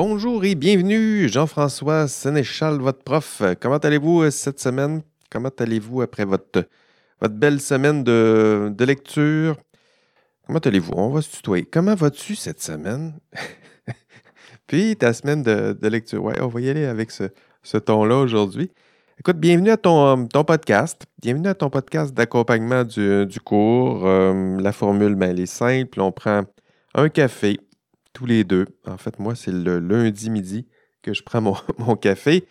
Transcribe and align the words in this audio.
bonjour 0.00 0.44
et 0.44 0.54
bienvenue, 0.54 1.28
Jean-François 1.28 2.06
Sénéchal, 2.06 2.78
votre 2.78 3.02
prof. 3.02 3.42
Comment 3.60 3.78
allez-vous 3.78 4.22
euh, 4.22 4.30
cette 4.30 4.60
semaine? 4.60 5.02
Comment 5.28 5.50
allez-vous 5.58 6.02
après 6.02 6.24
votre, 6.24 6.68
belle 7.28 7.60
semaine 7.60 8.04
de, 8.04 8.72
lecture? 8.78 9.56
Comment 10.46 10.60
allez-vous? 10.60 10.92
On 10.94 11.10
va 11.10 11.20
se 11.20 11.32
tutoyer. 11.34 11.64
Comment 11.64 11.96
vas-tu 11.96 12.36
cette 12.36 12.62
semaine? 12.62 13.18
Puis 14.68 14.94
ta 14.94 15.12
semaine 15.12 15.42
de, 15.42 15.88
lecture. 15.88 16.22
Ouais, 16.22 16.40
on 16.40 16.46
va 16.46 16.60
y 16.60 16.70
aller 16.70 16.84
avec 16.84 17.10
ce, 17.10 17.76
ton-là 17.76 18.18
aujourd'hui. 18.18 18.70
Écoute, 19.18 19.38
bienvenue 19.38 19.70
à 19.70 19.78
ton, 19.78 20.28
ton, 20.28 20.44
podcast. 20.44 21.06
Bienvenue 21.20 21.48
à 21.48 21.54
ton 21.54 21.70
podcast 21.70 22.14
d'accompagnement 22.14 22.84
du, 22.84 23.40
cours. 23.44 24.06
Euh, 24.06 24.60
la 24.60 24.70
formule, 24.70 25.16
ben, 25.16 25.30
elle 25.30 25.40
est 25.40 25.46
simple. 25.46 26.00
On 26.00 26.12
prend 26.12 26.44
un 26.94 27.08
café, 27.08 27.58
tous 28.12 28.26
les 28.26 28.44
deux. 28.44 28.66
En 28.86 28.96
fait, 28.96 29.18
moi, 29.18 29.34
c'est 29.34 29.52
le 29.52 29.78
lundi 29.78 30.30
midi 30.30 30.66
que 31.02 31.14
je 31.14 31.22
prends 31.22 31.40
mon, 31.40 31.96
café. 32.00 32.46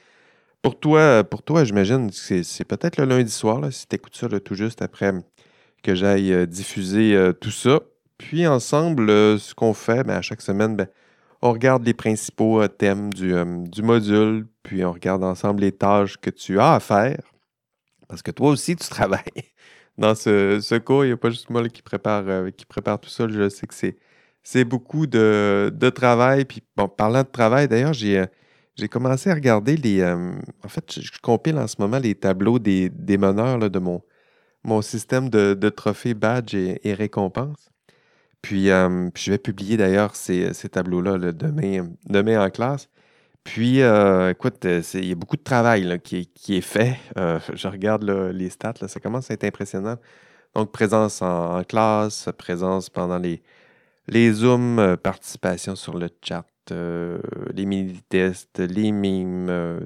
Pour 0.61 0.79
toi, 0.79 1.23
pour 1.23 1.43
toi 1.43 1.63
j'imagine 1.63 2.09
que 2.09 2.43
c'est 2.43 2.65
peut-être 2.65 2.97
le 2.97 3.05
lundi 3.05 3.31
soir, 3.31 3.61
là, 3.61 3.71
si 3.71 3.87
tu 3.87 3.95
écoutes 3.95 4.15
ça 4.15 4.27
tout 4.39 4.55
juste 4.55 4.81
après 4.81 5.13
que 5.83 5.95
j'aille 5.95 6.33
euh, 6.33 6.45
diffuser 6.45 7.15
euh, 7.15 7.33
tout 7.33 7.51
ça. 7.51 7.81
Puis 8.17 8.47
ensemble, 8.47 9.09
euh, 9.09 9.37
ce 9.37 9.53
qu'on 9.53 9.73
fait, 9.73 10.03
ben, 10.03 10.15
à 10.15 10.21
chaque 10.21 10.41
semaine, 10.41 10.75
ben, 10.75 10.87
on 11.41 11.51
regarde 11.51 11.85
les 11.85 11.93
principaux 11.93 12.67
thèmes 12.67 13.13
du, 13.13 13.33
du, 13.69 13.83
module, 13.83 14.47
puis 14.63 14.83
on 14.83 14.91
regarde 14.91 15.23
ensemble 15.23 15.61
les 15.61 15.71
tâches 15.71 16.17
que 16.17 16.31
tu 16.31 16.59
as 16.59 16.73
à 16.73 16.79
faire. 16.79 17.21
Parce 18.07 18.23
que 18.23 18.31
toi 18.31 18.49
aussi, 18.49 18.75
tu 18.75 18.87
travailles 18.89 19.21
dans 19.97 20.15
ce, 20.15 20.59
ce 20.59 20.75
cours. 20.75 21.05
Il 21.05 21.09
n'y 21.09 21.13
a 21.13 21.17
pas 21.17 21.29
juste 21.29 21.49
moi 21.51 21.67
qui, 21.69 21.83
prépare, 21.83 22.51
qui 22.57 22.65
prépare 22.65 22.99
tout 22.99 23.09
ça. 23.09 23.27
Je 23.29 23.49
sais 23.49 23.67
que 23.67 23.75
c'est 23.75 23.97
c'est 24.49 24.63
beaucoup 24.63 25.07
de, 25.07 25.89
travail. 25.93 26.45
Puis, 26.45 26.63
bon, 26.77 26.87
parlant 26.87 27.23
de 27.23 27.27
travail, 27.27 27.67
d'ailleurs, 27.67 27.91
j'ai, 27.91 28.19
euh, 28.19 28.87
commencé 28.89 29.29
à 29.29 29.33
regarder 29.33 29.75
les. 29.75 29.99
Euh, 29.99 30.31
en 30.63 30.69
fait, 30.69 31.01
je, 31.01 31.19
compile 31.21 31.57
en 31.57 31.67
ce 31.67 31.75
moment 31.79 31.99
les 31.99 32.15
tableaux 32.15 32.57
des, 32.57 32.89
meneurs 33.17 33.69
de 33.69 33.79
mon, 33.79 34.81
système 34.81 35.29
de, 35.29 35.69
trophées, 35.69 36.13
badges 36.13 36.55
et, 36.55 36.93
récompenses. 36.93 37.69
Euh, 38.53 39.09
puis, 39.13 39.23
je 39.23 39.31
vais 39.31 39.37
publier 39.37 39.75
d'ailleurs 39.75 40.15
ces, 40.15 40.53
tableaux-là 40.71 41.17
demain, 41.33 42.39
en 42.41 42.49
classe. 42.49 42.87
Puis, 43.43 43.79
écoute, 43.81 44.65
il 44.93 45.05
y 45.09 45.11
a 45.11 45.15
beaucoup 45.15 45.37
de 45.37 45.43
travail 45.43 45.99
qui, 46.01 46.55
est 46.55 46.61
fait. 46.61 46.95
je 47.17 47.67
regarde 47.67 48.05
les 48.33 48.49
stats, 48.49 48.87
ça 48.87 49.01
commence 49.01 49.29
à 49.29 49.33
être 49.33 49.43
impressionnant. 49.43 49.97
Donc, 50.55 50.71
présence 50.71 51.21
en 51.21 51.61
classe, 51.65 52.29
présence 52.37 52.89
pendant 52.89 53.17
les, 53.17 53.43
les 54.07 54.31
zooms, 54.31 54.79
euh, 54.79 54.95
participation 54.95 55.75
sur 55.75 55.97
le 55.97 56.09
chat, 56.21 56.45
euh, 56.71 57.19
les 57.53 57.65
mini-tests, 57.65 58.59
les 58.59 58.91
mimes. 58.91 59.47
Euh, 59.49 59.79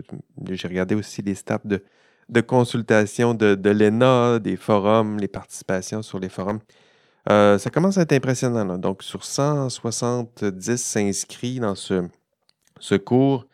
j'ai 0.51 0.67
regardé 0.67 0.95
aussi 0.95 1.21
les 1.21 1.35
stats 1.35 1.61
de, 1.65 1.81
consultation 2.41 3.33
de, 3.33 3.69
l'ENA, 3.69 4.39
des 4.39 4.55
forums, 4.55 5.17
les 5.17 5.27
participations 5.27 6.01
sur 6.01 6.19
les 6.19 6.29
forums. 6.29 6.59
ça 7.27 7.69
commence 7.71 7.97
à 7.97 8.01
être 8.01 8.13
impressionnant. 8.13 8.77
Donc, 8.77 9.03
sur 9.03 9.25
170 9.25 10.97
inscrits 10.97 11.59
dans 11.59 11.75
ce, 11.75 12.95
cours, 12.95 13.47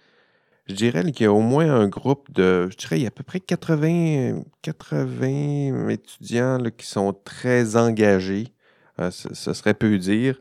je 0.67 0.75
dirais 0.75 1.11
qu'il 1.11 1.23
y 1.23 1.27
a 1.27 1.33
au 1.33 1.41
moins 1.41 1.73
un 1.73 1.87
groupe 1.87 2.31
de, 2.31 2.67
je 2.69 2.77
dirais, 2.77 2.99
il 2.99 3.03
y 3.03 3.05
a 3.05 3.07
à 3.07 3.11
peu 3.11 3.23
près 3.23 3.39
80, 3.39 4.43
80 4.61 5.89
étudiants 5.89 6.59
qui 6.77 6.85
sont 6.85 7.13
très 7.13 7.77
engagés. 7.77 8.53
ce, 9.09 9.53
serait 9.53 9.73
peu 9.73 9.97
dire. 9.97 10.37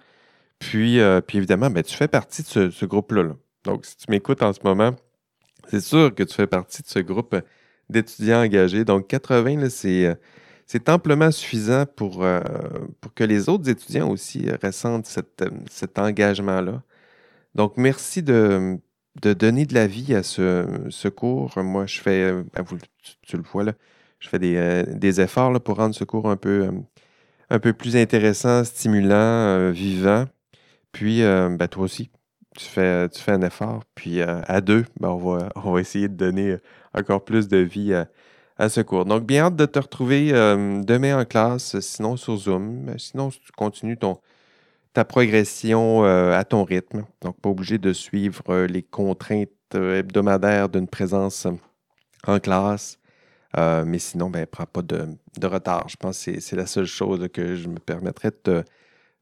Puis, 0.58 1.00
euh, 1.00 1.20
puis 1.20 1.38
évidemment, 1.38 1.70
ben, 1.70 1.82
tu 1.82 1.94
fais 1.94 2.08
partie 2.08 2.42
de 2.42 2.70
ce, 2.70 2.84
groupe-là. 2.86 3.34
Donc, 3.64 3.84
si 3.84 3.96
tu 3.96 4.06
m'écoutes 4.10 4.42
en 4.42 4.52
ce 4.52 4.60
moment, 4.64 4.94
c'est 5.68 5.80
sûr 5.80 6.14
que 6.14 6.22
tu 6.22 6.34
fais 6.34 6.46
partie 6.46 6.82
de 6.82 6.88
ce 6.88 6.98
groupe 7.00 7.36
d'étudiants 7.88 8.42
engagés. 8.42 8.84
Donc, 8.84 9.08
80, 9.08 9.62
euh, 9.84 10.14
c'est, 10.66 10.88
amplement 10.88 11.30
suffisant 11.30 11.84
pour, 11.86 12.24
euh, 12.24 12.40
pour 13.00 13.12
que 13.14 13.24
les 13.24 13.48
autres 13.48 13.68
étudiants 13.68 14.10
aussi 14.10 14.46
ressentent 14.62 15.06
cet 15.06 15.98
engagement-là. 15.98 16.82
Donc, 17.54 17.74
merci 17.76 18.22
de, 18.22 18.78
donner 19.22 19.66
de 19.66 19.74
la 19.74 19.86
vie 19.86 20.14
à 20.14 20.22
ce, 20.22 21.08
cours. 21.08 21.52
Moi, 21.58 21.86
je 21.86 22.00
fais, 22.00 22.32
ben, 22.32 22.64
tu, 23.22 23.36
le 23.36 23.42
vois 23.42 23.64
là, 23.64 23.72
je 24.20 24.28
fais 24.28 24.38
des, 24.38 25.20
efforts 25.20 25.60
pour 25.62 25.76
rendre 25.76 25.94
ce 25.94 26.04
cours 26.04 26.30
un 26.30 26.36
peu, 26.36 26.70
un 27.50 27.58
peu 27.58 27.72
plus 27.72 27.96
intéressant, 27.96 28.64
stimulant, 28.64 29.70
vivant. 29.70 30.26
Puis, 30.92 31.22
euh, 31.22 31.50
ben, 31.50 31.68
toi 31.68 31.84
aussi, 31.84 32.10
tu 32.56 32.64
fais, 32.64 33.08
tu 33.08 33.20
fais 33.20 33.32
un 33.32 33.42
effort. 33.42 33.82
Puis, 33.94 34.20
euh, 34.20 34.40
à 34.46 34.60
deux, 34.60 34.84
ben, 35.00 35.10
on, 35.10 35.16
va, 35.16 35.48
on 35.56 35.72
va 35.72 35.80
essayer 35.80 36.08
de 36.08 36.14
donner 36.14 36.56
encore 36.94 37.24
plus 37.24 37.48
de 37.48 37.58
vie 37.58 37.94
à, 38.58 38.68
ce 38.68 38.80
cours. 38.80 39.04
Donc, 39.04 39.24
bien 39.24 39.46
hâte 39.46 39.56
de 39.56 39.66
te 39.66 39.78
retrouver 39.78 40.30
euh, 40.32 40.80
demain 40.82 41.20
en 41.20 41.24
classe, 41.24 41.78
sinon 41.80 42.16
sur 42.16 42.36
Zoom. 42.36 42.98
Sinon, 42.98 43.30
tu 43.30 43.52
continues 43.56 43.98
ton, 43.98 44.18
ta 44.94 45.04
progression 45.04 46.04
à 46.04 46.42
ton 46.44 46.64
rythme. 46.64 47.04
Donc, 47.20 47.38
pas 47.40 47.50
obligé 47.50 47.76
de 47.78 47.92
suivre 47.92 48.64
les 48.64 48.82
contraintes 48.82 49.50
hebdomadaires 49.74 50.70
d'une 50.70 50.88
présence 50.88 51.46
en 52.26 52.40
classe. 52.40 52.98
mais 53.54 53.98
sinon, 53.98 54.30
ben, 54.30 54.46
prends 54.46 54.64
pas 54.64 54.82
de, 54.82 55.06
de, 55.38 55.46
retard. 55.46 55.90
Je 55.90 55.96
pense 55.96 56.24
que 56.24 56.40
c'est 56.40 56.56
la 56.56 56.66
seule 56.66 56.86
chose 56.86 57.28
que 57.32 57.56
je 57.56 57.68
me 57.68 57.78
permettrais 57.78 58.30
de 58.30 58.36
te, 58.42 58.64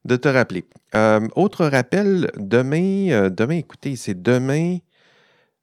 de 0.05 0.17
te 0.17 0.29
rappeler. 0.29 0.65
Euh, 0.95 1.27
autre 1.35 1.65
rappel, 1.67 2.31
demain, 2.37 3.11
euh, 3.11 3.31
demain, 3.31 3.57
écoutez, 3.57 3.97
c'est 3.97 4.21
demain 4.21 4.79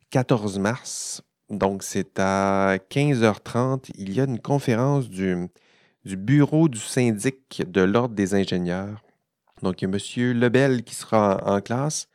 14 0.09 0.59
mars. 0.59 1.22
Donc, 1.50 1.84
c'est 1.84 2.19
à 2.19 2.78
15h30. 2.90 3.91
Il 3.96 4.13
y 4.13 4.22
a 4.22 4.24
une 4.24 4.40
conférence 4.40 5.09
du, 5.09 5.47
du 6.06 6.18
bureau 6.18 6.69
du 6.69 6.80
syndic 6.80 7.62
de 7.68 7.81
l'Ordre 7.81 8.16
des 8.16 8.34
ingénieurs. 8.34 9.03
Donc, 9.62 9.81
il 9.81 9.90
y 9.90 9.91
a 9.91 10.31
M. 10.31 10.40
Lebel 10.40 10.84
qui 10.84 10.96
sera 10.96 11.41
en, 11.46 11.62
classe. 11.62 12.07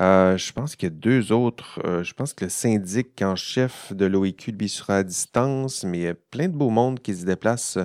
Euh, 0.00 0.36
je 0.36 0.52
pense 0.52 0.76
qu'il 0.76 0.88
y 0.88 0.92
a 0.92 0.94
deux 0.94 1.30
autres. 1.30 1.78
je 2.02 2.12
pense 2.14 2.32
que 2.32 2.46
le 2.46 2.50
syndic 2.50 3.22
en 3.22 3.36
chef 3.36 3.92
de 3.92 4.06
l'OIQ 4.06 4.52
lui 4.52 4.68
sera 4.68 4.96
à 4.96 5.02
distance, 5.02 5.84
mais 5.84 5.98
il 5.98 6.04
y 6.04 6.08
a 6.08 6.14
plein 6.14 6.48
de 6.48 6.56
beaux 6.56 6.70
monde 6.70 7.00
qui 7.00 7.14
se 7.14 7.24
déplacent 7.24 7.78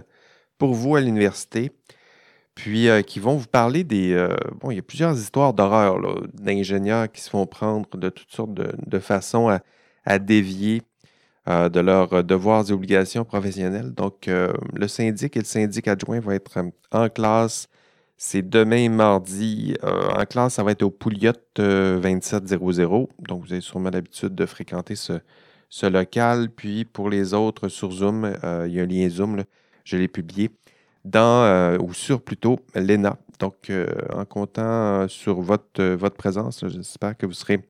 pour 0.58 0.74
vous 0.74 0.96
à 0.96 1.02
l'université 1.02 1.72
puis 2.56 2.88
euh, 2.88 3.02
qui 3.02 3.20
vont 3.20 3.36
vous 3.36 3.48
parler 3.48 3.84
des... 3.84 4.14
Euh, 4.14 4.36
bon, 4.62 4.72
il 4.72 4.78
y 4.78 4.80
a 4.80 4.82
plusieurs 4.82 5.16
histoires 5.18 5.54
d'horreur 5.54 6.00
d'ingénieurs 6.34 7.12
qui 7.12 7.22
se 7.22 7.30
font 7.30 7.46
prendre 7.46 7.88
de 7.98 8.10
toutes 8.10 8.32
sortes 8.32 8.54
de, 8.54 9.00
façons 9.00 9.50
à, 10.06 10.20
dévier 10.20 10.82
euh, 11.50 11.68
de 11.70 11.82
leurs 11.82 12.24
devoirs 12.24 12.70
et 12.70 12.72
obligations 12.72 13.26
professionnelles. 13.26 13.92
Donc, 13.94 14.28
le 14.28 14.88
syndic 14.88 15.36
et 15.36 15.40
le 15.40 15.46
syndic 15.46 15.88
adjoint 15.88 16.20
vont 16.22 16.32
être 16.32 16.58
en 16.92 17.10
classe. 17.10 17.68
C'est 18.18 18.48
demain 18.48 18.88
mardi. 18.90 19.76
en 19.84 20.26
classe, 20.26 20.54
ça 20.54 20.64
va 20.64 20.72
être 20.72 20.84
au 20.84 20.90
Pouliot 20.90 21.34
2700. 21.56 23.10
Donc, 23.28 23.44
vous 23.44 23.52
avez 23.52 23.62
sûrement 23.62 23.90
l'habitude 23.90 24.34
de 24.34 24.46
fréquenter 24.46 24.96
ce, 24.96 25.20
ce, 25.70 25.86
local. 25.88 26.50
Puis, 26.50 26.86
pour 26.86 27.10
les 27.10 27.34
autres, 27.34 27.68
sur 27.68 27.92
Zoom, 27.92 28.34
il 28.66 28.74
y 28.74 28.80
a 28.80 28.84
un 28.84 28.86
lien 28.86 29.10
Zoom. 29.10 29.44
je 29.84 29.98
l'ai 29.98 30.08
publié 30.08 30.52
dans, 31.06 31.44
euh, 31.46 31.78
ou 31.80 31.94
sur 31.94 32.22
plutôt 32.22 32.60
l'ENA. 32.74 33.18
Donc, 33.40 33.70
euh, 33.70 33.88
en 34.14 34.26
comptant 34.26 35.08
sur 35.08 35.40
votre, 35.42 35.82
euh, 35.82 35.96
votre 35.96 36.16
présence, 36.18 36.66
j'espère 36.68 37.16
que 37.16 37.26
vous 37.26 37.34
serez 37.34 37.62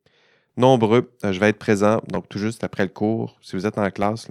nombreux. 0.57 1.11
je 1.23 1.39
vais 1.39 1.49
être 1.49 1.59
présent, 1.59 2.01
donc 2.07 2.29
tout 2.29 2.39
juste 2.39 2.63
après 2.63 2.83
le 2.83 2.89
cours. 2.89 3.37
Si 3.41 3.55
vous 3.55 3.67
êtes 3.67 3.77
en 3.77 3.91
classe, 3.91 4.29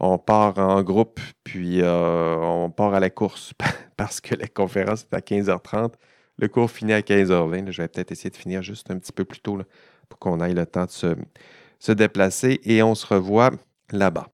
on 0.00 0.18
part 0.18 0.58
en 0.58 0.82
groupe, 0.82 1.20
puis 1.44 1.82
on 1.84 2.70
part 2.70 2.94
à 2.94 3.00
la 3.00 3.10
course 3.10 3.52
parce 3.96 4.20
que 4.20 4.34
la 4.34 4.48
conférence 4.48 5.06
est 5.12 5.14
à 5.14 5.20
15h30. 5.20 5.92
Le 6.38 6.48
cours 6.48 6.70
finit 6.70 6.94
à 6.94 7.00
15h20. 7.00 7.70
je 7.70 7.82
vais 7.82 7.88
peut-être 7.88 8.12
essayer 8.12 8.30
de 8.30 8.36
finir 8.36 8.62
juste 8.62 8.90
un 8.90 8.98
petit 8.98 9.12
peu 9.12 9.24
plus 9.24 9.40
tôt 9.40 9.58
pour 10.08 10.18
qu'on 10.18 10.40
ait 10.40 10.54
le 10.54 10.66
temps 10.66 10.86
de 10.86 10.90
se, 10.90 11.14
se 11.78 11.92
déplacer 11.92 12.60
et 12.64 12.82
on 12.82 12.94
se 12.94 13.06
revoit 13.06 13.50
là-bas. 13.90 14.28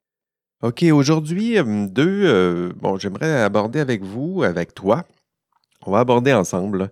OK, 0.63 0.83
aujourd'hui, 0.93 1.57
deux, 1.89 2.73
bon, 2.73 2.97
j'aimerais 2.99 3.43
aborder 3.43 3.79
avec 3.79 4.03
vous, 4.03 4.43
avec 4.43 4.75
toi, 4.75 5.05
on 5.87 5.93
va 5.93 6.01
aborder 6.01 6.33
ensemble 6.33 6.91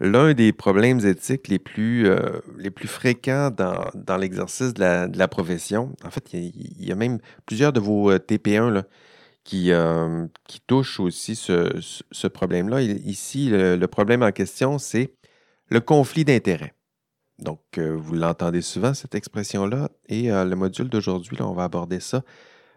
l'un 0.00 0.32
des 0.32 0.54
problèmes 0.54 1.00
éthiques 1.04 1.48
les 1.48 1.58
plus, 1.58 2.08
les 2.56 2.70
plus 2.70 2.88
fréquents 2.88 3.50
dans, 3.50 4.16
l'exercice 4.16 4.72
de 4.72 5.18
la, 5.18 5.28
profession. 5.28 5.94
En 6.02 6.10
fait, 6.10 6.32
il 6.32 6.82
y, 6.82 6.90
a 6.92 6.94
même 6.94 7.18
plusieurs 7.44 7.74
de 7.74 7.80
vos 7.80 8.10
TP1 8.16 8.84
qui, 9.44 9.70
qui 10.48 10.60
touchent 10.66 10.98
aussi 10.98 11.36
ce, 11.36 12.26
problème-là. 12.26 12.80
Ici, 12.80 13.50
le, 13.50 13.86
problème 13.86 14.22
en 14.22 14.32
question, 14.32 14.78
c'est 14.78 15.12
le 15.68 15.80
conflit 15.80 16.24
d'intérêts. 16.24 16.72
Donc, 17.38 17.60
vous 17.78 18.14
l'entendez 18.14 18.62
souvent, 18.62 18.94
cette 18.94 19.14
expression-là, 19.14 19.90
et 20.08 20.28
le 20.30 20.54
module 20.54 20.88
d'aujourd'hui, 20.88 21.36
on 21.42 21.52
va 21.52 21.64
aborder 21.64 22.00
ça 22.00 22.22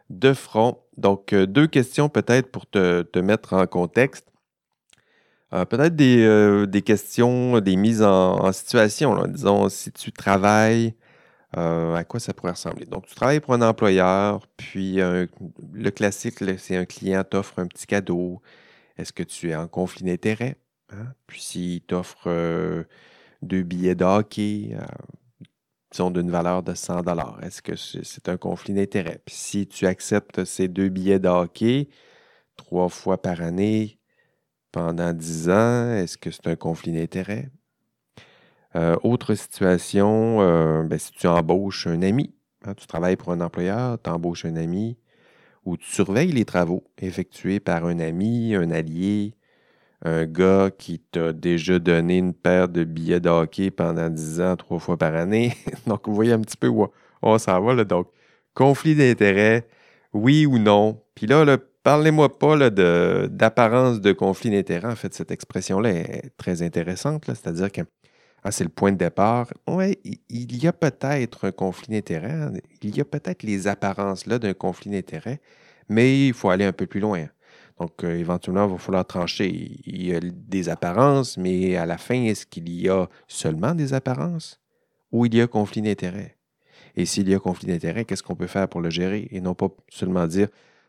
de 0.09 0.33
front. 0.33 0.79
Donc, 0.97 1.33
euh, 1.33 1.45
deux 1.45 1.67
questions 1.67 2.09
peut-être 2.09 2.51
pour 2.51 2.65
te, 2.67 3.19
mettre 3.19 3.53
en 3.53 3.65
contexte. 3.67 4.27
Euh, 5.53 5.65
Peut-être 5.65 5.95
des, 5.95 6.25
euh, 6.25 6.65
des 6.65 6.81
questions, 6.81 7.59
des 7.59 7.75
mises 7.75 8.03
en, 8.03 8.51
situation. 8.51 9.27
Disons, 9.27 9.69
si 9.69 9.91
tu 9.91 10.11
travailles, 10.11 10.95
à 11.53 12.03
quoi 12.03 12.19
ça 12.19 12.33
pourrait 12.33 12.51
ressembler? 12.51 12.85
Donc, 12.85 13.07
tu 13.07 13.15
travailles 13.15 13.39
pour 13.39 13.53
un 13.53 13.61
employeur, 13.61 14.45
puis 14.57 14.97
le 14.97 15.89
classique, 15.89 16.35
c'est 16.57 16.75
un 16.75 16.85
client 16.85 17.23
t'offre 17.23 17.59
un 17.59 17.67
petit 17.67 17.87
cadeau. 17.87 18.41
Est-ce 18.97 19.13
que 19.13 19.23
tu 19.23 19.49
es 19.49 19.55
en 19.55 19.67
conflit 19.67 20.03
d'intérêt? 20.03 20.57
hein? 20.89 21.13
Puis 21.27 21.41
s'il 21.41 21.81
t'offre 21.81 22.29
deux 23.41 23.63
billets 23.63 23.95
de 23.95 24.05
hockey, 24.05 24.75
d'une 26.05 26.29
valeur 26.29 26.63
de 26.63 26.73
100 26.73 27.01
est-ce 27.41 27.61
que 27.61 27.75
c'est 27.75 28.29
un 28.29 28.37
conflit 28.37 28.73
d'intérêt? 28.73 29.21
Puis 29.25 29.35
si 29.35 29.67
tu 29.67 29.87
acceptes 29.87 30.45
ces 30.45 30.67
deux 30.67 30.89
billets 30.89 31.19
de 31.19 31.27
hockey 31.27 31.89
trois 32.55 32.89
fois 32.89 33.21
par 33.21 33.41
année 33.41 33.99
pendant 34.71 35.13
10 35.13 35.49
ans, 35.49 35.91
est-ce 35.93 36.17
que 36.17 36.31
c'est 36.31 36.47
un 36.47 36.55
conflit 36.55 36.91
d'intérêt? 36.91 37.49
Euh, 38.75 38.95
autre 39.03 39.33
situation, 39.33 40.41
euh, 40.41 40.83
ben, 40.83 40.99
si 40.99 41.11
tu 41.11 41.27
embauches 41.27 41.87
un 41.87 42.01
ami, 42.01 42.35
hein, 42.65 42.73
tu 42.75 42.85
travailles 42.85 43.15
pour 43.15 43.31
un 43.31 43.41
employeur, 43.41 43.97
tu 44.01 44.09
embauches 44.09 44.45
un 44.45 44.55
ami, 44.55 44.97
ou 45.65 45.77
tu 45.77 45.89
surveilles 45.89 46.31
les 46.31 46.45
travaux 46.45 46.83
effectués 46.97 47.59
par 47.59 47.85
un 47.85 47.99
ami, 47.99 48.55
un 48.55 48.71
allié, 48.71 49.33
un 50.07 50.25
gars 50.25 50.71
qui 50.77 50.99
t'a 50.99 51.33
déjà 51.33 51.79
donné 51.79 52.17
une 52.17 52.33
paire 52.33 52.69
de 52.69 52.83
billets 52.83 53.19
de 53.19 53.29
hockey 53.29 53.71
pendant 53.71 54.09
10 54.09 54.41
ans, 54.41 54.55
trois 54.55 54.79
fois 54.79 54.97
par 54.97 55.13
année. 55.15 55.53
Donc, 55.87 56.07
vous 56.07 56.15
voyez 56.15 56.33
un 56.33 56.39
petit 56.41 56.57
peu 56.57 56.67
où 56.67 56.87
on 57.21 57.37
s'en 57.37 57.61
va. 57.61 57.73
Là. 57.73 57.83
Donc, 57.83 58.07
conflit 58.53 58.95
d'intérêt, 58.95 59.67
oui 60.13 60.45
ou 60.45 60.59
non. 60.59 61.01
Puis 61.15 61.27
là, 61.27 61.57
parlez-moi 61.83 62.37
pas 62.39 62.69
de- 62.69 63.27
d'apparence 63.31 63.99
de, 64.01 64.13
conflit 64.13 64.49
d'intérêt. 64.49 64.87
En 64.87 64.95
fait, 64.95 65.13
cette 65.13 65.31
expression-là 65.31 65.89
est 65.89 66.31
très 66.37 66.61
intéressante. 66.61 67.25
C'est-à-dire 67.27 67.71
que 67.71 67.81
ah, 68.43 68.51
c'est 68.51 68.63
le 68.63 68.69
point 68.69 68.91
de 68.93 68.97
départ. 68.97 69.47
Oui, 69.67 69.97
il 70.29 70.63
y 70.63 70.67
a 70.67 70.73
peut-être 70.73 71.47
un 71.47 71.51
conflit 71.51 71.87
d'intérêt. 71.89 72.31
hein. 72.31 72.53
Il 72.81 72.95
y 72.95 73.01
a 73.01 73.05
peut-être 73.05 73.43
les 73.43 73.67
apparences 73.67 74.25
là 74.25 74.39
d'un 74.39 74.53
conflit 74.53 74.91
d'intérêt, 74.91 75.41
mais 75.89 76.27
il 76.27 76.33
faut 76.33 76.49
aller 76.49 76.65
un 76.65 76.71
peu 76.71 76.85
plus 76.87 77.01
loin. 77.01 77.27
Donc, 77.79 78.03
euh, 78.03 78.17
éventuellement, 78.17 78.65
il 78.65 78.71
va 78.71 78.77
falloir 78.77 79.05
trancher. 79.05 79.49
Il 79.85 80.07
y 80.07 80.15
a 80.15 80.19
des 80.19 80.69
apparences, 80.69 81.37
mais 81.37 81.75
à 81.75 81.85
la 81.85 81.97
fin, 81.97 82.23
est-ce 82.23 82.45
qu'il 82.45 82.69
y 82.69 82.89
a 82.89 83.07
seulement 83.27 83.75
des 83.75 83.93
apparences 83.93 84.59
ou 85.11 85.25
il 85.25 85.35
y 85.35 85.41
a 85.41 85.47
conflit 85.47 85.81
d'intérêt? 85.81 86.37
Et 86.95 87.05
s'il 87.05 87.29
y 87.29 87.35
a 87.35 87.39
conflit 87.39 87.67
d'intérêt, 87.67 88.05
qu'est-ce 88.05 88.23
qu'on 88.23 88.35
peut 88.35 88.47
faire 88.47 88.67
pour 88.67 88.81
le 88.81 88.89
gérer 88.89 89.27
et 89.31 89.39
non 89.39 89.53
pas 89.53 89.69
seulement 89.89 90.25
dire 90.25 90.47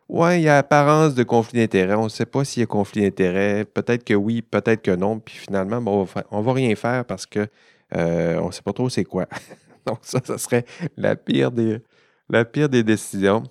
Ouais, 0.08 0.40
il 0.40 0.44
y 0.44 0.48
a 0.48 0.56
apparence 0.56 1.14
de 1.14 1.22
conflit 1.22 1.60
d'intérêt, 1.60 1.94
on 1.94 2.04
ne 2.04 2.08
sait 2.08 2.24
pas 2.24 2.42
s'il 2.42 2.60
y 2.60 2.64
a 2.64 2.66
conflit 2.66 3.02
d'intérêt, 3.02 3.66
peut-être 3.66 4.04
que 4.04 4.14
oui, 4.14 4.40
peut-être 4.40 4.80
que 4.80 4.90
non, 4.96 5.20
puis 5.20 5.36
finalement, 5.36 5.82
on 5.86 6.06
on 6.30 6.40
va 6.40 6.52
rien 6.54 6.74
faire 6.76 7.04
parce 7.04 7.26
que 7.26 7.46
euh, 7.94 8.38
on 8.40 8.46
ne 8.46 8.52
sait 8.52 8.62
pas 8.62 8.72
trop 8.72 8.88
c'est 8.88 9.04
quoi. 9.04 9.26
Donc, 9.86 9.98
ça, 10.02 10.20
ça 10.24 10.38
serait 10.38 10.64
la 10.96 11.14
pire 11.14 11.50
des, 11.52 11.82
la 12.30 12.46
pire 12.46 12.70
des 12.70 12.82
décisions. 12.82 13.42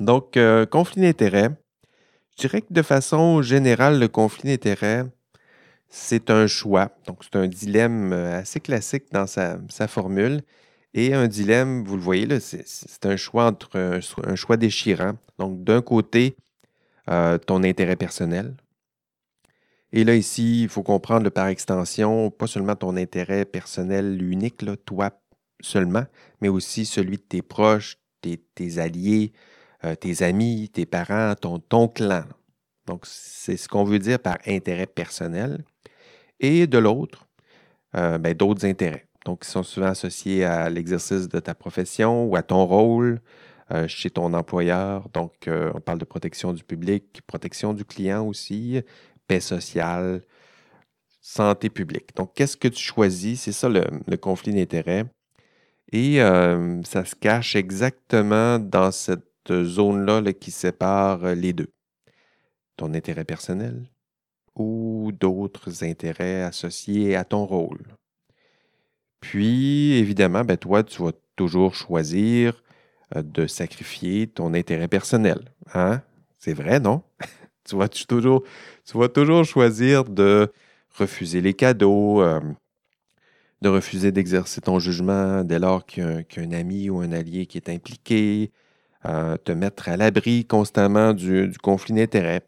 Donc, 0.00 0.36
euh, 0.36 0.66
conflit 0.66 1.02
d'intérêt. 1.02 1.50
Je 2.38 2.46
dirais 2.46 2.62
que 2.62 2.72
de 2.72 2.82
façon 2.82 3.42
générale, 3.42 3.98
le 3.98 4.06
conflit 4.06 4.50
d'intérêt, 4.50 5.04
c'est 5.88 6.30
un 6.30 6.46
choix. 6.46 6.92
Donc, 7.08 7.24
c'est 7.24 7.34
un 7.34 7.48
dilemme 7.48 8.12
euh, 8.12 8.38
assez 8.38 8.60
classique 8.60 9.06
dans 9.10 9.26
sa, 9.26 9.58
formule. 9.88 10.42
Et 10.94 11.14
un 11.14 11.26
dilemme, 11.26 11.82
vous 11.82 11.96
le 11.96 12.02
voyez, 12.02 12.26
là, 12.26 12.38
c'est 12.38 13.06
un 13.06 13.16
choix 13.16 13.46
entre 13.46 13.76
un, 13.76 14.00
cho- 14.00 14.22
un 14.24 14.36
choix 14.36 14.56
déchirant. 14.56 15.14
Donc, 15.40 15.64
d'un 15.64 15.82
côté, 15.82 16.36
euh, 17.10 17.38
ton 17.38 17.64
intérêt 17.64 17.96
personnel. 17.96 18.54
Et 19.92 20.04
là, 20.04 20.14
ici, 20.14 20.62
il 20.62 20.68
faut 20.68 20.84
comprendre 20.84 21.30
par 21.30 21.48
extension, 21.48 22.30
pas 22.30 22.46
seulement 22.46 22.76
ton 22.76 22.96
intérêt 22.96 23.46
personnel 23.46 24.22
unique, 24.22 24.64
toi 24.84 25.10
seulement, 25.60 26.04
mais 26.40 26.48
aussi 26.48 26.86
celui 26.86 27.16
de 27.16 27.22
tes 27.22 27.42
proches, 27.42 27.98
tes 28.20 28.78
alliés, 28.78 29.32
euh, 29.84 29.94
tes 29.94 30.24
amis, 30.24 30.68
tes 30.72 30.86
parents, 30.86 31.34
ton, 31.36 31.88
clan. 31.88 32.24
Donc, 32.86 33.04
c'est 33.06 33.56
ce 33.56 33.68
qu'on 33.68 33.84
veut 33.84 34.00
dire 34.00 34.18
par 34.18 34.38
intérêt 34.46 34.86
personnel. 34.86 35.64
Et 36.40 36.66
de 36.66 36.78
l'autre, 36.78 37.28
euh, 37.96 38.18
ben, 38.18 38.34
d'autres 38.34 38.64
intérêts. 38.64 39.06
Donc, 39.24 39.42
qui 39.42 39.50
sont 39.50 39.62
souvent 39.62 39.88
associés 39.88 40.44
à 40.44 40.68
l'exercice 40.68 41.28
de 41.28 41.38
ta 41.38 41.54
profession 41.54 42.24
ou 42.24 42.34
à 42.34 42.42
ton 42.42 42.64
rôle 42.64 43.20
euh, 43.70 43.86
chez 43.86 44.10
ton 44.10 44.34
employeur. 44.34 45.08
Donc, 45.10 45.48
on 45.48 45.80
parle 45.80 45.98
de 45.98 46.04
protection 46.04 46.52
du 46.52 46.64
public, 46.64 47.20
protection 47.26 47.72
du 47.72 47.84
client 47.84 48.26
aussi, 48.26 48.80
paix 49.28 49.40
sociale, 49.40 50.22
santé 51.20 51.70
publique. 51.70 52.16
Donc, 52.16 52.34
qu'est-ce 52.34 52.56
que 52.56 52.68
tu 52.68 52.82
choisis? 52.82 53.42
C'est 53.42 53.52
ça 53.52 53.68
le, 53.68 54.16
conflit 54.16 54.54
d'intérêts. 54.54 55.04
Et 55.92 56.18
ça 56.18 57.04
se 57.04 57.14
cache 57.14 57.54
exactement 57.56 58.58
dans 58.58 58.90
cette 58.90 59.27
zone-là 59.64 60.20
là, 60.20 60.32
qui 60.32 60.50
sépare 60.50 61.24
euh, 61.24 61.34
les 61.34 61.52
deux. 61.52 61.72
Ton 62.76 62.94
intérêt 62.94 63.24
personnel 63.24 63.88
ou 64.54 65.12
d'autres 65.12 65.84
intérêts 65.84 66.42
associés 66.42 67.16
à 67.16 67.24
ton 67.24 67.44
rôle? 67.44 67.82
Puis, 69.20 69.92
évidemment, 69.94 70.44
ben, 70.44 70.56
toi, 70.56 70.82
tu 70.82 71.02
vas 71.02 71.12
toujours 71.36 71.74
choisir 71.74 72.62
euh, 73.16 73.22
de 73.22 73.46
sacrifier 73.46 74.26
ton 74.26 74.54
intérêt 74.54 74.88
personnel. 74.88 75.52
Hein? 75.74 76.02
C'est 76.38 76.54
vrai, 76.54 76.80
non? 76.80 77.02
tu, 77.64 77.76
vas 77.76 77.88
toujours, 77.88 78.44
tu 78.84 78.96
toujours 79.10 79.44
choisir 79.44 80.04
de 80.04 80.52
refuser 80.90 81.40
les 81.40 81.54
cadeaux, 81.54 82.22
euh, 82.22 82.40
de 83.62 83.68
refuser 83.68 84.12
d'exercer 84.12 84.60
ton 84.60 84.78
jugement 84.78 85.42
dès 85.44 85.58
lors 85.58 85.84
qu'il 85.84 86.04
y, 86.04 86.06
a 86.06 86.10
un- 86.10 86.22
qu'il 86.22 86.42
y 86.42 86.46
a 86.46 86.48
un 86.48 86.52
ami 86.52 86.90
ou 86.90 87.00
un 87.00 87.12
allié 87.12 87.46
qui 87.46 87.58
est 87.58 87.68
impliqué, 87.68 88.52
te 89.04 89.52
mettre 89.52 89.88
à 89.88 89.96
l'abri 89.96 90.44
constamment 90.44 91.12
du, 91.14 91.52
conflit 91.62 91.94
d'intérêts 91.94 92.42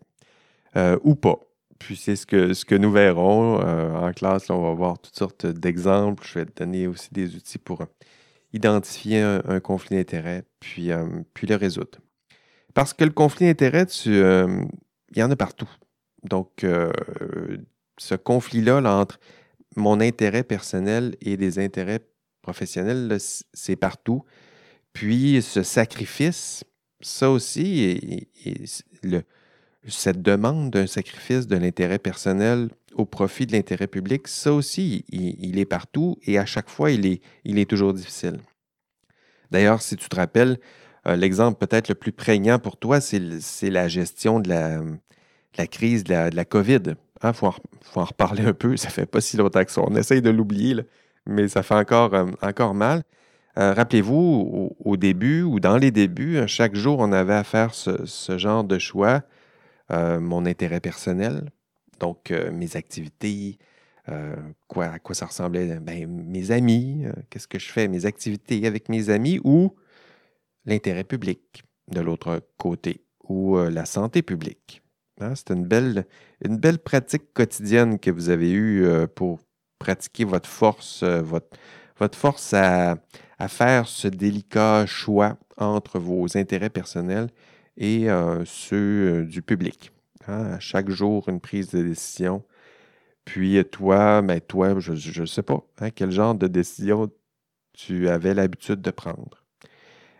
euh, 0.77 0.99
ou 1.03 1.15
pas. 1.15 1.39
Puis 1.79 1.97
c'est 1.97 2.17
ce 2.17 2.27
que, 2.27 2.53
ce 2.53 2.65
que 2.65 2.75
nous 2.75 2.93
verrons 2.93 3.61
euh, 3.61 3.95
en 3.95 4.13
classe. 4.13 4.51
on 4.51 4.63
va 4.63 4.73
voir 4.75 4.99
toutes 4.99 5.17
sortes 5.17 5.47
d'exemples. 5.47 6.25
Je 6.27 6.39
vais 6.39 6.47
te 6.47 6.63
donner 6.63 6.87
aussi 6.87 7.09
des 7.13 7.35
outils 7.35 7.59
pour 7.59 7.85
identifier 8.53 9.21
un, 9.21 9.61
conflit 9.61 9.97
d'intérêts, 9.97 10.45
puis, 10.61 10.93
euh, 10.93 11.07
puis 11.35 11.47
le 11.47 11.57
résoudre. 11.57 11.99
Parce 12.75 12.93
que 12.93 13.05
le 13.05 13.11
conflit 13.11 13.47
d'intérêts, 13.47 13.87
il 14.05 14.69
y 15.17 15.23
en 15.23 15.31
a 15.31 15.37
partout. 15.37 15.71
Donc, 16.25 16.65
ce 17.97 18.15
conflit-là 18.15 18.81
là, 18.81 18.97
entre 18.97 19.19
mon 19.77 20.01
intérêt 20.01 20.43
personnel 20.45 21.17
et 21.21 21.37
des 21.37 21.59
intérêts 21.59 22.01
professionnels, 22.43 23.17
c'est 23.53 23.77
partout. 23.77 24.25
Puis 24.93 25.43
ce 25.43 25.63
sacrifice, 25.63 26.65
ça 27.01 27.31
aussi, 27.31 28.27
cette 29.87 30.23
demande 30.23 30.71
d'un 30.71 30.87
sacrifice 30.87 31.47
de 31.47 31.57
l'intérêt 31.57 31.99
personnel 31.99 32.69
au 32.95 33.07
profit 33.07 33.47
de 33.47 33.53
l'intérêt 33.53 33.87
public, 33.87 34.29
ça 34.29 34.53
aussi, 34.53 35.05
il, 35.09 35.59
est 35.59 35.65
partout 35.65 36.19
et 36.27 36.39
à 36.39 36.47
chaque 36.47 36.69
fois, 36.69 36.91
il 36.91 37.07
est, 37.07 37.23
il 37.45 37.59
est 37.59 37.69
toujours 37.69 37.95
difficile. 37.95 38.41
D'ailleurs, 39.51 39.81
si 39.81 39.97
tu 39.97 40.09
te 40.09 40.17
rappelles, 40.17 40.59
euh, 41.07 41.17
l'exemple 41.17 41.59
peut-être 41.59 41.89
le 41.89 41.95
plus 41.95 42.13
prégnant 42.13 42.59
pour 42.59 42.77
toi, 42.77 43.01
c'est 43.01 43.71
la 43.71 43.89
gestion 43.89 44.41
de 44.41 44.49
la, 44.49 45.67
crise 45.67 46.05
de 46.05 46.15
la, 46.35 46.45
COVID. 46.45 46.95
Il 47.23 47.33
faut, 47.33 47.47
en- 47.47 47.55
faut 47.83 48.01
en 48.01 48.05
reparler 48.05 48.45
un 48.45 48.53
peu. 48.53 48.77
Ça 48.77 48.91
fait 48.91 49.07
pas 49.07 49.21
si 49.21 49.37
longtemps 49.37 49.65
que 49.65 49.73
ça. 49.73 49.83
On 49.83 49.95
essaye 49.97 50.23
de 50.23 50.31
l'oublier, 50.31 50.77
mais 51.27 51.49
ça 51.49 51.63
fait 51.63 51.75
encore, 51.75 52.15
euh, 52.15 52.27
encore 52.43 52.75
mal. 52.75 53.03
Euh, 53.59 53.73
Rappelez-vous, 53.73 54.77
au, 54.79 54.97
début 54.97 55.43
ou 55.43 55.61
dans 55.61 55.77
les 55.77 55.91
débuts, 55.91 56.41
chaque 56.47 56.75
jour, 56.75 56.99
on 57.01 57.13
avait 57.13 57.35
à 57.35 57.45
faire 57.45 57.75
ce, 57.75 58.39
genre 58.39 58.65
de 58.65 58.79
choix. 58.79 59.23
Euh, 59.91 60.21
mon 60.21 60.47
intérêt 60.47 60.81
personnel, 60.81 61.51
donc 61.99 62.31
euh, 62.31 62.53
mes 62.53 62.77
activités, 62.77 63.59
à 64.07 64.99
quoi 64.99 65.15
ça 65.15 65.27
ressemblait, 65.27 65.79
ben, 65.79 66.09
mes 66.09 66.51
amis, 66.51 67.05
qu'est-ce 67.29 67.47
que 67.47 67.61
je 67.61 67.71
fais, 67.71 67.87
mes 67.87 68.07
activités 68.07 68.67
avec 68.67 68.89
mes 68.89 69.09
amis 69.09 69.41
ou 69.45 69.77
l'intérêt 70.65 71.05
public 71.05 71.63
de 71.93 72.01
l'autre 72.01 72.41
côté 72.57 73.05
ou 73.29 73.57
la 73.57 73.85
santé 73.85 74.23
publique. 74.23 74.83
Hein, 75.21 75.35
C'est 75.37 75.51
une 75.51 75.65
belle, 75.65 76.07
une 76.45 76.57
belle 76.57 76.81
pratique 76.81 77.33
quotidienne 77.33 78.01
que 78.01 78.11
vous 78.11 78.31
avez 78.31 78.51
eue 78.51 78.85
pour 79.15 79.39
pratiquer 79.79 80.25
votre 80.25 80.49
force, 80.49 81.05
votre, 81.05 81.57
votre 82.01 82.19
force 82.19 82.53
à, 82.53 82.97
à 83.41 83.49
faire 83.49 83.89
ce 83.89 84.07
délicat 84.07 84.85
choix 84.85 85.39
entre 85.57 85.99
vos 85.99 86.37
intérêts 86.37 86.71
personnels 86.71 87.31
et 87.79 88.11
euh, 88.11 88.45
ceux 88.45 88.77
euh, 88.77 89.25
du 89.25 89.41
public. 89.41 89.93
Hein, 90.29 90.61
chaque 90.61 90.91
jour, 90.91 91.29
une 91.29 91.41
prise 91.41 91.71
de 91.71 91.83
décision. 91.83 92.45
Puis 93.25 93.65
toi, 93.73 94.21
ben 94.21 94.41
toi, 94.41 94.79
je 94.79 95.21
ne 95.21 95.27
sais 95.27 95.43
pas, 95.43 95.63
hein, 95.79 95.91
quel 95.91 96.11
genre 96.11 96.35
de 96.35 96.47
décision 96.49 97.11
tu 97.73 98.09
avais 98.11 98.35
l'habitude 98.35 98.83
de 98.83 98.91
prendre? 98.91 99.43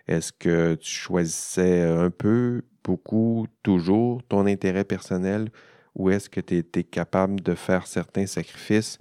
Est-ce 0.09 0.33
que 0.33 0.75
tu 0.77 0.91
choisissais 0.91 1.83
un 1.83 2.11
peu, 2.11 2.63
beaucoup, 2.83 3.47
toujours 3.63 4.23
ton 4.29 4.47
intérêt 4.47 4.85
personnel 4.85 5.51
où 5.95 6.09
est-ce 6.09 6.31
que 6.31 6.41
tu 6.41 6.65
es, 6.75 6.85
capable 6.85 7.41
de 7.41 7.55
faire 7.55 7.87
certains 7.87 8.27
sacrifices 8.27 8.99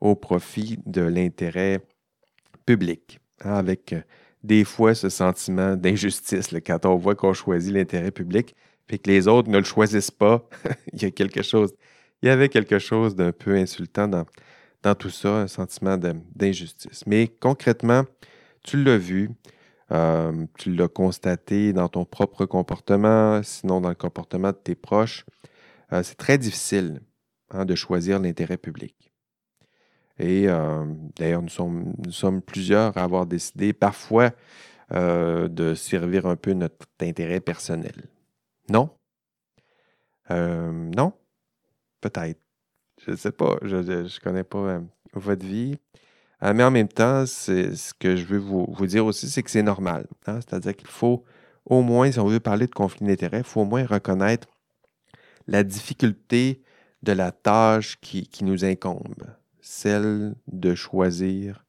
au 0.00 0.14
profit 0.14 0.78
de 0.86 1.02
l'intérêt 1.02 1.80
public, 2.64 3.20
hein, 3.44 3.54
avec 3.54 3.92
euh, 3.92 4.00
des 4.42 4.64
fois 4.64 4.94
ce 4.94 5.08
sentiment 5.08 5.76
d'injustice 5.76 6.48
quand 6.64 6.86
on 6.86 6.96
voit 6.96 7.14
qu'on 7.14 7.32
choisit 7.32 7.74
l'intérêt 7.74 8.10
public, 8.10 8.54
puis 8.86 8.98
que 8.98 9.10
les 9.10 9.28
autres 9.28 9.48
ne 9.48 9.58
le 9.58 9.64
choisissent 9.64 10.10
pas. 10.10 10.48
il 10.92 11.02
y 11.02 11.04
a 11.04 11.10
quelque 11.10 11.42
chose, 11.42 11.74
il 12.22 12.26
y 12.26 12.30
avait 12.30 12.48
quelque 12.48 12.78
chose 12.78 13.14
d'un 13.14 13.32
peu 13.32 13.54
insultant 13.54 14.08
dans, 14.08 14.94
tout 14.94 15.10
ça, 15.10 15.36
un 15.36 15.46
sentiment 15.46 15.98
d'injustice. 15.98 17.04
Mais 17.06 17.28
concrètement, 17.28 18.04
tu 18.62 18.82
l'as 18.82 18.98
vu, 18.98 19.30
euh, 19.92 20.46
tu 20.58 20.74
l'as 20.74 20.88
constaté 20.88 21.72
dans 21.72 21.88
ton 21.88 22.04
propre 22.04 22.46
comportement, 22.46 23.42
sinon 23.42 23.80
dans 23.80 23.90
le 23.90 23.94
comportement 23.94 24.48
de 24.48 24.56
tes 24.56 24.74
proches. 24.74 25.24
Euh, 25.92 26.02
c'est 26.02 26.16
très 26.16 26.38
difficile 26.38 27.00
hein, 27.50 27.64
de 27.64 27.74
choisir 27.74 28.20
l'intérêt 28.20 28.56
public. 28.56 29.09
Et 30.20 30.48
euh, 30.48 30.84
d'ailleurs, 31.16 31.42
nous 31.42 31.48
sommes, 31.48 32.42
plusieurs 32.42 32.96
à 32.96 33.02
avoir 33.02 33.26
décidé 33.26 33.72
parfois 33.72 34.30
de 34.92 35.74
servir 35.74 36.26
un 36.26 36.34
peu 36.34 36.52
notre 36.52 36.86
intérêt 37.00 37.38
personnel. 37.38 37.94
Non? 38.68 38.90
non? 40.28 41.12
Peut-être. 42.00 42.40
Je 43.04 43.12
ne 43.12 43.16
sais 43.16 43.30
pas. 43.30 43.56
Je 43.62 43.76
ne 43.76 44.20
connais 44.20 44.42
pas 44.42 44.80
votre 45.14 45.46
vie. 45.46 45.78
Euh, 46.42 46.54
mais 46.54 46.64
en 46.64 46.70
même 46.70 46.88
temps, 46.88 47.26
ce 47.26 47.92
que 47.94 48.16
je 48.16 48.24
veux 48.24 48.38
vous, 48.38 48.86
dire 48.86 49.04
aussi, 49.04 49.28
c'est 49.28 49.42
que 49.42 49.50
c'est 49.50 49.62
normal. 49.62 50.06
Hein. 50.26 50.40
C'est-à-dire 50.40 50.74
qu'il 50.74 50.88
faut 50.88 51.24
au 51.66 51.82
moins, 51.82 52.10
si 52.10 52.18
on 52.18 52.26
veut 52.26 52.40
parler 52.40 52.66
de 52.66 52.74
conflit 52.74 53.06
d'intérêts, 53.06 53.38
il 53.38 53.44
faut 53.44 53.60
au 53.60 53.66
moins 53.66 53.84
reconnaître 53.84 54.48
la 55.46 55.62
difficulté 55.62 56.62
de 57.02 57.12
la 57.12 57.32
tâche 57.32 57.98
qui, 58.00 58.28
nous 58.42 58.64
incombe, 58.64 59.24
celle 59.60 60.34
de 60.46 60.74
choisir 60.74 61.64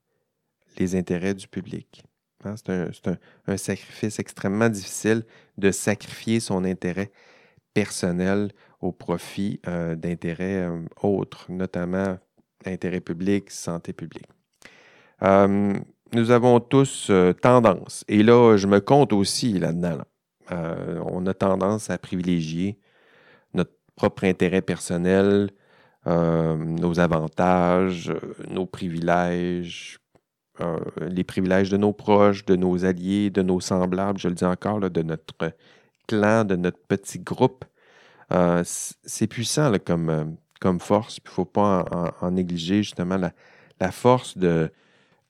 les 0.78 0.96
intérêts 0.96 1.34
du 1.34 1.48
public. 1.48 2.04
Hein? 2.46 2.56
C'est 2.58 3.08
un, 3.48 3.58
sacrifice 3.58 4.20
extrêmement 4.20 4.70
difficile 4.70 5.24
de 5.58 5.72
sacrifier 5.72 6.40
son 6.40 6.64
intérêt 6.64 7.12
personnel 7.74 8.52
au 8.80 8.92
profit 8.92 9.60
euh, 9.68 9.96
d'intérêts 9.96 10.68
euh, 10.68 10.82
autres, 11.02 11.46
notamment 11.50 12.18
intérêt 12.66 13.00
public, 13.00 13.50
santé 13.52 13.94
publique. 13.94 14.28
Euh, 15.24 15.74
nous 16.14 16.32
avons 16.32 16.60
tous 16.60 17.10
tendance, 17.42 18.04
et 18.10 18.22
là, 18.22 18.58
je 18.58 18.68
me 18.68 18.82
compte 18.82 19.14
aussi 19.14 19.58
là-dedans, 19.58 20.00
on 20.50 21.26
a 21.26 21.34
tendance 21.34 21.90
à 21.90 21.98
privilégier 21.98 22.78
notre 23.54 23.72
propre 23.96 24.26
intérêt 24.26 24.62
personnel, 24.62 25.52
nos 26.06 27.00
avantages, 27.00 28.12
nos 28.50 28.66
privilèges, 28.66 30.00
les 31.00 31.24
privilèges 31.24 31.70
de 31.70 31.78
nos 31.78 31.94
proches, 31.94 32.46
de 32.46 32.56
nos 32.56 32.86
alliés, 32.86 33.30
de 33.30 33.42
nos 33.42 33.60
semblables, 33.60 34.20
je 34.20 34.28
le 34.28 34.36
dis 34.36 34.46
encore, 34.46 34.80
de 34.80 35.02
notre 35.02 35.54
clan, 36.08 36.44
de 36.44 36.56
notre 36.56 36.80
petit 36.88 37.20
groupe. 37.20 37.66
c'est 38.64 39.28
puissant 39.28 39.72
comme, 39.86 40.38
comme 40.60 40.80
force, 40.80 41.18
il 41.18 41.30
ne 41.30 41.32
faut 41.32 41.46
pas 41.46 41.86
en, 42.22 42.32
négliger 42.32 42.78
justement 42.78 43.18
la 43.80 43.92
force 43.92 44.38
de, 44.38 44.72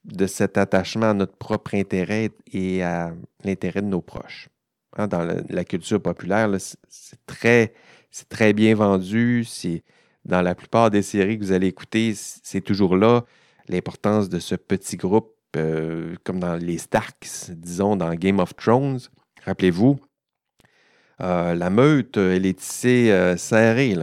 de 0.06 0.25
cet 0.28 0.58
attachement 0.58 1.12
à 1.12 1.13
notre 1.13 1.36
propre 1.36 1.75
intérêt 1.75 2.32
et 2.51 2.84
à 2.84 3.13
l'intérêt 3.44 3.82
de 3.82 3.88
nos 3.88 4.01
proches. 4.01 4.50
Hein, 4.98 5.08
dans 5.08 5.22
la, 5.22 5.63
culture 5.63 6.01
populaire, 6.01 6.50
c'est 6.90 7.25
très, 7.25 7.74
très 8.30 8.54
bien 8.54 8.75
vendu. 8.75 9.46
Dans 10.25 10.42
la 10.42 10.56
plupart 10.56 10.92
des 10.92 11.01
séries 11.01 11.38
que 11.38 11.44
vous 11.44 11.51
allez 11.51 11.68
écouter, 11.68 12.13
c'est 12.16 12.62
toujours 12.62 12.96
là 12.96 13.25
l'importance 13.68 14.30
de 14.30 14.40
ce 14.40 14.56
petit 14.56 14.98
groupe, 14.98 15.36
euh, 15.56 16.16
comme 16.24 16.40
dans 16.40 16.56
les 16.56 16.78
Starks, 16.78 17.51
disons, 17.51 17.96
dans 17.96 18.13
Game 18.16 18.40
of 18.40 18.56
Thrones. 18.56 19.00
Rappelez-vous, 19.46 20.00
euh, 21.22 21.54
la 21.56 21.70
meute, 21.70 22.18
elle 22.18 22.46
est 22.46 22.60
tissée 22.60 23.12
euh, 23.12 23.38
serrée, 23.38 23.96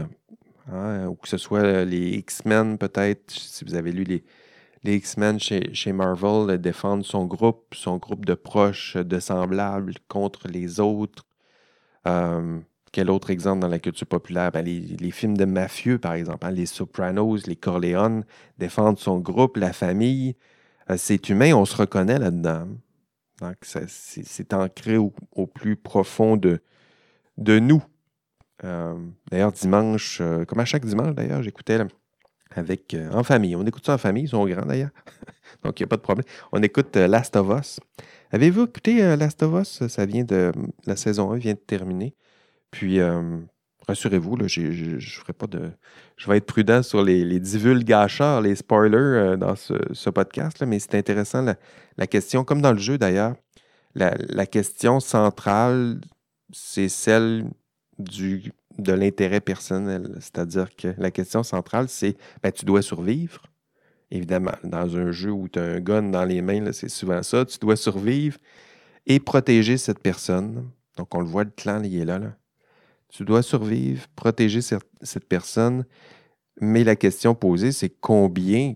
hein, 0.72 1.06
ou 1.06 1.14
que 1.14 1.28
ce 1.28 1.36
soit 1.36 1.84
les 1.84 2.10
X-Men, 2.10 2.78
peut-être, 2.78 3.30
si 3.30 3.64
vous 3.64 3.74
avez 3.74 3.92
lu 3.92 4.04
les, 4.04 4.24
X-Men 4.84 5.38
chez, 5.40 5.92
Marvel 5.92 6.58
défendent 6.58 7.04
son 7.04 7.26
groupe, 7.26 7.74
son 7.74 7.98
groupe 7.98 8.24
de 8.24 8.34
proches, 8.34 8.96
de 8.96 9.18
semblables 9.18 9.94
contre 10.06 10.48
les 10.48 10.80
autres. 10.80 11.26
Euh, 12.06 12.60
quel 12.92 13.10
autre 13.10 13.30
exemple 13.30 13.60
dans 13.60 13.68
la 13.68 13.78
culture 13.78 14.06
populaire? 14.06 14.50
Ben, 14.52 14.64
les, 14.64 15.10
films 15.10 15.36
de 15.36 15.44
mafieux, 15.44 15.98
par 15.98 16.14
exemple, 16.14 16.46
hein, 16.46 16.50
les 16.50 16.66
Sopranos, 16.66 17.46
les 17.46 17.56
Corleone 17.56 18.24
défendent 18.58 18.98
son 18.98 19.18
groupe, 19.18 19.56
la 19.56 19.72
famille. 19.72 20.36
Euh, 20.90 20.96
c'est 20.96 21.28
humain, 21.28 21.54
on 21.54 21.64
se 21.64 21.76
reconnaît 21.76 22.18
là-dedans. 22.18 22.68
C'est 23.62 24.52
ancré 24.52 24.96
au, 24.96 25.12
plus 25.46 25.76
profond 25.76 26.36
de, 26.36 26.60
de 27.36 27.58
nous. 27.58 27.82
Euh, 28.64 28.96
d'ailleurs, 29.30 29.52
dimanche, 29.52 30.20
comme 30.48 30.58
à 30.58 30.64
chaque 30.64 30.84
dimanche, 30.84 31.14
d'ailleurs, 31.14 31.42
j'écoutais 31.42 31.78
avec, 32.50 32.94
euh, 32.94 33.10
en 33.12 33.22
famille. 33.22 33.56
On 33.56 33.64
écoute 33.66 33.84
ça 33.84 33.94
en 33.94 33.98
famille, 33.98 34.24
ils 34.24 34.28
sont 34.28 34.46
grands 34.46 34.66
d'ailleurs. 34.66 34.90
Donc, 35.64 35.78
il 35.78 35.82
n'y 35.82 35.84
a 35.84 35.88
pas 35.88 35.96
de 35.96 36.02
problème. 36.02 36.26
On 36.52 36.62
écoute 36.62 36.96
euh, 36.96 37.06
Last 37.06 37.36
of 37.36 37.48
Us. 37.58 37.80
Avez-vous 38.30 38.64
écouté 38.64 39.02
euh, 39.02 39.16
Last 39.16 39.42
of 39.42 39.60
Us? 39.60 39.86
Ça 39.88 40.06
vient 40.06 40.24
de. 40.24 40.52
La 40.86 40.96
saison 40.96 41.32
1 41.32 41.36
vient 41.36 41.54
de 41.54 41.58
terminer. 41.58 42.14
Puis, 42.70 43.00
rassurez-vous, 43.86 44.36
je, 44.46 44.98
ferai 45.20 45.32
pas 45.32 45.46
de. 45.46 45.70
Je 46.16 46.28
vais 46.28 46.38
être 46.38 46.46
prudent 46.46 46.82
sur 46.82 47.02
les, 47.02 47.24
les 47.24 47.40
les 47.40 48.54
spoilers 48.56 49.36
dans 49.38 49.56
ce, 49.56 50.10
podcast, 50.10 50.62
mais 50.62 50.78
c'est 50.78 50.94
intéressant 50.96 51.44
la, 51.96 52.06
question, 52.06 52.44
comme 52.44 52.60
dans 52.60 52.72
le 52.72 52.78
jeu 52.78 52.98
d'ailleurs, 52.98 53.34
la, 53.94 54.14
la 54.28 54.46
question 54.46 55.00
centrale, 55.00 56.00
c'est 56.52 56.88
celle 56.88 57.46
du 57.98 58.52
de 58.78 58.92
l'intérêt 58.92 59.40
personnel. 59.40 60.16
C'est-à-dire 60.20 60.74
que 60.74 60.94
la 60.98 61.10
question 61.10 61.42
centrale, 61.42 61.88
c'est 61.88 62.16
ben, 62.42 62.52
tu 62.52 62.64
dois 62.64 62.82
survivre. 62.82 63.42
Évidemment, 64.10 64.54
dans 64.64 64.96
un 64.96 65.10
jeu 65.10 65.30
où 65.30 65.48
tu 65.48 65.58
as 65.58 65.64
un 65.64 65.80
gun 65.80 66.02
dans 66.02 66.24
les 66.24 66.40
mains, 66.40 66.72
c'est 66.72 66.88
souvent 66.88 67.22
ça. 67.22 67.44
Tu 67.44 67.58
dois 67.58 67.76
survivre 67.76 68.38
et 69.06 69.20
protéger 69.20 69.76
cette 69.76 69.98
personne. 69.98 70.70
Donc, 70.96 71.14
on 71.14 71.20
le 71.20 71.26
voit, 71.26 71.44
le 71.44 71.50
clan, 71.50 71.82
il 71.82 71.98
est 71.98 72.04
là. 72.04 72.18
là. 72.18 72.34
Tu 73.08 73.24
dois 73.24 73.42
survivre, 73.42 74.06
protéger 74.14 74.60
cette, 74.60 75.28
personne. 75.28 75.84
Mais 76.60 76.84
la 76.84 76.96
question 76.96 77.34
posée, 77.34 77.72
c'est 77.72 77.88
combien 77.88 78.74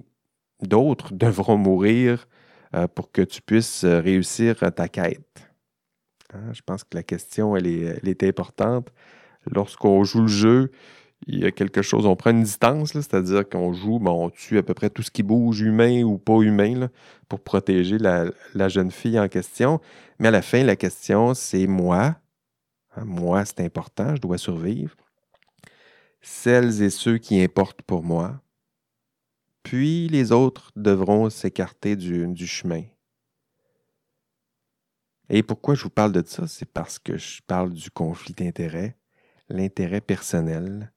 d'autres 0.62 1.12
devront 1.12 1.56
mourir 1.56 2.26
euh, 2.74 2.86
pour 2.88 3.12
que 3.12 3.22
tu 3.22 3.42
puisses 3.42 3.84
euh, 3.84 4.00
réussir 4.00 4.56
ta 4.74 4.88
quête? 4.88 5.50
Hein, 6.32 6.52
je 6.52 6.62
pense 6.64 6.84
que 6.84 6.94
la 6.94 7.02
question, 7.02 7.56
elle 7.56 7.66
est, 7.66 7.98
elle 8.02 8.08
est 8.08 8.22
importante 8.22 8.90
lorsqu'on 9.50 10.04
joue 10.04 10.22
le 10.22 10.28
jeu, 10.28 10.70
il 11.26 11.40
y 11.40 11.46
a 11.46 11.52
quelque 11.52 11.82
chose, 11.82 12.04
on 12.06 12.16
prend 12.16 12.30
une 12.30 12.42
distance, 12.42 12.92
c'est-à-dire 12.92 13.48
qu'on 13.48 13.72
joue, 13.72 14.00
on 14.04 14.30
tue 14.30 14.58
à 14.58 14.62
peu 14.62 14.74
près 14.74 14.90
tout 14.90 15.02
ce 15.02 15.10
qui 15.10 15.22
bouge, 15.22 15.60
humain 15.60 16.02
ou 16.02 16.18
pas 16.18 16.40
humain, 16.40 16.88
pour 17.28 17.40
protéger 17.40 17.98
la, 17.98 18.68
jeune 18.68 18.90
fille 18.90 19.18
en 19.18 19.28
question. 19.28 19.80
Mais 20.18 20.28
à 20.28 20.30
la 20.32 20.42
fin, 20.42 20.64
la 20.64 20.76
question, 20.76 21.34
c'est 21.34 21.66
moi. 21.66 22.16
Hein, 22.96 23.04
moi, 23.04 23.44
c'est 23.44 23.60
important, 23.60 24.14
je 24.16 24.20
dois 24.20 24.38
survivre. 24.38 24.96
Celles 26.20 26.82
et 26.82 26.90
ceux 26.90 27.18
qui 27.18 27.40
importent 27.40 27.82
pour 27.82 28.02
moi. 28.02 28.40
Puis 29.62 30.08
les 30.08 30.32
autres 30.32 30.70
devront 30.76 31.30
s'écarter 31.30 31.96
du, 31.96 32.46
chemin. 32.46 32.82
Et 35.28 35.42
pourquoi 35.42 35.74
je 35.74 35.84
vous 35.84 35.90
parle 35.90 36.12
de 36.12 36.22
ça? 36.26 36.46
C'est 36.46 36.70
parce 36.70 36.98
que 36.98 37.16
je 37.16 37.40
parle 37.46 37.72
du 37.72 37.90
conflit 37.90 38.34
d'intérêts 38.34 38.96
l'intérêt 39.48 40.00
personnel 40.00 40.92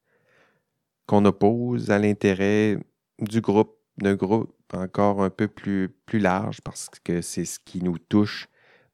qu'on 1.06 1.26
oppose 1.26 1.92
à 1.92 2.00
l'intérêt 2.00 2.78
du 3.20 3.42
groupe, 3.42 3.78
d'un 3.98 4.16
groupe 4.16 4.56
encore 4.74 5.22
un 5.22 5.30
peu 5.30 5.48
plus, 5.48 5.90
plus 6.06 6.20
large, 6.20 6.62
parce 6.62 6.90
que 7.04 7.22
c'est 7.22 7.46
ce 7.46 7.60
qui 7.60 7.84
nous 7.84 7.98
touche 7.98 8.48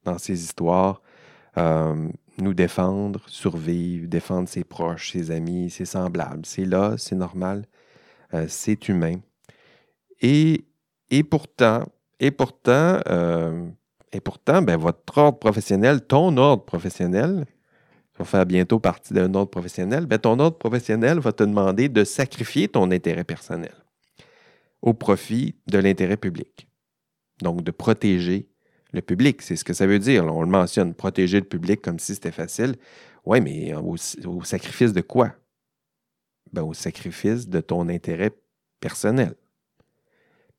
dans 0.04 0.18
ces 0.18 0.42
histoires. 0.42 1.00
Euh, 1.56 2.08
nous 2.38 2.54
défendre, 2.54 3.22
survivre, 3.28 4.08
défendre 4.08 4.48
ses 4.48 4.64
proches, 4.64 5.12
ses 5.12 5.30
amis, 5.30 5.70
ses 5.70 5.84
semblables. 5.84 6.46
C'est 6.46 6.64
là, 6.64 6.94
c'est 6.98 7.14
normal, 7.14 7.66
euh, 8.34 8.46
c'est 8.48 8.88
humain. 8.88 9.16
Et, 10.20 10.64
et 11.10 11.22
pourtant, 11.22 11.84
et 12.20 12.30
pourtant, 12.30 13.00
euh, 13.08 13.68
et 14.12 14.20
pourtant 14.20 14.62
ben, 14.62 14.76
votre 14.76 15.18
ordre 15.18 15.38
professionnel, 15.38 16.02
ton 16.06 16.36
ordre 16.36 16.64
professionnel, 16.64 17.44
va 18.18 18.24
faire 18.24 18.46
bientôt 18.46 18.78
partie 18.78 19.14
d'un 19.14 19.34
ordre 19.34 19.50
professionnel, 19.50 20.06
ben 20.06 20.18
ton 20.18 20.38
ordre 20.38 20.58
professionnel 20.58 21.18
va 21.18 21.32
te 21.32 21.42
demander 21.42 21.88
de 21.88 22.04
sacrifier 22.04 22.68
ton 22.68 22.90
intérêt 22.90 23.24
personnel 23.24 23.72
au 24.82 24.94
profit 24.94 25.54
de 25.68 25.78
l'intérêt 25.78 26.16
public. 26.16 26.68
Donc, 27.40 27.62
de 27.62 27.70
protéger 27.70 28.48
le 28.92 29.00
public, 29.00 29.42
c'est 29.42 29.56
ce 29.56 29.64
que 29.64 29.72
ça 29.72 29.86
veut 29.86 29.98
dire. 29.98 30.24
on 30.24 30.42
le 30.42 30.48
mentionne, 30.48 30.94
protéger 30.94 31.40
le 31.40 31.46
public 31.46 31.80
comme 31.80 31.98
si 31.98 32.14
c'était 32.14 32.32
facile. 32.32 32.76
Oui, 33.24 33.40
mais 33.40 33.74
au, 33.74 33.96
sacrifice 34.44 34.92
de 34.92 35.00
quoi? 35.00 35.34
Ben, 36.52 36.62
au 36.62 36.74
sacrifice 36.74 37.48
de 37.48 37.60
ton 37.60 37.88
intérêt 37.88 38.32
personnel. 38.80 39.34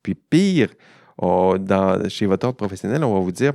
Puis 0.02 0.16
pire, 0.16 0.74
dans, 1.20 2.10
chez 2.10 2.26
votre 2.26 2.48
ordre 2.48 2.58
professionnel, 2.58 3.04
on 3.04 3.14
va 3.14 3.20
vous 3.20 3.32
dire, 3.32 3.54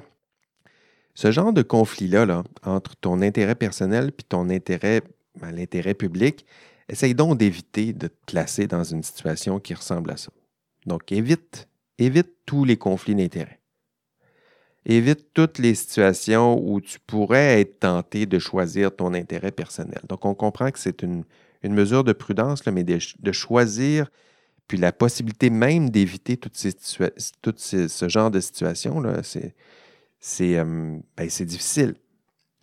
ce 1.15 1.33
genre 1.33 1.53
de 1.53 1.63
conflit-là, 1.63 2.27
là, 2.27 2.45
entre 2.63 2.95
ton 2.97 3.23
intérêt 3.23 3.57
personnel 3.57 4.13
et 4.17 4.23
ton 4.23 4.51
intérêt, 4.51 5.03
ben, 5.41 5.51
l'intérêt 5.51 5.95
public, 5.95 6.47
essaye 6.89 7.15
donc 7.15 7.39
d'éviter 7.39 7.93
de 7.93 8.07
te 8.07 8.17
placer 8.27 8.67
dans 8.67 8.85
une 8.85 9.03
situation 9.03 9.59
qui 9.59 9.75
ressemble 9.75 10.13
à 10.13 10.17
ça. 10.17 10.31
Donc, 10.87 11.11
évite, 11.11 11.69
évite 11.99 12.31
tous 12.47 12.65
les 12.65 12.77
conflits 12.77 13.15
d'intérêts. 13.15 13.58
Évite 14.91 15.35
toutes 15.35 15.59
les 15.59 15.75
situations 15.75 16.59
où 16.67 16.81
tu 16.81 16.99
pourrais 16.99 17.61
être 17.61 17.81
tenté 17.81 18.25
de 18.25 18.39
choisir 18.39 18.95
ton 18.97 19.13
intérêt 19.13 19.53
personnel. 19.53 20.01
Donc, 20.09 20.25
on 20.25 20.35
comprend 20.35 20.71
que 20.71 20.79
c'est 20.79 21.03
une, 21.03 21.25
mesure 21.63 22.05
de 22.05 22.15
prudence, 22.15 22.65
mais 22.67 22.85
de, 22.85 23.33
choisir, 23.33 24.11
puis 24.67 24.79
la 24.79 24.91
possibilité 24.91 25.51
même 25.51 25.91
d'éviter 25.91 26.39
tout 26.39 26.51
ce 26.55 28.09
genre 28.09 28.31
de 28.31 28.41
situations, 28.41 29.03
c'est, 29.23 30.59
euh, 30.59 30.99
ben, 31.17 31.29
c'est, 31.29 31.45
difficile. 31.45 31.95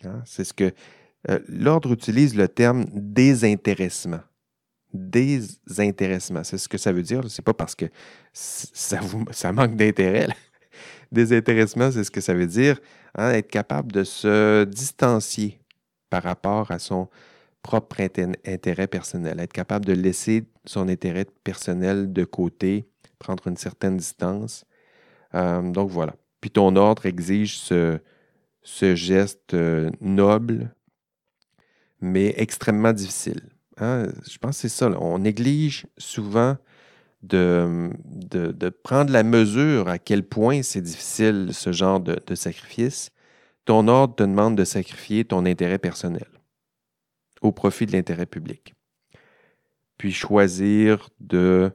Hein. 0.04 0.20
C'est 0.24 0.44
ce 0.44 0.52
que 0.52 0.72
euh, 1.30 1.38
l'ordre 1.48 1.92
utilise 1.92 2.34
le 2.34 2.48
terme 2.48 2.86
désintéressement. 2.92 4.20
Désintéressement, 4.92 6.42
c'est 6.42 6.58
ce 6.58 6.68
que 6.68 6.78
ça 6.78 6.90
veut 6.90 7.02
dire. 7.02 7.22
C'est 7.28 7.44
pas 7.44 7.54
parce 7.54 7.76
que 7.76 7.86
ça, 8.32 9.00
ça 9.30 9.52
manque 9.52 9.76
d'intérêt. 9.76 10.26
Désintéressement, 11.12 11.90
c'est 11.90 12.04
ce 12.04 12.10
que 12.10 12.20
ça 12.20 12.34
veut 12.34 12.46
dire. 12.46 12.80
Hein, 13.14 13.30
être 13.30 13.48
capable 13.48 13.92
de 13.92 14.04
se 14.04 14.64
distancier 14.64 15.60
par 16.10 16.22
rapport 16.22 16.70
à 16.70 16.78
son 16.78 17.08
propre 17.62 18.00
intérêt 18.46 18.86
personnel, 18.86 19.40
être 19.40 19.52
capable 19.52 19.84
de 19.84 19.92
laisser 19.92 20.44
son 20.64 20.88
intérêt 20.88 21.26
personnel 21.42 22.12
de 22.12 22.24
côté, 22.24 22.86
prendre 23.18 23.48
une 23.48 23.56
certaine 23.56 23.96
distance. 23.96 24.64
Euh, 25.34 25.62
donc 25.62 25.90
voilà. 25.90 26.14
Puis 26.40 26.50
ton 26.50 26.76
ordre 26.76 27.06
exige 27.06 27.58
ce, 27.58 27.98
geste 28.62 29.54
euh, 29.54 29.90
noble, 30.00 30.74
mais 32.00 32.34
extrêmement 32.36 32.92
difficile. 32.92 33.40
Hein. 33.78 34.08
Je 34.30 34.38
pense 34.38 34.56
que 34.56 34.68
c'est 34.68 34.76
ça. 34.76 34.90
On 35.00 35.18
néglige 35.18 35.86
souvent 35.98 36.56
de, 37.28 38.68
prendre 38.82 39.12
la 39.12 39.22
mesure 39.22 39.88
à 39.88 39.98
quel 39.98 40.22
point 40.22 40.62
c'est 40.62 40.80
difficile 40.80 41.50
ce 41.52 41.72
genre 41.72 42.00
de, 42.00 42.34
sacrifice. 42.34 43.10
Ton 43.64 43.88
ordre 43.88 44.14
te 44.14 44.22
demande 44.22 44.56
de 44.56 44.64
sacrifier 44.64 45.24
ton 45.24 45.44
intérêt 45.44 45.78
personnel 45.78 46.26
au 47.42 47.52
profit 47.52 47.86
de 47.86 47.92
l'intérêt 47.92 48.26
public. 48.26 48.74
Puis 49.98 50.12
choisir 50.12 51.08
de, 51.20 51.70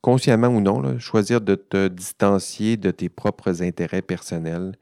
consciemment 0.00 0.48
ou 0.48 0.60
non, 0.60 0.98
choisir 0.98 1.40
de 1.40 1.54
te 1.54 1.88
distancier 1.88 2.76
de 2.76 2.90
tes 2.90 3.08
propres 3.08 3.62
intérêts 3.62 4.02
personnels, 4.02 4.76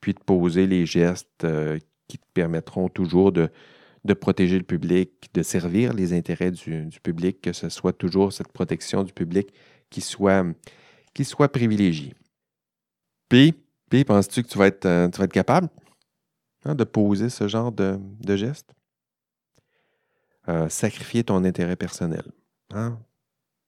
puis 0.00 0.14
de 0.14 0.20
poser 0.20 0.66
les 0.66 0.86
gestes 0.86 1.44
euh, 1.44 1.78
qui 2.06 2.18
te 2.18 2.26
permettront 2.32 2.88
toujours 2.88 3.32
de, 3.32 3.50
de 4.08 4.14
protéger 4.14 4.56
le 4.56 4.64
public, 4.64 5.30
de 5.34 5.42
servir 5.42 5.92
les 5.92 6.14
intérêts 6.14 6.50
du, 6.50 6.88
public, 7.02 7.42
que 7.42 7.52
ce 7.52 7.68
soit 7.68 7.92
toujours 7.92 8.32
cette 8.32 8.50
protection 8.50 9.04
du 9.04 9.12
public 9.12 9.52
qui 9.90 10.00
soit, 10.00 10.44
privilégiée. 11.52 12.14
Puis, 13.28 13.54
puis 13.90 14.04
penses-tu 14.04 14.42
que 14.42 14.48
tu 14.48 14.58
vas 14.58 14.66
être, 14.66 14.86
euh, 14.86 15.26
capable 15.26 15.68
hein, 16.64 16.74
de 16.74 16.84
poser 16.84 17.28
ce 17.28 17.46
genre 17.48 17.70
de, 17.70 18.00
geste? 18.36 18.72
Euh, 20.48 20.70
sacrifier 20.70 21.22
ton 21.22 21.44
intérêt 21.44 21.76
personnel. 21.76 22.24
Hein? 22.70 22.98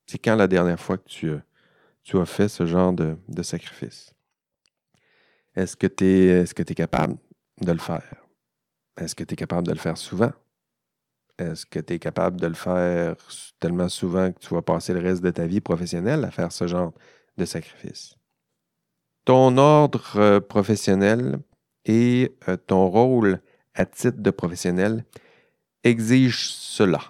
C'est 0.06 0.18
quand 0.18 0.36
la 0.36 0.48
dernière 0.48 0.80
fois 0.80 0.96
que 0.96 1.06
tu, 1.06 1.28
euh, 1.28 2.20
as 2.22 2.26
fait 2.26 2.48
ce 2.48 2.64
genre 2.64 2.94
de, 2.94 3.42
sacrifice? 3.42 4.14
Est-ce 5.54 5.76
que 5.76 5.86
tu 5.86 6.72
es 6.72 6.74
capable 6.74 7.18
de 7.60 7.72
le 7.72 7.78
faire? 7.78 8.19
Est-ce 9.00 9.14
que 9.14 9.24
tu 9.24 9.34
es 9.34 9.36
capable 9.36 9.66
de 9.66 9.72
le 9.72 9.78
faire 9.78 9.96
souvent? 9.96 10.32
Est-ce 11.38 11.64
que 11.64 11.78
tu 11.78 11.94
es 11.94 11.98
capable 11.98 12.38
de 12.38 12.46
le 12.46 12.54
faire 12.54 13.16
tellement 13.58 13.88
souvent 13.88 14.30
que 14.30 14.38
tu 14.38 14.54
vas 14.54 14.62
passer 14.62 14.92
le 14.92 15.00
reste 15.00 15.22
de 15.22 15.30
ta 15.30 15.46
vie 15.46 15.60
professionnelle 15.60 16.24
à 16.24 16.30
faire 16.30 16.52
ce 16.52 16.66
genre 16.66 16.92
de 17.38 17.44
sacrifice? 17.46 18.14
Ton 19.24 19.56
ordre 19.56 20.16
euh, 20.16 20.40
professionnel 20.40 21.38
et 21.86 22.36
euh, 22.48 22.56
ton 22.56 22.88
rôle 22.88 23.40
à 23.74 23.86
titre 23.86 24.18
de 24.18 24.30
professionnel 24.30 25.04
exigent 25.82 26.50
cela. 26.50 27.00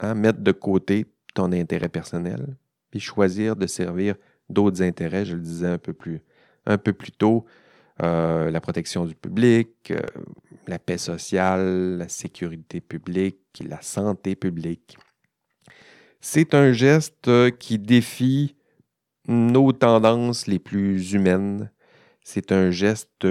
Hein? 0.00 0.14
Mettre 0.14 0.40
de 0.40 0.52
côté 0.52 1.06
ton 1.34 1.52
intérêt 1.52 1.88
personnel, 1.88 2.56
puis 2.90 3.00
choisir 3.00 3.56
de 3.56 3.66
servir 3.66 4.14
d'autres 4.48 4.82
intérêts, 4.82 5.24
je 5.24 5.34
le 5.34 5.42
disais 5.42 5.66
un 5.66 5.78
peu 5.78 5.92
plus, 5.92 6.22
un 6.66 6.78
peu 6.78 6.92
plus 6.92 7.12
tôt, 7.12 7.44
euh, 8.02 8.50
la 8.50 8.60
protection 8.60 9.06
du 9.06 9.14
public, 9.14 9.90
euh, 9.90 10.00
la 10.66 10.78
paix 10.78 10.98
sociale, 10.98 11.96
la 11.96 12.08
sécurité 12.08 12.82
publique, 12.82 13.38
la 13.66 13.80
santé 13.80 14.36
publique. 14.36 14.98
C'est 16.20 16.52
un 16.52 16.72
geste 16.72 17.28
euh, 17.28 17.50
qui 17.50 17.78
défie 17.78 18.54
nos 19.28 19.72
tendances 19.72 20.46
les 20.46 20.58
plus 20.58 21.12
humaines. 21.12 21.70
C'est 22.22 22.52
un 22.52 22.70
geste 22.70 23.26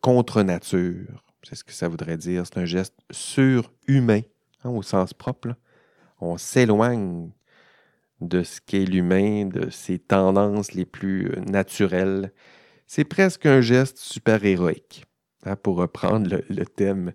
contre 0.00 0.42
nature. 0.42 1.24
C'est 1.42 1.54
ce 1.54 1.64
que 1.64 1.72
ça 1.72 1.88
voudrait 1.88 2.16
dire. 2.16 2.44
C'est 2.46 2.58
un 2.58 2.64
geste 2.64 2.96
surhumain, 3.10 4.22
hein, 4.64 4.70
au 4.70 4.82
sens 4.82 5.14
propre. 5.14 5.54
On 6.20 6.36
s'éloigne 6.36 7.30
de 8.20 8.42
ce 8.42 8.60
qu'est 8.60 8.84
l'humain, 8.84 9.46
de 9.46 9.70
ses 9.70 9.98
tendances 9.98 10.72
les 10.72 10.84
plus 10.84 11.30
naturelles 11.46 12.32
c'est 12.90 13.04
presque 13.04 13.46
un 13.46 13.60
geste 13.60 13.98
super 13.98 14.44
héroïque. 14.44 15.04
Hein, 15.46 15.54
pour 15.54 15.76
reprendre 15.76 16.40
le, 16.48 16.66
thème, 16.66 17.12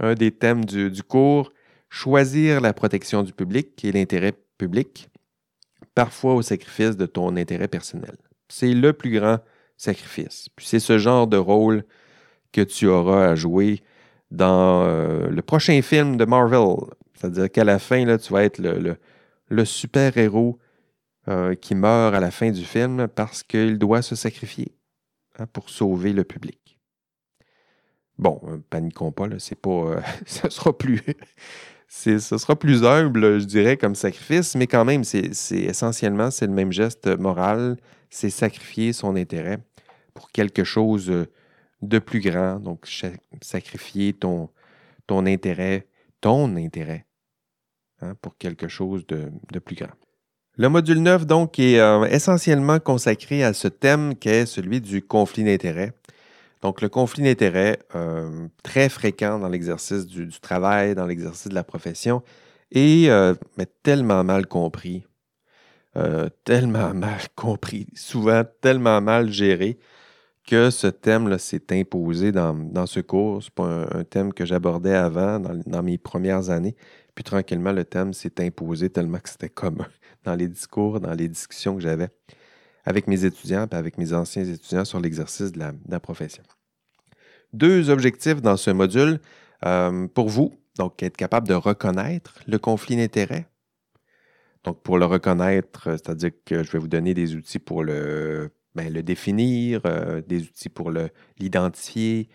un 0.00 0.14
des 0.14 0.32
thèmes 0.32 0.64
du, 0.64 1.02
cours, 1.04 1.52
choisir 1.88 2.60
la 2.60 2.72
protection 2.72 3.22
du 3.22 3.32
public 3.32 3.84
et 3.84 3.92
l'intérêt 3.92 4.34
public, 4.58 5.08
parfois 5.94 6.34
au 6.34 6.42
sacrifice 6.42 6.96
de 6.96 7.06
ton 7.06 7.36
intérêt 7.36 7.68
personnel. 7.68 8.16
C'est 8.48 8.74
le 8.74 8.92
plus 8.92 9.16
grand 9.16 9.38
sacrifice. 9.76 10.48
Puis 10.56 10.66
c'est 10.66 10.80
ce 10.80 10.98
genre 10.98 11.28
de 11.28 11.36
rôle 11.36 11.84
que 12.50 12.62
tu 12.62 12.88
auras 12.88 13.28
à 13.28 13.34
jouer 13.36 13.80
dans 14.32 14.82
euh, 14.82 15.28
le 15.28 15.42
prochain 15.42 15.80
film 15.82 16.16
de 16.16 16.24
Marvel. 16.24 16.78
C'est-à-dire 17.14 17.48
qu'à 17.48 17.62
la 17.62 17.78
fin, 17.78 18.04
là, 18.04 18.18
tu 18.18 18.32
vas 18.32 18.42
être 18.42 18.58
le, 18.58 19.64
super-héros 19.64 20.58
euh, 21.28 21.54
qui 21.54 21.76
meurt 21.76 22.12
à 22.12 22.18
la 22.18 22.32
fin 22.32 22.50
du 22.50 22.64
film 22.64 23.06
parce 23.06 23.44
qu'il 23.44 23.78
doit 23.78 24.02
se 24.02 24.16
sacrifier. 24.16 24.74
Hein, 25.38 25.46
pour 25.46 25.70
sauver 25.70 26.12
le 26.12 26.24
public. 26.24 26.78
Bon, 28.18 28.40
euh, 28.44 28.58
paniquons 28.68 29.12
pas, 29.12 29.26
c'est 29.38 29.60
pas. 29.60 29.70
Euh, 29.70 30.00
ça 30.26 30.50
sera 30.50 30.76
plus. 30.76 31.02
ce 31.88 32.18
sera 32.18 32.58
plus 32.58 32.84
humble, 32.84 33.40
je 33.40 33.46
dirais, 33.46 33.78
comme 33.78 33.94
sacrifice, 33.94 34.54
mais 34.54 34.66
quand 34.66 34.84
même, 34.84 35.04
c'est 35.04 35.30
essentiellement, 35.50 36.30
c'est 36.30 36.46
le 36.46 36.52
même 36.52 36.72
geste 36.72 37.06
moral, 37.18 37.78
c'est 38.10 38.30
sacrifier 38.30 38.92
son 38.92 39.16
intérêt 39.16 39.58
pour 40.14 40.30
quelque 40.30 40.64
chose 40.64 41.10
de 41.80 41.98
plus 41.98 42.20
grand. 42.20 42.60
Donc, 42.60 42.86
sacrifier 43.40 44.12
ton, 44.12 44.50
ton 45.06 45.24
intérêt, 45.26 45.88
ton 46.20 46.56
intérêt, 46.56 47.06
hein, 48.02 48.14
pour 48.20 48.36
quelque 48.36 48.68
chose 48.68 49.06
de 49.06 49.58
plus 49.58 49.76
grand. 49.76 50.01
Le 50.58 50.68
module 50.68 50.98
9, 50.98 51.26
donc, 51.26 51.58
est 51.58 51.80
euh, 51.80 52.04
essentiellement 52.04 52.78
consacré 52.78 53.42
à 53.42 53.54
ce 53.54 53.68
thème 53.68 54.14
qui 54.14 54.28
est 54.28 54.44
celui 54.44 54.82
du 54.82 55.00
conflit 55.00 55.44
d'intérêts. 55.44 55.94
Donc, 56.60 56.82
le 56.82 56.90
conflit 56.90 57.22
d'intérêts, 57.22 57.78
euh, 57.94 58.48
très 58.62 58.90
fréquent 58.90 59.38
dans 59.38 59.48
l'exercice 59.48 60.06
du, 60.06 60.28
travail, 60.40 60.94
dans 60.94 61.06
l'exercice 61.06 61.48
de 61.48 61.54
la 61.54 61.64
profession, 61.64 62.22
et 62.70 63.10
euh, 63.10 63.34
tellement 63.82 64.24
mal 64.24 64.46
compris, 64.46 65.06
tellement 66.44 66.92
mal 66.94 67.20
compris, 67.34 67.86
souvent 67.94 68.42
tellement 68.60 69.00
mal 69.00 69.30
géré, 69.32 69.78
que 70.46 70.68
ce 70.68 70.86
thème-là 70.86 71.38
s'est 71.38 71.72
imposé 71.72 72.30
dans, 72.30 72.86
ce 72.86 73.00
cours. 73.00 73.42
Ce 73.42 73.50
pas 73.50 73.86
un, 73.90 74.04
thème 74.04 74.34
que 74.34 74.44
j'abordais 74.44 74.94
avant, 74.94 75.40
dans, 75.40 75.58
dans, 75.66 75.82
mes 75.82 75.96
premières 75.96 76.50
années. 76.50 76.76
Puis 77.14 77.24
tranquillement, 77.24 77.72
le 77.72 77.84
thème 77.84 78.12
s'est 78.12 78.38
imposé 78.40 78.90
tellement 78.90 79.18
que 79.18 79.30
c'était 79.30 79.48
commun 79.48 79.88
dans 80.24 80.34
les 80.34 80.48
discours, 80.48 81.00
dans 81.00 81.14
les 81.14 81.28
discussions 81.28 81.76
que 81.76 81.82
j'avais 81.82 82.08
avec 82.84 83.06
mes 83.06 83.24
étudiants 83.24 83.66
avec 83.70 83.98
mes 83.98 84.12
anciens 84.12 84.44
étudiants 84.44 84.84
sur 84.84 85.00
l'exercice 85.00 85.52
de 85.52 85.60
la, 85.88 86.00
profession. 86.00 86.42
Deux 87.52 87.90
objectifs 87.90 88.40
dans 88.42 88.56
ce 88.56 88.70
module 88.70 89.20
euh, 89.64 90.06
pour 90.08 90.28
vous. 90.28 90.54
Donc, 90.78 91.02
être 91.02 91.16
capable 91.16 91.46
de 91.46 91.54
reconnaître 91.54 92.40
le 92.46 92.58
conflit 92.58 92.96
d'intérêts. 92.96 93.46
Donc, 94.64 94.82
pour 94.82 94.98
le 94.98 95.04
reconnaître, 95.04 95.88
euh, 95.88 95.92
c'est-à-dire 95.92 96.30
que 96.46 96.62
je 96.62 96.72
vais 96.72 96.78
vous 96.78 96.88
donner 96.88 97.14
des 97.14 97.34
outils 97.34 97.58
pour 97.58 97.84
le, 97.84 98.50
ben, 98.74 98.92
le 98.92 99.02
définir, 99.02 99.82
euh, 99.84 100.22
des 100.22 100.42
outils 100.44 100.70
pour 100.70 100.90
l'identifier, 101.38 102.28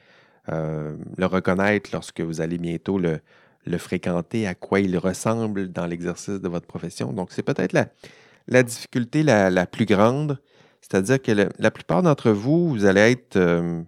le, 0.49 1.25
reconnaître 1.25 1.89
lorsque 1.91 2.21
vous 2.21 2.39
allez 2.39 2.57
bientôt 2.57 2.99
le, 2.99 3.19
le 3.67 3.77
fréquenter, 3.77 4.47
à 4.47 4.55
quoi 4.55 4.79
il 4.79 4.97
ressemble 4.97 5.71
dans 5.71 5.85
l'exercice 5.85 6.39
de 6.41 6.47
votre 6.47 6.67
profession. 6.67 7.13
Donc, 7.13 7.31
c'est 7.31 7.43
peut-être 7.43 7.73
la, 7.73 8.63
difficulté 8.63 9.23
la, 9.23 9.65
plus 9.67 9.85
grande, 9.85 10.39
c'est-à-dire 10.81 11.21
que 11.21 11.31
la 11.57 11.71
plupart 11.71 12.01
d'entre 12.01 12.31
vous, 12.31 12.69
vous 12.69 12.85
allez 12.85 13.01
être, 13.01 13.35
euh, 13.35 13.81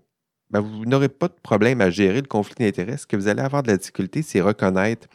ben, 0.49 0.59
vous 0.59 0.85
n'aurez 0.85 1.09
pas 1.09 1.27
de 1.27 1.37
problème 1.41 1.81
à 1.81 1.89
gérer 1.89 2.21
le 2.21 2.27
conflit 2.27 2.55
d'intérêts. 2.59 2.97
Ce 2.97 3.07
que 3.07 3.15
vous 3.15 3.27
allez 3.27 3.41
avoir 3.41 3.63
de 3.63 3.69
la 3.69 3.77
difficulté, 3.77 4.21
c'est 4.21 4.41
reconnaître 4.41 5.07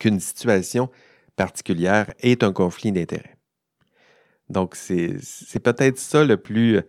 qu'une 0.00 0.20
situation 0.20 0.90
particulière 1.36 2.12
est 2.20 2.42
un 2.42 2.52
conflit 2.52 2.92
d'intérêts. 2.92 3.36
Donc, 4.50 4.74
c'est 4.74 5.18
peut-être 5.62 5.98
ça 5.98 6.24
le 6.24 6.36
plus, 6.36 6.80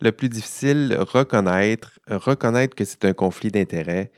le 0.00 0.12
plus 0.12 0.28
difficile, 0.28 0.96
reconnaître, 0.98 1.98
reconnaître 2.08 2.74
que 2.74 2.84
c'est 2.84 3.04
un 3.04 3.12
conflit 3.12 3.50
d'intérêts. 3.50 4.10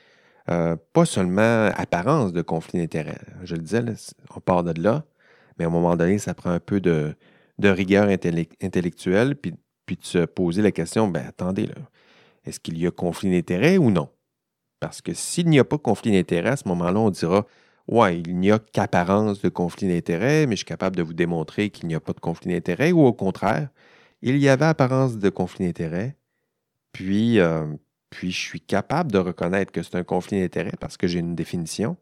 Euh, 0.51 0.77
pas 0.93 1.07
seulement 1.07 1.71
apparence 1.75 2.33
de 2.35 2.43
conflit 2.43 2.79
d'intérêts. 2.79 3.19
Je 3.45 3.55
le 3.55 3.63
disais, 3.63 3.83
on 4.35 4.41
part 4.41 4.63
de 4.63 4.79
là, 4.81 5.05
mais 5.59 5.65
à 5.65 5.69
un 5.69 5.71
moment 5.71 5.97
donné, 5.97 6.19
ça 6.19 6.35
prend 6.35 6.51
un 6.51 6.61
peu 6.61 6.81
de, 6.81 7.17
rigueur 7.63 8.09
intellectuelle, 8.09 9.37
puis, 9.37 9.55
puis 9.87 9.97
de 9.97 10.05
se 10.05 10.19
poser 10.27 10.61
la 10.61 10.71
question, 10.71 11.09
ben 11.09 11.25
attendez, 11.27 11.71
est-ce 12.45 12.61
qu'il 12.61 12.79
y 12.79 12.87
a 12.87 12.91
conflit 12.91 13.31
d'intérêts 13.31 13.79
ou 13.79 13.91
non? 13.91 14.11
Parce 14.81 15.01
que 15.01 15.15
s'il 15.15 15.49
n'y 15.49 15.59
a 15.59 15.65
pas 15.65 15.79
conflit 15.79 16.13
d'intérêts, 16.13 16.51
à 16.51 16.57
ce 16.57 16.69
moment-là, 16.69 17.01
on 17.01 17.11
dira, 17.11 17.47
ouais, 17.89 18.21
il 18.21 18.37
n'y 18.39 18.51
a 18.51 18.59
qu'apparence 18.59 19.41
de 19.41 19.49
conflit 19.49 19.89
d'intérêts, 19.89 20.47
mais 20.47 20.57
je 20.57 20.59
suis 20.59 20.67
capable 20.67 20.97
de 20.97 21.03
vous 21.03 21.15
démontrer 21.15 21.71
qu'il 21.71 21.89
n'y 21.89 21.95
a 21.95 22.01
pas 22.01 22.13
de 22.13 22.21
conflit 22.21 22.53
d'intérêts, 22.53 22.93
ou 22.93 23.01
au 23.07 23.15
contraire, 23.15 23.71
il 24.21 24.37
y 24.39 24.49
avait 24.51 24.67
apparence 24.67 25.17
de 25.17 25.31
conflit 25.31 25.65
d'intérêts, 25.67 26.17
puis, 26.93 27.41
euh, 27.41 27.65
puis 28.14 28.31
je 28.31 28.38
suis 28.38 28.61
capable 28.61 29.11
de 29.11 29.18
reconnaître 29.18 29.72
que 29.72 29.83
c'est 29.83 29.96
un 29.96 30.05
conflit 30.05 30.40
d'intérêts 30.40 30.77
parce 30.79 30.96
que 30.96 31.09
j'ai 31.09 31.18
une 31.18 31.35
définition, 31.35 31.96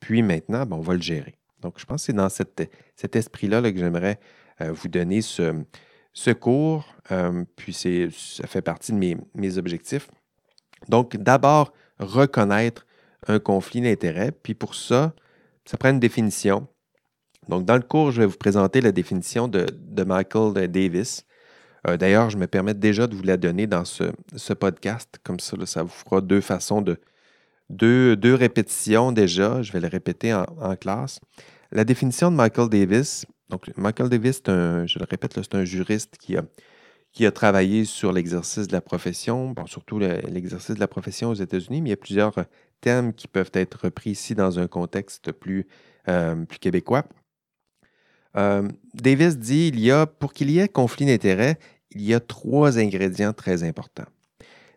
puis 0.00 0.20
maintenant, 0.20 0.66
ben, 0.66 0.74
on 0.74 0.80
va 0.80 0.94
le 0.94 1.00
gérer. 1.00 1.36
Donc, 1.60 1.74
je 1.78 1.86
pense 1.86 2.02
que 2.02 2.06
c'est 2.06 2.12
dans 2.12 2.28
cet 2.28 3.14
esprit-là 3.14 3.62
que 3.62 3.78
j'aimerais 3.78 4.18
euh, 4.60 4.72
vous 4.72 4.88
donner 4.88 5.22
ce, 5.22 6.32
cours. 6.32 6.92
Euh, 7.12 7.44
puis, 7.54 7.72
ça 7.72 8.46
fait 8.48 8.60
partie 8.60 8.90
de 8.90 8.98
mes, 8.98 9.58
objectifs. 9.58 10.08
Donc, 10.88 11.16
d'abord, 11.16 11.72
reconnaître 12.00 12.84
un 13.28 13.38
conflit 13.38 13.80
d'intérêts. 13.80 14.32
Puis, 14.32 14.54
pour 14.54 14.74
ça, 14.74 15.14
ça 15.64 15.76
prend 15.76 15.90
une 15.90 16.00
définition. 16.00 16.66
Donc, 17.48 17.64
dans 17.64 17.76
le 17.76 17.82
cours, 17.82 18.10
je 18.10 18.22
vais 18.22 18.26
vous 18.26 18.36
présenter 18.36 18.80
la 18.80 18.90
définition 18.90 19.46
de, 19.46 19.66
Michael 20.04 20.68
Davis. 20.68 21.24
Euh, 21.86 21.96
d'ailleurs, 21.96 22.30
je 22.30 22.36
me 22.36 22.46
permets 22.46 22.74
déjà 22.74 23.06
de 23.06 23.14
vous 23.14 23.22
la 23.22 23.36
donner 23.36 23.66
dans 23.66 23.84
ce, 23.84 24.52
podcast. 24.54 25.20
Comme 25.22 25.40
ça, 25.40 25.56
ça 25.66 25.82
vous 25.82 25.88
fera 25.88 26.20
deux 26.20 26.40
façons 26.40 26.82
de, 26.82 26.98
deux, 27.70 28.34
répétitions 28.34 29.12
déjà. 29.12 29.62
Je 29.62 29.72
vais 29.72 29.80
les 29.80 29.88
répéter 29.88 30.34
en 30.34 30.76
classe. 30.76 31.20
La 31.72 31.84
définition 31.84 32.30
de 32.30 32.36
Michael 32.36 32.68
Davis, 32.68 33.26
donc 33.48 33.70
Michael 33.76 34.08
Davis, 34.08 34.42
je 34.46 34.98
le 34.98 35.04
répète, 35.08 35.34
c'est 35.34 35.54
un 35.54 35.64
juriste 35.64 36.16
qui 36.18 36.36
a, 37.26 37.30
travaillé 37.30 37.84
sur 37.84 38.12
l'exercice 38.12 38.68
de 38.68 38.72
la 38.72 38.80
profession, 38.80 39.54
surtout 39.66 39.98
l'exercice 39.98 40.74
de 40.74 40.80
la 40.80 40.88
profession 40.88 41.30
aux 41.30 41.34
États-Unis, 41.34 41.82
mais 41.82 41.88
il 41.88 41.90
y 41.90 41.94
a 41.94 41.96
plusieurs 41.96 42.34
termes 42.80 43.12
qui 43.12 43.26
peuvent 43.26 43.50
être 43.54 43.84
repris 43.84 44.10
ici 44.10 44.34
dans 44.34 44.58
un 44.58 44.66
contexte 44.68 45.32
plus, 45.32 45.66
euh, 46.08 46.44
québécois. 46.60 47.04
Euh, 48.36 48.68
Davis 48.94 49.38
dit 49.38 49.68
il 49.68 49.80
y 49.80 49.90
a, 49.90 50.06
pour 50.06 50.32
qu'il 50.32 50.50
y 50.50 50.58
ait 50.58 50.68
conflit 50.68 51.06
d'intérêts, 51.06 51.58
il 51.96 52.04
y 52.04 52.14
a 52.14 52.20
trois 52.20 52.78
ingrédients 52.78 53.32
très 53.32 53.62
importants. 53.62 54.06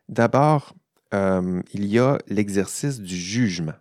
D'abord, 0.07 0.73
euh, 1.13 1.61
il 1.73 1.85
y 1.85 1.99
a 1.99 2.17
l'exercice 2.27 2.99
du 2.99 3.15
jugement. 3.15 3.73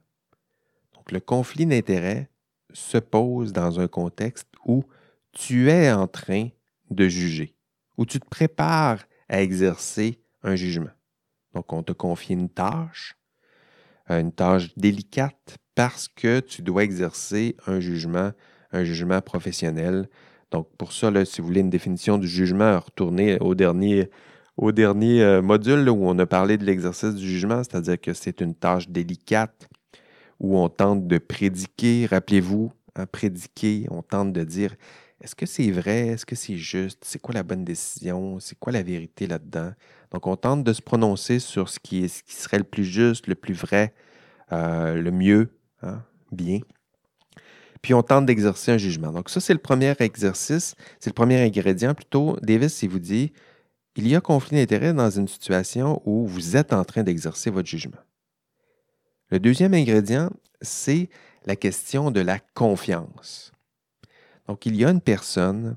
Donc, 0.94 1.12
le 1.12 1.20
conflit 1.20 1.66
d'intérêts 1.66 2.28
se 2.72 2.98
pose 2.98 3.52
dans 3.52 3.80
un 3.80 3.88
contexte 3.88 4.48
où 4.66 4.84
tu 5.32 5.70
es 5.70 5.90
en 5.92 6.06
train 6.06 6.48
de 6.90 7.08
juger, 7.08 7.54
où 7.96 8.04
tu 8.04 8.18
te 8.18 8.28
prépares 8.28 9.04
à 9.28 9.40
exercer 9.40 10.20
un 10.42 10.56
jugement. 10.56 10.90
Donc, 11.54 11.72
on 11.72 11.82
te 11.82 11.92
confie 11.92 12.32
une 12.32 12.48
tâche, 12.48 13.16
euh, 14.10 14.20
une 14.20 14.32
tâche 14.32 14.76
délicate, 14.76 15.58
parce 15.74 16.08
que 16.08 16.40
tu 16.40 16.62
dois 16.62 16.82
exercer 16.82 17.56
un 17.66 17.78
jugement, 17.78 18.32
un 18.72 18.84
jugement 18.84 19.20
professionnel. 19.20 20.08
Donc, 20.50 20.68
pour 20.78 20.92
ça, 20.92 21.12
si 21.24 21.40
vous 21.40 21.46
voulez 21.46 21.60
une 21.60 21.70
définition 21.70 22.18
du 22.18 22.26
jugement, 22.26 22.80
retournez 22.80 23.38
au 23.40 23.54
dernier, 23.54 24.08
euh, 24.60 25.42
module 25.42 25.88
où 25.88 26.08
on 26.08 26.18
a 26.18 26.26
parlé 26.26 26.56
de 26.56 26.64
l'exercice 26.64 27.14
du 27.14 27.28
jugement, 27.28 27.62
c'est-à-dire 27.62 28.00
que 28.00 28.14
c'est 28.14 28.40
une 28.40 28.54
tâche 28.54 28.88
délicate, 28.88 29.68
où 30.40 30.58
on 30.58 30.68
tente 30.68 31.06
de 31.06 31.18
prédiquer, 31.18 32.06
rappelez-vous, 32.06 32.72
hein, 32.96 33.06
prédiquer, 33.06 33.86
on 33.90 34.02
tente 34.02 34.32
de 34.32 34.44
dire 34.44 34.74
est-ce 35.20 35.34
que 35.34 35.46
c'est 35.46 35.70
vrai, 35.70 36.08
est-ce 36.08 36.24
que 36.24 36.36
c'est 36.36 36.56
juste, 36.56 37.00
c'est 37.04 37.18
quoi 37.20 37.34
la 37.34 37.42
bonne 37.42 37.64
décision, 37.64 38.38
c'est 38.38 38.56
quoi 38.58 38.72
la 38.72 38.82
vérité 38.82 39.26
là-dedans? 39.26 39.72
Donc 40.12 40.26
on 40.26 40.36
tente 40.36 40.62
de 40.62 40.72
se 40.72 40.80
prononcer 40.80 41.40
sur 41.40 41.68
ce 41.68 41.80
qui, 41.80 42.04
est, 42.04 42.08
ce 42.08 42.22
qui 42.22 42.34
serait 42.34 42.58
le 42.58 42.64
plus 42.64 42.84
juste, 42.84 43.26
le 43.26 43.34
plus 43.34 43.54
vrai, 43.54 43.94
euh, 44.52 44.94
le 44.94 45.10
mieux, 45.10 45.50
hein, 45.82 46.02
bien. 46.30 46.60
Puis 47.82 47.94
on 47.94 48.02
tente 48.02 48.26
d'exercer 48.26 48.72
un 48.72 48.78
jugement. 48.78 49.12
Donc 49.12 49.30
ça, 49.30 49.40
c'est 49.40 49.52
le 49.52 49.58
premier 49.58 49.94
exercice, 50.00 50.74
c'est 51.00 51.10
le 51.10 51.14
premier 51.14 51.40
ingrédient 51.40 51.94
plutôt. 51.94 52.36
Davis, 52.42 52.82
il 52.82 52.90
vous 52.90 52.98
dit, 52.98 53.32
il 53.96 54.06
y 54.06 54.14
a 54.14 54.20
conflit 54.20 54.56
d'intérêt 54.56 54.92
dans 54.92 55.10
une 55.10 55.26
situation 55.26 56.00
où 56.04 56.26
vous 56.26 56.56
êtes 56.56 56.72
en 56.72 56.84
train 56.84 57.02
d'exercer 57.02 57.50
votre 57.50 57.68
jugement. 57.68 57.98
Le 59.30 59.40
deuxième 59.40 59.74
ingrédient, 59.74 60.30
c'est 60.62 61.08
la 61.46 61.56
question 61.56 62.10
de 62.10 62.20
la 62.20 62.38
confiance. 62.38 63.52
Donc, 64.46 64.66
il 64.66 64.76
y 64.76 64.84
a 64.84 64.90
une 64.90 65.00
personne 65.00 65.76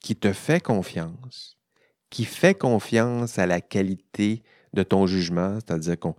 qui 0.00 0.16
te 0.16 0.32
fait 0.32 0.60
confiance, 0.60 1.58
qui 2.10 2.24
fait 2.24 2.54
confiance 2.54 3.38
à 3.38 3.46
la 3.46 3.60
qualité 3.60 4.42
de 4.72 4.82
ton 4.82 5.06
jugement, 5.06 5.56
c'est-à-dire 5.56 5.98
qu'on 5.98 6.14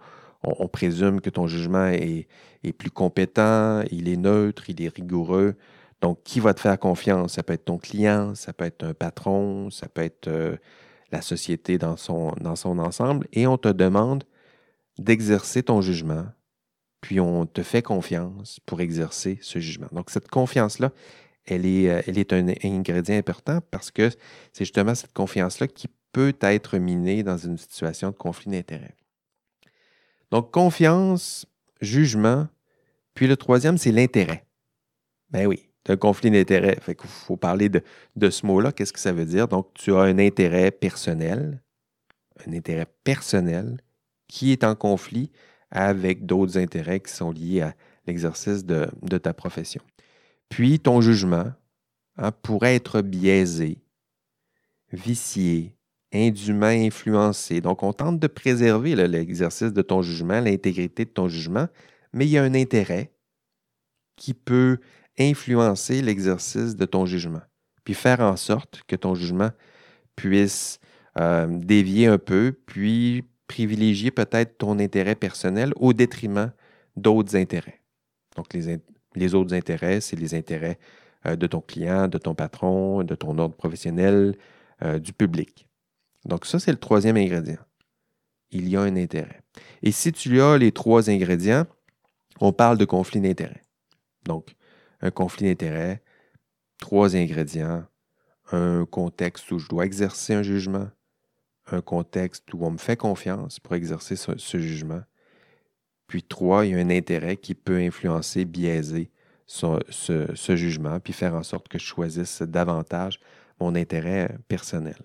présume 0.71 1.21
que 1.21 1.29
ton 1.29 1.47
jugement 1.47 1.87
est, 1.87 2.27
plus 2.77 2.91
compétent, 2.91 3.81
il 3.91 4.07
est 4.09 4.17
neutre, 4.17 4.69
il 4.69 4.81
est 4.81 4.93
rigoureux. 4.93 5.55
Donc, 6.01 6.23
qui 6.23 6.39
va 6.39 6.53
te 6.53 6.61
faire 6.61 6.79
confiance? 6.79 7.33
Ça 7.33 7.43
peut 7.43 7.53
être 7.53 7.65
ton 7.65 7.77
client, 7.77 8.33
ça 8.35 8.53
peut 8.53 8.65
être 8.65 8.83
un 8.85 8.93
patron, 8.93 9.69
ça 9.69 9.89
peut 9.89 10.01
être 10.01 10.27
euh, 10.29 10.55
la 11.11 11.21
société 11.21 11.77
dans 11.77 11.97
son, 11.97 12.31
dans 12.39 12.55
son 12.55 12.79
ensemble. 12.79 13.27
Et 13.33 13.47
on 13.47 13.57
te 13.57 13.67
demande 13.67 14.23
d'exercer 14.97 15.63
ton 15.63 15.81
jugement 15.81 16.25
puis 17.01 17.19
on 17.19 17.45
te 17.45 17.63
fait 17.63 17.81
confiance 17.81 18.59
pour 18.65 18.81
exercer 18.81 19.39
ce 19.41 19.59
jugement. 19.59 19.87
Donc, 19.91 20.09
cette 20.09 20.27
confiance-là, 20.27 20.91
elle 21.45 21.65
est, 21.65 21.89
euh, 21.89 22.01
elle 22.07 22.17
est 22.17 22.33
un 22.33 22.47
ingrédient 22.63 23.17
important 23.17 23.59
parce 23.71 23.91
que 23.91 24.09
c'est 24.53 24.65
justement 24.65 24.95
cette 24.95 25.13
confiance-là 25.13 25.67
qui 25.67 25.87
peut 26.11 26.35
être 26.41 26.77
minée 26.77 27.23
dans 27.23 27.37
une 27.37 27.57
situation 27.57 28.09
de 28.09 28.15
conflit 28.15 28.51
d'intérêts. 28.51 28.95
Donc, 30.31 30.51
confiance, 30.51 31.45
jugement, 31.81 32.47
puis 33.13 33.27
le 33.27 33.37
troisième, 33.37 33.77
c'est 33.77 33.91
l'intérêt. 33.91 34.45
Ben 35.31 35.45
oui, 35.47 35.69
as 35.87 35.93
un 35.93 35.97
conflit 35.97 36.31
d'intérêt. 36.31 36.77
Fait 36.81 36.95
qu'il 36.95 37.09
faut 37.09 37.37
parler 37.37 37.69
de, 37.69 37.81
de 38.15 38.29
ce 38.29 38.45
mot-là. 38.45 38.71
Qu'est-ce 38.71 38.93
que 38.93 38.99
ça 38.99 39.11
veut 39.11 39.25
dire? 39.25 39.47
Donc, 39.47 39.73
tu 39.73 39.93
as 39.93 39.99
un 39.99 40.19
intérêt 40.19 40.71
personnel, 40.71 41.61
un 42.47 42.53
intérêt 42.53 42.87
personnel 43.03 43.77
qui 44.27 44.51
est 44.51 44.63
en 44.63 44.75
conflit 44.75 45.31
avec 45.71 46.25
d'autres 46.25 46.57
intérêts 46.57 46.99
qui 46.99 47.11
sont 47.11 47.31
liés 47.31 47.61
à 47.61 47.75
l'exercice 48.07 48.65
de, 48.65 49.17
ta 49.17 49.33
profession. 49.33 49.81
Puis 50.49 50.79
ton 50.79 51.01
jugement 51.01 51.51
hein, 52.17 52.31
pourrait 52.31 52.75
être 52.75 53.01
biaisé, 53.01 53.77
vicié, 54.91 55.75
indûment 56.13 56.65
influencé. 56.65 57.61
Donc 57.61 57.83
on 57.83 57.93
tente 57.93 58.19
de 58.19 58.27
préserver 58.27 58.95
l'exercice 58.95 59.73
de 59.73 59.81
ton 59.81 60.01
jugement, 60.01 60.39
l'intégrité 60.39 61.05
de 61.05 61.09
ton 61.09 61.27
jugement, 61.27 61.67
mais 62.13 62.25
il 62.25 62.31
y 62.31 62.37
a 62.37 62.43
un 62.43 62.55
intérêt 62.55 63.11
qui 64.15 64.33
peut 64.33 64.79
influencer 65.17 66.01
l'exercice 66.01 66.75
de 66.75 66.85
ton 66.85 67.05
jugement, 67.05 67.41
puis 67.83 67.93
faire 67.93 68.21
en 68.21 68.37
sorte 68.37 68.83
que 68.87 68.95
ton 68.95 69.15
jugement 69.15 69.51
puisse 70.15 70.79
euh, 71.19 71.47
dévier 71.49 72.07
un 72.07 72.17
peu, 72.17 72.57
puis 72.65 73.23
privilégier 73.47 74.11
peut-être 74.11 74.57
ton 74.57 74.79
intérêt 74.79 75.15
personnel 75.15 75.73
au 75.75 75.93
détriment 75.93 76.51
d'autres 76.95 77.35
intérêts. 77.35 77.81
Donc, 78.35 78.53
les, 79.15 79.35
autres 79.35 79.53
intérêts, 79.53 80.01
c'est 80.01 80.15
les 80.15 80.35
intérêts 80.35 80.77
euh, 81.25 81.35
de 81.35 81.47
ton 81.47 81.61
client, 81.61 82.07
de 82.07 82.17
ton 82.17 82.35
patron, 82.35 83.03
de 83.03 83.15
ton 83.15 83.37
ordre 83.37 83.55
professionnel, 83.55 84.37
euh, 84.83 84.99
du 84.99 85.13
public. 85.13 85.68
Donc, 86.25 86.45
ça, 86.45 86.59
c'est 86.59 86.71
le 86.71 86.77
troisième 86.77 87.17
ingrédient. 87.17 87.59
Il 88.51 88.67
y 88.67 88.75
a 88.75 88.81
un 88.81 88.95
intérêt. 88.95 89.41
Et 89.83 89.91
si 89.91 90.11
tu 90.11 90.41
as 90.41 90.57
les 90.57 90.71
trois 90.71 91.09
ingrédients, 91.09 91.65
on 92.39 92.51
parle 92.51 92.77
de 92.77 92.85
conflit 92.85 93.21
d'intérêt. 93.21 93.61
Donc, 94.25 94.55
un 95.01 95.11
conflit 95.11 95.47
d'intérêt, 95.47 96.01
trois 96.79 97.15
ingrédients, 97.15 97.85
un 98.51 98.85
contexte 98.85 99.51
où 99.51 99.59
je 99.59 99.67
dois 99.67 99.85
exercer 99.85 100.33
un 100.33 100.43
jugement, 100.43 100.89
un 101.67 101.81
contexte 101.81 102.51
où 102.53 102.65
on 102.65 102.71
me 102.71 102.77
fait 102.77 102.97
confiance 102.97 103.59
pour 103.59 103.75
exercer 103.75 104.15
ce, 104.15 104.57
jugement, 104.57 105.01
Puis 106.07 106.23
trois, 106.23 106.65
il 106.65 106.71
y 106.71 106.75
a 106.75 106.79
un 106.79 106.89
intérêt 106.89 107.37
qui 107.37 107.53
peut 107.53 107.77
influencer, 107.77 108.45
biaiser 108.45 109.11
ce, 109.45 109.79
ce, 109.89 110.55
jugement, 110.55 110.99
puis 110.99 111.13
faire 111.13 111.35
en 111.35 111.43
sorte 111.43 111.67
que 111.67 111.77
je 111.77 111.85
choisisse 111.85 112.41
davantage 112.41 113.19
mon 113.59 113.75
intérêt 113.75 114.35
personnel. 114.47 114.97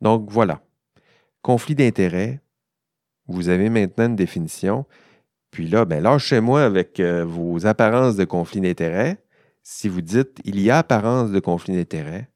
Donc 0.00 0.30
voilà. 0.30 0.62
Conflit 1.42 1.74
d'intérêt, 1.74 2.40
vous 3.26 3.48
avez 3.48 3.70
maintenant 3.70 4.06
une 4.06 4.16
définition. 4.16 4.86
Puis 5.50 5.68
là, 5.68 5.84
ben, 5.84 6.02
lâchez-moi 6.02 6.62
avec 6.62 7.00
euh, 7.00 7.24
vos 7.24 7.66
apparences 7.66 8.16
de 8.16 8.24
conflit 8.24 8.60
d'intérêt. 8.60 9.22
Si 9.62 9.88
vous 9.88 10.00
dites 10.00 10.40
il 10.44 10.60
y 10.60 10.70
a 10.70 10.78
apparence 10.78 11.30
de 11.30 11.40
conflit 11.40 11.74
d'intérêt, 11.74 12.28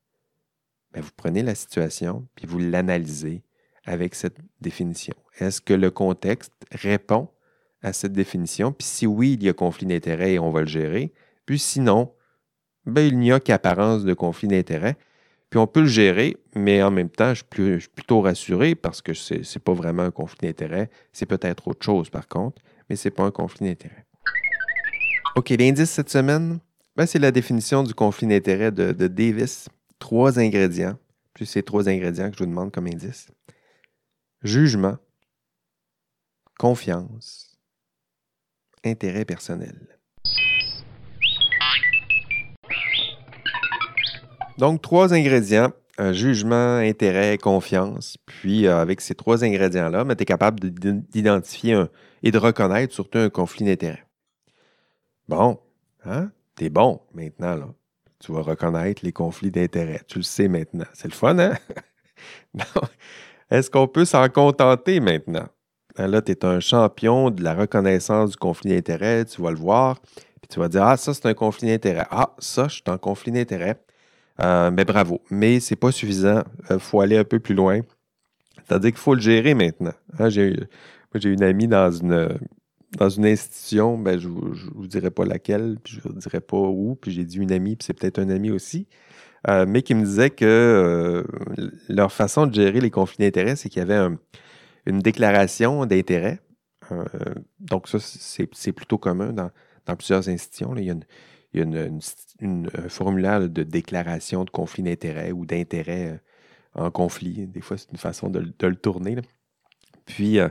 ben, 0.92 1.03
vous 1.03 1.11
prenez 1.16 1.42
la 1.42 1.55
situation 1.55 2.27
puis 2.35 2.46
vous 2.46 2.59
l'analysez 2.59 3.42
avec 3.85 4.14
cette 4.14 4.38
définition. 4.61 5.14
Est-ce 5.38 5.61
que 5.61 5.74
le 5.74 5.90
contexte 5.90 6.53
répond 6.72 7.29
à 7.83 7.92
cette 7.92 8.12
définition? 8.12 8.72
Puis 8.72 8.87
si 8.87 9.07
oui, 9.07 9.35
il 9.35 9.42
y 9.42 9.48
a 9.48 9.53
conflit 9.53 9.87
d'intérêt 9.87 10.35
et 10.35 10.38
on 10.38 10.50
va 10.50 10.61
le 10.61 10.66
gérer. 10.66 11.12
Puis 11.46 11.59
sinon, 11.59 12.12
ben, 12.87 13.03
il 13.03 13.18
n'y 13.18 13.33
a 13.33 13.40
qu'apparence 13.40 14.05
de 14.05 14.14
conflit 14.14 14.48
d'intérêt. 14.48 14.96
Puis 15.50 15.59
on 15.59 15.66
peut 15.66 15.80
le 15.80 15.87
gérer, 15.87 16.37
mais 16.57 16.83
en 16.83 16.90
même 16.90 17.11
temps, 17.11 17.33
je 17.35 17.44
suis, 17.44 17.88
plutôt 17.88 18.20
rassuré 18.20 18.74
parce 18.74 19.02
que 19.02 19.14
ce 19.14 19.35
n'est 19.35 19.62
pas 19.62 19.72
vraiment 19.72 20.02
un 20.02 20.11
conflit 20.11 20.48
d'intérêt. 20.48 20.90
C'est 21.12 21.26
peut-être 21.26 21.68
autre 21.68 21.85
chose 21.85 22.11
par 22.11 22.26
contre, 22.26 22.61
mais 22.88 22.96
ce 22.96 23.09
n'est 23.09 23.14
pas 23.14 23.24
un 23.24 23.30
conflit 23.30 23.66
d'intérêt. 23.66 24.04
OK, 25.37 25.50
l'indice 25.50 25.90
cette 25.90 26.11
semaine, 26.11 26.61
ben, 26.96 27.07
c'est 27.07 27.18
la 27.18 27.33
définition 27.33 27.83
du 27.83 27.92
conflit 27.92 28.26
d'intérêt 28.26 28.70
de, 28.70 28.92
Davis. 29.09 29.68
Trois 29.98 30.38
ingrédients, 30.38 30.98
plus 31.33 31.46
ces 31.46 31.62
trois 31.62 31.88
ingrédients 31.88 32.30
que 32.30 32.37
je 32.37 32.44
vous 32.44 32.50
demande 32.50 32.70
comme 32.70 32.87
indice. 32.87 33.28
Jugement, 34.42 34.98
confiance, 36.59 37.59
intérêt 38.85 39.24
personnel. 39.24 39.93
Donc, 44.59 44.83
trois 44.83 45.12
ingrédients 45.14 45.73
un 45.99 46.12
jugement, 46.12 46.77
intérêt, 46.77 47.38
confiance. 47.38 48.17
Puis, 48.27 48.67
euh, 48.67 48.79
avec 48.79 49.01
ces 49.01 49.14
trois 49.14 49.45
ingrédients-là, 49.45 50.05
ben, 50.05 50.14
tu 50.14 50.23
es 50.23 50.27
capable 50.27 50.71
d'identifier 50.71 51.85
et 52.23 52.31
de 52.31 52.38
reconnaître 52.38 52.93
surtout 52.93 53.19
un 53.19 53.31
conflit 53.31 53.64
d'intérêt. 53.64 54.05
Bon, 55.29 55.59
hein? 56.05 56.31
tu 56.57 56.64
es 56.64 56.69
bon 56.69 57.01
maintenant. 57.14 57.55
Là. 57.55 57.69
Tu 58.19 58.33
vas 58.33 58.43
reconnaître 58.43 59.05
les 59.05 59.12
conflits 59.12 59.51
d'intérêt. 59.51 60.01
Tu 60.07 60.19
le 60.19 60.25
sais 60.25 60.49
maintenant. 60.49 60.87
C'est 60.95 61.09
le 61.09 61.14
fun, 61.14 61.38
hein? 61.38 61.55
Est-ce 63.51 63.71
qu'on 63.71 63.87
peut 63.87 64.05
s'en 64.05 64.29
contenter 64.29 65.01
maintenant? 65.01 65.47
Ben 65.97 66.09
là, 66.09 66.23
tu 66.23 66.33
es 66.33 66.45
un 66.45 66.61
champion 66.61 67.31
de 67.31 67.43
la 67.43 67.55
reconnaissance 67.55 68.31
du 68.31 68.37
conflit 68.37 68.71
d'intérêt. 68.71 69.25
Tu 69.27 69.40
vas 69.40 69.51
le 69.51 69.59
voir. 69.59 70.01
Puis 70.01 70.49
tu 70.51 70.59
vas 70.59 70.69
dire 70.69 70.83
Ah, 70.83 70.97
ça, 70.97 71.14
c'est 71.14 71.27
un 71.27 71.35
conflit 71.35 71.69
d'intérêt. 71.69 72.07
Ah, 72.11 72.35
ça, 72.38 72.67
je 72.69 72.75
suis 72.77 72.85
en 72.88 72.99
conflit 72.99 73.31
d'intérêt. 73.31 73.84
Euh, 74.40 74.70
mais 74.70 74.85
bravo. 74.85 75.20
Mais 75.31 75.61
ce 75.61 75.73
n'est 75.73 75.77
pas 75.77 75.92
suffisant. 75.92 76.42
Il 76.70 76.75
euh, 76.75 76.79
faut 76.79 77.01
aller 77.01 77.16
un 77.16 77.25
peu 77.25 77.38
plus 77.38 77.55
loin. 77.55 77.81
C'est-à-dire 78.66 78.90
qu'il 78.90 78.99
faut 78.99 79.14
le 79.14 79.20
gérer 79.20 79.55
maintenant. 79.55 79.92
Hein, 80.18 80.29
j'ai, 80.29 80.57
une 81.23 81.42
amie 81.42 81.68
dans 81.68 81.90
une, 81.92 82.38
dans 82.97 83.09
une 83.09 83.27
institution, 83.27 83.99
ben, 83.99 84.18
je 84.18 84.29
ne 84.29 84.35
vous, 84.75 84.87
dirai 84.87 85.11
pas 85.11 85.25
laquelle, 85.25 85.77
puis 85.83 85.94
je 85.94 86.09
ne 86.09 86.12
vous 86.12 86.18
dirai 86.18 86.40
pas 86.40 86.57
où, 86.57 86.97
puis 87.01 87.12
j'ai 87.12 87.25
dit 87.25 87.38
une 87.38 87.53
amie, 87.53 87.77
puis 87.77 87.87
c'est 87.87 87.92
peut-être 87.92 88.18
un 88.18 88.31
ami 88.31 88.51
aussi, 88.51 88.88
euh, 89.49 89.64
mais 89.68 89.83
qui 89.83 89.94
me 89.94 90.05
disait 90.05 90.31
que 90.31 91.25
leur 91.88 92.11
façon 92.11 92.47
de 92.47 92.55
gérer 92.55 92.81
les 92.81 92.90
conflits 92.90 93.25
d'intérêts, 93.25 93.55
c'est 93.55 93.68
qu'il 93.68 93.81
y 93.81 93.83
avait 93.83 94.16
une 94.87 95.01
déclaration 95.01 95.87
d'intérêt. 95.87 96.40
donc 97.61 97.87
ça, 97.87 97.99
c'est, 98.01 98.73
plutôt 98.73 98.99
commun 98.99 99.33
dans, 99.33 99.51
dans 99.87 99.94
plusieurs 99.94 100.29
institutions. 100.29 100.75
Il 100.77 100.85
y 100.85 100.90
a 100.90 100.94
une, 100.94 101.05
il 101.55 101.61
y 101.61 101.79
a 101.79 101.88
une, 102.40 102.69
un 102.77 102.88
formulaire 102.88 103.49
de 103.49 103.62
déclaration 103.62 104.45
de 104.45 104.51
conflit 104.51 104.83
d'intérêt 104.83 105.33
ou 105.33 105.47
d'intérêt 105.47 106.21
euh, 106.77 106.83
en 106.83 106.90
conflit. 106.90 107.47
Des 107.47 107.61
fois, 107.61 107.79
c'est 107.79 107.90
une 107.93 107.99
façon 107.99 108.29
de, 108.29 108.40
le 108.40 108.77
tourner. 108.77 109.17
Puis, 110.05 110.40
euh, 110.40 110.49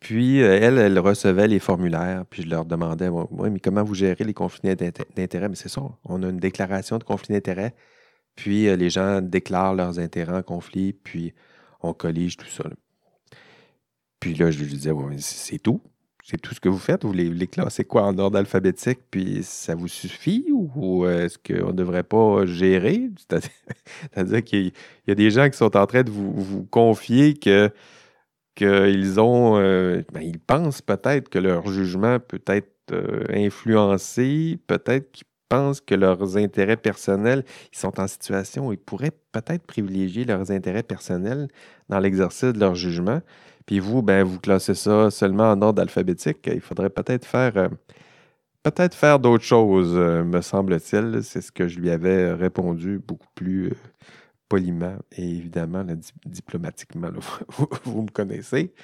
puis 0.00 0.42
euh, 0.42 0.58
elle, 0.60 0.78
elle 0.78 0.98
recevait 0.98 1.46
les 1.46 1.60
formulaires, 1.60 2.24
puis 2.28 2.42
je 2.42 2.48
leur 2.48 2.64
demandais 2.64 3.08
Oui, 3.08 3.50
mais 3.50 3.60
comment 3.60 3.84
vous 3.84 3.94
gérez 3.94 4.24
les 4.24 4.34
conflits 4.34 4.74
d'intérêt 4.74 5.48
Mais 5.48 5.56
c'est 5.56 5.68
ça, 5.68 5.82
on 6.04 6.22
a 6.22 6.28
une 6.28 6.40
déclaration 6.40 6.98
de 6.98 7.04
conflit 7.04 7.34
d'intérêt, 7.34 7.74
puis 8.34 8.76
les 8.76 8.90
gens 8.90 9.20
déclarent 9.22 9.74
leurs 9.74 9.98
intérêts 10.00 10.36
en 10.36 10.42
conflit, 10.42 10.92
puis 10.92 11.32
on 11.80 11.94
collige 11.94 12.36
tout 12.36 12.48
ça. 12.48 12.64
Puis 14.20 14.34
là, 14.34 14.50
je 14.50 14.58
lui 14.58 14.66
disais 14.66 14.92
C'est 15.18 15.58
tout 15.58 15.80
c'est 16.24 16.40
tout 16.40 16.54
ce 16.54 16.60
que 16.60 16.70
vous 16.70 16.78
faites? 16.78 17.04
Vous 17.04 17.12
les, 17.12 17.46
classez 17.46 17.84
quoi 17.84 18.04
en 18.04 18.16
ordre 18.18 18.38
alphabétique, 18.38 19.00
puis 19.10 19.42
ça 19.42 19.74
vous 19.74 19.88
suffit? 19.88 20.46
Ou, 20.50 21.06
est-ce 21.06 21.36
qu'on 21.38 21.68
ne 21.68 21.72
devrait 21.72 22.02
pas 22.02 22.46
gérer? 22.46 23.10
C'est-à-dire 23.18 24.42
qu'il 24.44 24.72
y 25.06 25.10
a 25.10 25.14
des 25.14 25.30
gens 25.30 25.50
qui 25.50 25.58
sont 25.58 25.76
en 25.76 25.86
train 25.86 26.02
de 26.02 26.10
vous, 26.10 26.64
confier 26.70 27.34
que 27.34 27.70
qu'ils 28.54 29.20
ont, 29.20 29.58
euh, 29.58 30.02
ben, 30.12 30.32
pensent 30.46 30.80
peut-être 30.80 31.28
que 31.28 31.40
leur 31.40 31.66
jugement 31.66 32.20
peut 32.20 32.42
être 32.46 32.92
euh, 32.92 33.24
influencé, 33.30 34.58
peut-être 34.68 35.10
qu'ils 35.10 35.26
pensent 35.48 35.80
que 35.80 35.94
leurs 35.94 36.36
intérêts 36.36 36.76
personnels, 36.76 37.44
ils 37.72 37.78
sont 37.78 38.00
en 38.00 38.06
situation 38.06 38.68
où 38.68 38.72
ils 38.72 38.78
pourraient 38.78 39.12
peut-être 39.32 39.66
privilégier 39.66 40.24
leurs 40.24 40.50
intérêts 40.52 40.82
personnels 40.84 41.48
dans 41.88 41.98
l'exercice 41.98 42.52
de 42.52 42.60
leur 42.60 42.74
jugement. 42.76 43.20
Puis 43.66 43.78
vous, 43.80 44.02
ben, 44.02 44.24
vous 44.24 44.38
classez 44.38 44.74
ça 44.74 45.10
seulement 45.10 45.50
en 45.50 45.62
ordre 45.62 45.80
alphabétique. 45.80 46.38
Il 46.52 46.60
faudrait 46.60 46.90
peut-être 46.90 47.24
faire 47.24 47.56
euh, 47.56 47.68
peut-être 48.62 48.94
faire 48.94 49.18
d'autres 49.18 49.44
choses, 49.44 49.94
euh, 49.94 50.22
me 50.22 50.40
semble-t-il. 50.42 51.22
C'est 51.22 51.40
ce 51.40 51.50
que 51.50 51.68
je 51.68 51.80
lui 51.80 51.90
avais 51.90 52.32
répondu 52.32 52.98
beaucoup 52.98 53.28
plus 53.34 53.68
euh, 53.68 53.74
poliment 54.48 54.96
et 55.16 55.22
évidemment 55.22 55.84
diplomatiquement. 56.26 57.08
vous, 57.84 58.02
me 58.02 58.10
connaissez. 58.10 58.74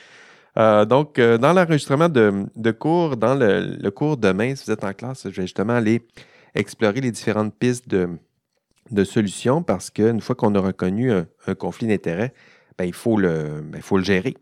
donc, 0.56 1.20
dans 1.20 1.52
l'enregistrement 1.52 2.08
de, 2.08 2.70
cours, 2.72 3.16
dans 3.16 3.34
le, 3.34 3.90
cours 3.90 4.16
demain, 4.16 4.54
si 4.56 4.64
vous 4.64 4.72
êtes 4.72 4.84
en 4.84 4.94
classe, 4.94 5.24
je 5.24 5.36
vais 5.36 5.42
justement 5.42 5.74
aller 5.74 6.06
explorer 6.54 7.02
les 7.02 7.10
différentes 7.10 7.54
pistes 7.54 7.88
de, 7.88 9.04
solutions 9.04 9.62
parce 9.62 9.90
qu'une 9.90 10.20
fois 10.20 10.34
qu'on 10.34 10.54
a 10.54 10.60
reconnu 10.60 11.12
un, 11.12 11.54
conflit 11.54 11.86
d'intérêt, 11.86 12.32
ben, 12.78 12.86
il, 12.86 12.94
faut 12.94 13.18
le, 13.18 13.60
ben, 13.62 13.76
il 13.76 13.82
faut 13.82 13.98
le 13.98 14.04
gérer. 14.04 14.34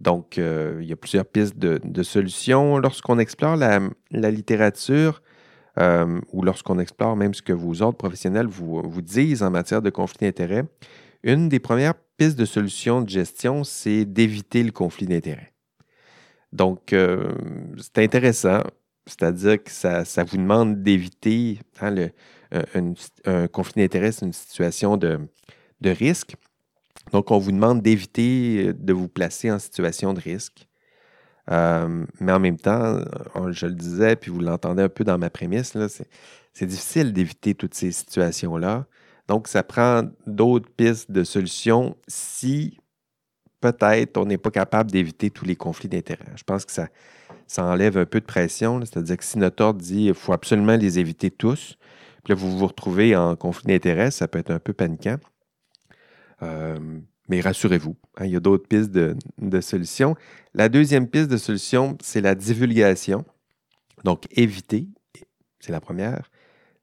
Donc, 0.00 0.38
euh, 0.38 0.78
il 0.80 0.88
y 0.88 0.92
a 0.92 0.96
plusieurs 0.96 1.26
pistes 1.26 1.58
de, 1.58 2.02
solutions. 2.02 2.78
Lorsqu'on 2.78 3.18
explore 3.18 3.56
la, 3.56 3.80
littérature 4.10 5.22
euh, 5.78 6.20
ou 6.32 6.42
lorsqu'on 6.42 6.78
explore 6.78 7.16
même 7.16 7.34
ce 7.34 7.42
que 7.42 7.52
vos 7.52 7.82
autres 7.82 7.98
professionnels 7.98 8.46
vous, 8.46 9.02
disent 9.02 9.42
en 9.42 9.50
matière 9.50 9.82
de 9.82 9.90
conflit 9.90 10.26
d'intérêts, 10.26 10.64
une 11.22 11.50
des 11.50 11.58
premières 11.58 11.94
pistes 12.16 12.38
de 12.38 12.46
solution 12.46 13.02
de 13.02 13.08
gestion, 13.10 13.62
c'est 13.62 14.06
d'éviter 14.06 14.62
le 14.62 14.72
conflit 14.72 15.06
d'intérêts. 15.06 15.52
Donc, 16.52 16.94
euh, 16.94 17.34
c'est 17.76 18.02
intéressant, 18.02 18.62
c'est-à-dire 19.06 19.62
que 19.62 19.70
ça, 19.70 20.02
vous 20.24 20.38
demande 20.38 20.82
d'éviter 20.82 21.60
hein, 21.80 21.94
un, 23.26 23.46
conflit 23.48 23.82
d'intérêts, 23.82 24.12
c'est 24.12 24.24
une 24.24 24.32
situation 24.32 24.96
de 24.96 25.20
risque. 25.82 26.36
Donc, 27.12 27.30
on 27.30 27.38
vous 27.38 27.52
demande 27.52 27.82
d'éviter 27.82 28.68
euh, 28.68 28.72
de 28.72 28.92
vous 28.92 29.08
placer 29.08 29.50
en 29.50 29.58
situation 29.58 30.12
de 30.12 30.20
risque. 30.20 30.66
Euh, 31.50 32.04
mais 32.20 32.32
en 32.32 32.38
même 32.40 32.58
temps, 32.58 33.00
je 33.50 33.66
le 33.66 33.74
disais, 33.74 34.14
puis 34.14 34.30
vous 34.30 34.40
l'entendez 34.40 34.82
un 34.82 34.88
peu 34.88 35.02
dans 35.02 35.18
ma 35.18 35.30
prémisse, 35.30 35.76
c'est 36.52 36.66
difficile 36.66 37.12
d'éviter 37.12 37.54
toutes 37.54 37.74
ces 37.74 37.90
situations-là. 37.90 38.86
Donc, 39.26 39.48
ça 39.48 39.62
prend 39.62 40.02
d'autres 40.26 40.68
pistes 40.70 41.10
de 41.10 41.24
solutions 41.24 41.96
si 42.06 42.78
peut-être 43.60 44.16
on 44.16 44.26
n'est 44.26 44.38
pas 44.38 44.50
capable 44.50 44.90
d'éviter 44.90 45.30
tous 45.30 45.44
les 45.44 45.56
conflits 45.56 45.88
d'intérêts. 45.88 46.32
Je 46.36 46.44
pense 46.44 46.64
que 46.64 46.72
ça, 46.72 46.88
ça 47.46 47.64
enlève 47.64 47.96
un 47.98 48.06
peu 48.06 48.20
de 48.20 48.26
pression. 48.26 48.80
C'est-à-dire 48.80 49.16
que 49.16 49.24
si 49.24 49.38
notre 49.38 49.64
ordre 49.64 49.80
dit 49.80 50.04
qu'il 50.04 50.14
faut 50.14 50.32
absolument 50.32 50.76
les 50.76 50.98
éviter 50.98 51.30
tous, 51.30 51.76
puis 52.24 52.32
là, 52.32 52.34
vous 52.34 52.58
vous 52.58 52.66
retrouvez 52.66 53.16
en 53.16 53.36
conflit 53.36 53.68
d'intérêts, 53.68 54.10
ça 54.10 54.28
peut 54.28 54.38
être 54.38 54.50
un 54.50 54.58
peu 54.58 54.72
paniquant. 54.72 55.16
Euh, 56.42 57.00
mais 57.28 57.40
rassurez-vous, 57.40 57.96
hein, 58.16 58.24
il 58.24 58.32
y 58.32 58.36
a 58.36 58.40
d'autres 58.40 58.66
pistes 58.66 58.90
de, 58.90 59.60
solutions. 59.60 60.16
La 60.52 60.68
deuxième 60.68 61.06
piste 61.06 61.28
de 61.28 61.36
solution, 61.36 61.96
c'est 62.02 62.20
la 62.20 62.34
divulgation. 62.34 63.24
Donc, 64.02 64.26
éviter, 64.32 64.88
c'est 65.60 65.70
la 65.70 65.80
première. 65.80 66.28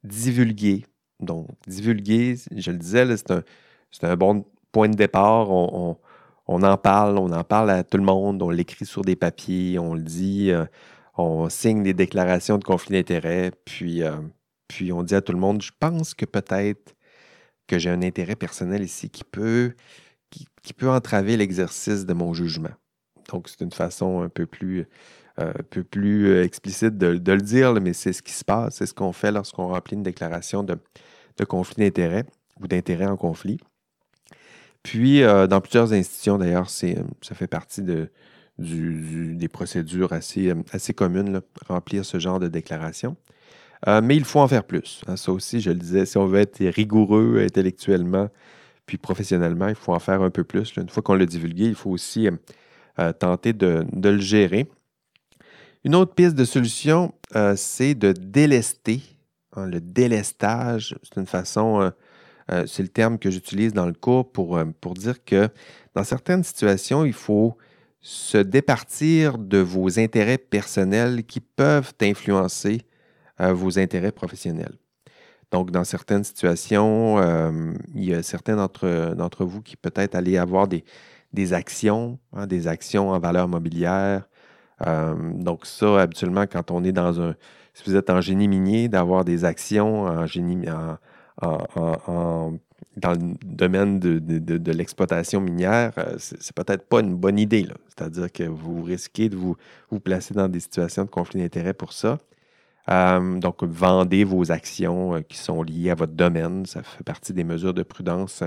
Divulguer. 0.06 0.86
Donc, 1.20 1.50
divulguer, 1.68 2.36
je 2.56 2.72
le 2.72 2.78
disais, 2.78 3.18
c'est 3.18 4.04
un, 4.06 4.16
bon 4.16 4.46
point 4.72 4.88
de 4.88 4.96
départ. 4.96 5.50
On, 5.50 5.98
en 6.48 6.78
parle, 6.78 7.18
on 7.18 7.32
en 7.32 7.44
parle 7.44 7.72
à 7.72 7.84
tout 7.84 7.98
le 7.98 8.04
monde, 8.04 8.42
on 8.42 8.50
l'écrit 8.50 8.86
sur 8.86 9.02
des 9.02 9.18
papiers, 9.18 9.78
on 9.80 9.96
le 9.96 10.02
dit, 10.02 10.52
euh, 10.52 10.64
on 11.18 11.50
signe 11.50 11.84
des 11.84 11.94
déclarations 11.94 12.58
de 12.58 12.64
conflit 12.64 12.94
d'intérêt, 12.94 13.52
puis, 13.66 14.02
euh, 14.04 14.16
puis 14.70 14.94
on 14.94 15.04
dit 15.04 15.16
à 15.16 15.22
tout 15.22 15.34
le 15.34 15.40
monde, 15.40 15.62
je 15.62 15.72
pense 15.78 16.14
que 16.14 16.26
peut-être 16.26 16.96
que 17.68 17.78
j'ai 17.78 17.90
un 17.90 18.02
intérêt 18.02 18.36
personnel 18.36 18.84
ici 18.84 19.10
qui 19.10 19.24
peut, 19.24 19.74
qui, 20.30 20.74
peut 20.74 20.90
entraver 20.90 21.38
l'exercice 21.38 22.06
de 22.06 22.14
mon 22.14 22.34
jugement. 22.34 22.72
Donc, 23.30 23.50
c'est 23.50 23.62
une 23.62 23.72
façon 23.72 24.22
un 24.22 24.30
peu 24.30 24.46
plus, 24.46 24.86
un 25.38 25.52
peu 25.70 25.84
plus 25.84 26.42
explicite 26.42 26.98
de, 26.98 27.08
le 27.32 27.42
dire, 27.42 27.74
mais 27.74 27.94
c'est 27.94 28.14
ce 28.14 28.22
qui 28.22 28.34
se 28.34 28.44
passe, 28.44 28.76
c'est 28.76 28.86
ce 28.86 28.94
qu'on 28.94 29.14
fait 29.14 29.32
lorsqu'on 29.32 29.68
remplit 29.68 29.96
une 29.96 30.04
déclaration 30.04 30.64
de, 30.64 30.78
de 31.38 31.46
conflit 31.46 31.84
d'intérêt 31.84 32.26
ou 32.60 32.68
d'intérêt 32.68 33.06
en 33.06 33.18
conflit. 33.18 33.60
Puis, 34.84 35.22
dans 35.22 35.62
plusieurs 35.62 35.94
institutions, 35.94 36.38
d'ailleurs, 36.38 36.70
ça 36.70 37.36
fait 37.36 37.48
partie 37.48 37.82
de, 37.82 38.10
des 38.58 39.48
procédures 39.48 40.14
assez, 40.14 40.54
assez 40.72 40.94
communes, 40.94 41.42
remplir 41.68 42.06
ce 42.06 42.20
genre 42.20 42.40
de 42.40 42.48
déclaration. 42.48 43.16
Euh, 43.88 44.02
mais 44.02 44.16
il 44.16 44.26
faut 44.26 44.40
en 44.40 44.48
faire 44.48 44.64
plus. 44.64 45.02
Hein. 45.08 45.18
ça 45.18 45.32
aussi, 45.32 45.62
je 45.62 45.70
le 45.70 45.78
disais, 45.78 46.06
si 46.06 46.18
on 46.18 46.26
veut 46.26 46.40
être 46.40 46.64
rigoureux 46.66 47.40
intellectuellement 47.44 48.30
puis 48.86 48.98
professionnellement, 48.98 49.68
il 49.68 49.76
faut 49.76 49.94
en 49.94 50.00
faire 50.00 50.22
un 50.22 50.30
peu 50.30 50.46
plus. 50.46 50.74
Une 50.78 50.88
fois 50.88 51.04
qu'on 51.04 51.16
l'a 51.16 51.26
divulgué, 51.26 51.66
il 51.66 51.76
faut 51.76 51.90
aussi 51.90 52.28
euh, 52.28 52.32
euh, 53.00 53.12
tenter 53.12 53.52
de, 53.52 53.86
le 53.94 54.18
gérer. 54.20 54.68
Une 55.84 55.94
autre 55.94 56.14
piste 56.16 56.36
de 56.36 56.46
solution, 56.46 57.14
c'est 57.56 57.96
de 57.96 58.14
délester. 58.14 59.02
Hein, 59.58 59.68
le 59.68 59.82
délestage, 59.82 60.96
c'est 61.04 61.20
une 61.20 61.28
façon, 61.28 61.92
c'est 62.66 62.82
le 62.82 62.90
terme 62.90 63.20
que 63.20 63.30
j'utilise 63.30 63.74
dans 63.74 63.86
le 63.86 63.94
cours 63.94 64.32
pour, 64.32 64.60
pour 64.82 64.94
dire 64.96 65.24
que 65.24 65.50
dans 65.96 66.04
certaines 66.04 66.44
situations, 66.44 67.06
il 67.06 67.14
faut 67.14 67.58
se 68.02 68.38
départir 68.38 69.38
de 69.38 69.58
vos 69.58 70.00
intérêts 70.00 70.38
personnels 70.38 71.24
qui 71.26 71.42
peuvent 71.42 71.92
influencer 72.02 72.87
vos 73.40 73.80
intérêts 73.80 74.12
professionnels. 74.12 74.78
Donc, 75.52 75.72
dans 75.72 75.84
certaines 75.84 76.24
situations, 76.24 77.20
euh, 77.20 77.74
il 77.96 78.06
y 78.06 78.14
a 78.14 78.22
certains 78.22 78.56
d'entre 78.56 79.46
vous 79.46 79.62
qui 79.62 79.78
peut-être 79.78 80.16
allaient 80.16 80.38
avoir 80.38 80.68
des, 80.68 80.84
des 81.32 81.54
actions, 81.54 82.20
hein, 82.34 82.48
des 82.48 82.68
actions 82.68 83.12
en 83.12 83.20
valeur 83.20 83.48
mobilière. 83.48 84.28
Euh, 84.86 85.16
donc, 85.34 85.66
ça, 85.66 86.02
habituellement, 86.02 86.46
quand 86.48 86.70
on 86.72 86.84
est 86.84 86.92
dans 86.92 87.22
un, 87.22 87.36
si 87.74 87.84
vous 87.86 87.96
êtes 87.96 88.10
en 88.10 88.20
génie 88.20 88.48
minier, 88.48 88.90
d'avoir 88.90 89.24
des 89.24 89.46
actions 89.46 90.04
en 90.04 90.26
génie, 90.26 90.66
dans 92.98 93.12
le 93.12 93.36
domaine 93.46 94.00
de, 94.00 94.72
l'exploitation 94.72 95.40
minière, 95.40 95.94
euh, 95.98 96.16
c'est 96.18 96.56
peut-être 96.56 96.88
pas 96.90 97.00
une 97.00 97.16
bonne 97.16 97.40
idée. 97.40 97.68
C'est-à-dire 97.88 98.32
que 98.32 98.44
vous 98.44 98.82
risquez 98.82 99.30
de 99.30 99.36
vous, 99.38 99.56
vous 99.90 100.00
placer 100.00 100.34
dans 100.34 100.50
des 100.50 100.60
situations 100.60 101.06
de 101.06 101.10
conflit 101.10 101.40
d'intérêts 101.40 101.74
pour 101.74 101.94
ça. 101.94 102.18
Euh, 102.90 103.40
donc, 103.40 103.64
vendez 103.64 104.24
vos 104.24 104.52
actions 104.52 105.16
euh, 105.16 105.22
qui 105.22 105.38
sont 105.38 105.62
liées 105.64 105.90
à 105.90 105.96
votre 105.96 106.14
domaine. 106.14 106.66
Ça 106.66 106.84
fait 106.84 107.04
partie 107.04 107.34
des 107.34 107.44
mesures 107.44 107.74
de 107.74 107.84
prudence 107.84 108.44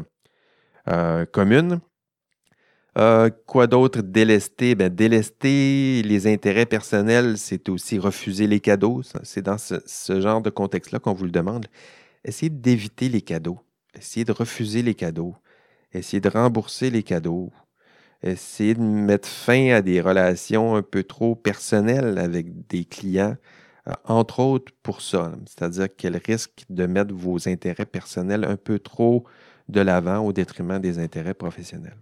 euh, 0.89 1.27
communes. 1.27 1.81
quoi 3.47 3.67
d'autre? 3.67 4.01
Délester. 4.01 4.75
Ben, 4.75 4.89
délester 4.89 6.03
les 6.03 6.27
intérêts 6.27 6.67
personnels, 6.67 7.37
c'est 7.37 7.69
aussi 7.69 7.99
refuser 7.99 8.47
les 8.47 8.61
cadeaux. 8.61 9.03
C'est 9.23 9.43
dans 9.43 9.59
ce, 9.59 10.21
genre 10.21 10.41
de 10.41 10.51
contexte-là 10.51 10.99
qu'on 10.99 11.13
vous 11.13 11.25
le 11.25 11.31
demande. 11.31 11.67
Essayez 12.25 12.51
d'éviter 12.51 13.09
les 13.09 13.23
cadeaux. 13.23 13.61
Essayez 13.95 14.25
de 14.25 14.33
refuser 14.33 14.83
les 14.83 14.95
cadeaux. 14.95 15.35
Essayez 15.93 16.21
de 16.21 16.29
rembourser 16.29 16.91
les 16.91 17.03
cadeaux. 17.03 17.51
Essayez 18.23 18.75
de 18.75 18.81
mettre 18.81 19.29
fin 19.29 19.71
à 19.71 19.83
des 19.83 20.01
relations 20.01 20.77
un 20.77 20.83
peu 20.83 21.03
trop 21.05 21.35
personnelles 21.35 22.19
avec 22.19 22.67
des 22.69 22.85
clients 22.85 23.37
entre 24.05 24.41
autres 24.41 24.73
pour 24.83 25.01
ça. 25.01 25.33
C'est-à-dire 25.47 25.95
qu'elle 25.95 26.17
risque 26.17 26.65
de 26.69 26.87
mettre 26.87 27.15
vos 27.15 27.49
intérêts 27.49 27.87
personnels 27.87 28.45
un 28.45 28.57
peu 28.57 28.79
trop 28.79 29.25
de 29.69 29.81
l'avant 29.81 30.19
au 30.19 30.33
détriment 30.33 30.79
des 30.79 30.99
intérêts 30.99 31.35
professionnels. 31.35 31.97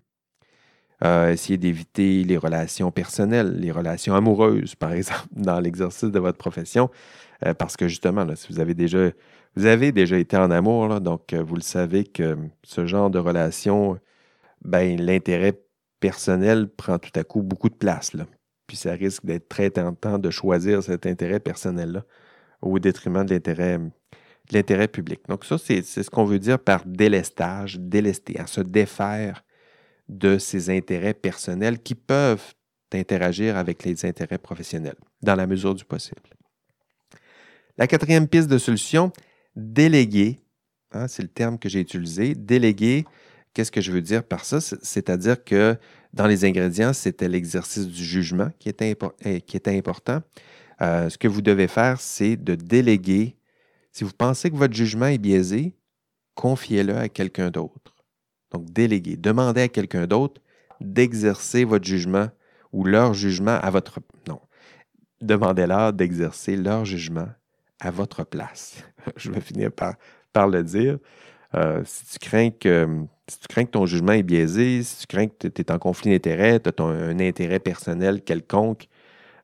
Euh, 1.05 1.31
essayez 1.31 1.59
d'éviter 1.59 2.25
les 2.25 2.37
relations 2.37 2.91
personnelles, 2.91 3.57
les 3.61 3.71
relations 3.71 4.15
amoureuses, 4.15 4.75
par 4.75 4.93
exemple, 4.99 5.29
dans 5.33 5.61
l'exercice 5.61 6.11
de 6.11 6.19
votre 6.19 6.39
profession, 6.39 6.91
euh, 7.47 7.55
parce 7.55 7.77
que 7.77 7.87
justement, 7.87 8.27
si 8.35 8.53
vous 8.53 8.59
avez 8.59 8.75
déjà, 8.75 9.11
vous 9.55 9.67
avez 9.67 9.93
déjà 9.93 10.19
été 10.19 10.37
en 10.37 10.51
amour, 10.51 11.01
donc 11.01 11.35
vous 11.35 11.55
le 11.55 11.63
savez 11.63 12.05
que 12.05 12.37
ce 12.65 12.87
genre 12.87 13.11
de 13.11 13.19
relation, 13.19 13.99
ben, 14.65 15.01
l'intérêt 15.01 15.61
personnel 16.01 16.69
prend 16.69 16.99
tout 16.99 17.13
à 17.15 17.25
coup 17.25 17.43
beaucoup 17.43 17.69
de 17.69 17.75
place. 17.75 18.13
Puis 18.69 18.77
ça 18.77 18.93
risque 18.93 19.25
d'être 19.25 19.49
très 19.49 19.71
tentant 19.71 20.19
de 20.19 20.31
choisir 20.31 20.83
cet 20.85 21.07
intérêt 21.07 21.41
personnel-là 21.41 22.05
au 22.61 22.79
détriment 22.79 23.25
de 23.25 23.35
l'intérêt, 24.53 24.89
public. 24.89 25.21
Donc 25.29 25.45
ça, 25.45 25.57
c'est, 25.59 25.83
ce 25.83 26.09
qu'on 26.11 26.25
veut 26.25 26.39
dire 26.39 26.59
par 26.59 26.85
délestage, 26.85 27.81
délester, 27.81 28.39
à 28.39 28.47
se 28.47 28.61
défaire 28.61 29.43
de 30.09 30.39
ses 30.39 30.71
intérêts 30.71 31.15
personnels 31.15 31.81
qui 31.81 31.95
peuvent 31.95 32.55
interagir 32.93 33.57
avec 33.57 33.85
les 33.85 34.05
intérêts 34.05 34.39
professionnels, 34.39 34.97
dans 35.23 35.35
la 35.35 35.47
mesure 35.47 35.75
du 35.75 35.85
possible. 35.85 36.21
La 37.79 37.87
quatrième 37.87 38.29
piste 38.29 38.49
de 38.49 38.59
solution, 38.59 39.13
déléguer, 39.57 40.41
hein, 40.93 41.09
c'est 41.09 41.23
le 41.23 41.29
terme 41.29 41.59
que 41.59 41.69
j'ai 41.69 41.81
utilisé, 41.81 42.35
déléguer, 42.35 43.05
qu'est-ce 43.55 43.71
que 43.71 43.81
je 43.81 43.93
veux 43.93 44.03
dire 44.03 44.25
par 44.25 44.45
ça? 44.45 44.61
C'est-à-dire 44.61 45.43
que 45.45 45.77
dans 46.13 46.27
les 46.27 46.45
ingrédients, 46.45 46.93
c'était 46.93 47.29
l'exercice 47.29 47.87
du 47.87 48.05
jugement 48.05 48.51
qui 48.59 48.69
était, 48.69 48.97
eh, 49.25 49.37
était 49.37 49.77
important. 49.77 50.23
Euh, 50.81 51.09
ce 51.09 51.19
que 51.19 51.29
vous 51.29 51.43
devez 51.43 51.69
faire, 51.69 52.01
c'est 52.01 52.37
de 52.37 52.55
déléguer. 52.55 53.37
Si 53.93 54.05
vous 54.05 54.13
pensez 54.17 54.51
que 54.51 54.57
votre 54.57 54.75
jugement 54.75 55.07
est 55.07 55.19
biaisé, 55.19 55.75
confiez-le 56.35 56.97
à 56.97 57.09
quelqu'un 57.09 57.51
d'autre. 57.51 57.97
Donc, 58.53 58.71
déléguer. 58.71 59.17
Demandez 59.17 59.63
à 59.63 59.69
quelqu'un 59.69 60.07
d'autre 60.07 60.41
d'exercer 60.81 61.65
votre 61.65 61.85
jugement 61.85 62.29
ou 62.73 62.85
leur 62.85 63.13
jugement 63.15 63.59
à 63.61 63.71
votre... 63.71 64.01
Non. 64.27 64.41
Demandez-leur 65.21 65.93
d'exercer 65.93 66.57
leur 66.57 66.85
jugement 66.85 67.29
à 67.81 67.91
votre 67.91 68.25
place. 68.25 68.85
Je 69.17 69.31
vais 69.31 69.41
finir 69.41 69.73
par, 69.73 69.95
par 70.33 70.49
le 70.49 70.63
dire. 70.63 70.99
Euh, 71.55 71.83
si 71.85 72.07
tu 72.07 72.19
crains 72.19 72.51
que 72.51 73.05
si 73.29 73.41
tu 73.41 73.49
crains 73.49 73.65
que 73.65 73.71
ton 73.71 73.87
jugement 73.87 74.13
est 74.13 74.23
biaisé, 74.23 74.83
si 74.83 75.01
tu 75.01 75.07
crains 75.07 75.29
que 75.29 75.49
tu 75.49 75.61
es 75.61 75.73
en 75.73 75.79
conflit 75.79 76.11
d'intérêt, 76.13 76.61
tu 76.61 76.71
as 76.71 76.85
un 76.85 77.21
intérêt 77.21 77.61
personnel 77.61 78.23
quelconque, 78.23 78.89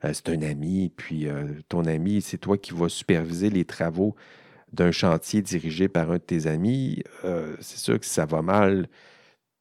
euh, 0.04 0.12
c'est 0.12 0.28
un 0.30 0.42
ami, 0.42 0.90
puis 0.96 1.28
euh, 1.28 1.44
ton 1.68 1.84
ami, 1.84 2.22
c'est 2.22 2.38
toi 2.38 2.58
qui 2.58 2.72
vas 2.72 2.88
superviser 2.88 3.50
les 3.50 3.64
travaux 3.64 4.14
d'un 4.72 4.90
chantier 4.90 5.42
dirigé 5.42 5.88
par 5.88 6.10
un 6.10 6.14
de 6.14 6.18
tes 6.18 6.46
amis, 6.48 7.04
c'est 7.60 7.78
sûr 7.78 8.00
que 8.00 8.04
si 8.04 8.12
ça 8.12 8.26
va 8.26 8.42
mal, 8.42 8.88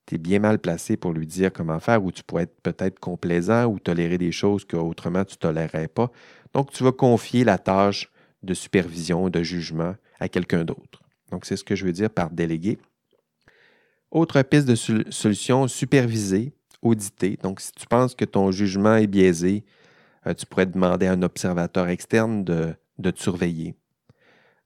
tu 0.05 0.15
es 0.15 0.17
bien 0.17 0.39
mal 0.39 0.59
placé 0.59 0.97
pour 0.97 1.13
lui 1.13 1.27
dire 1.27 1.51
comment 1.53 1.79
faire, 1.79 2.03
ou 2.03 2.11
tu 2.11 2.23
pourrais 2.23 2.43
être 2.43 2.59
peut-être 2.61 2.99
complaisant 2.99 3.65
ou 3.65 3.79
tolérer 3.79 4.17
des 4.17 4.31
choses 4.31 4.65
qu'autrement 4.65 5.23
tu 5.23 5.35
ne 5.35 5.39
tolérerais 5.39 5.87
pas. 5.87 6.11
Donc, 6.53 6.71
tu 6.71 6.83
vas 6.83 6.91
confier 6.91 7.43
la 7.43 7.57
tâche 7.57 8.11
de 8.43 8.53
supervision, 8.53 9.29
de 9.29 9.41
jugement 9.43 9.95
à 10.19 10.27
quelqu'un 10.29 10.65
d'autre. 10.65 11.01
Donc, 11.31 11.45
c'est 11.45 11.55
ce 11.55 11.63
que 11.63 11.75
je 11.75 11.85
veux 11.85 11.93
dire 11.93 12.09
par 12.09 12.29
déléguer. 12.29 12.77
Autre 14.13 14.39
piste 14.43 14.67
de 14.67 14.75
solution, 14.75 15.67
superviser, 15.67 16.53
auditer. 16.83 17.35
Donc, 17.41 17.59
si 17.59 17.71
tu 17.71 17.87
penses 17.87 18.13
que 18.13 18.25
ton 18.25 18.51
jugement 18.51 18.95
est 18.95 19.07
biaisé, 19.07 19.63
euh, 20.27 20.35
tu 20.35 20.45
pourrais 20.45 20.67
demander 20.67 21.07
à 21.07 21.13
un 21.13 21.23
observateur 21.23 21.87
externe 21.87 22.43
de, 22.43 22.75
te 23.01 23.19
surveiller, 23.19 23.73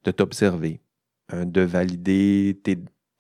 de 0.04 0.12
t'observer, 0.12 0.82
hein, 1.30 1.46
de 1.46 1.62
valider 1.62 2.60
tes, 2.62 2.78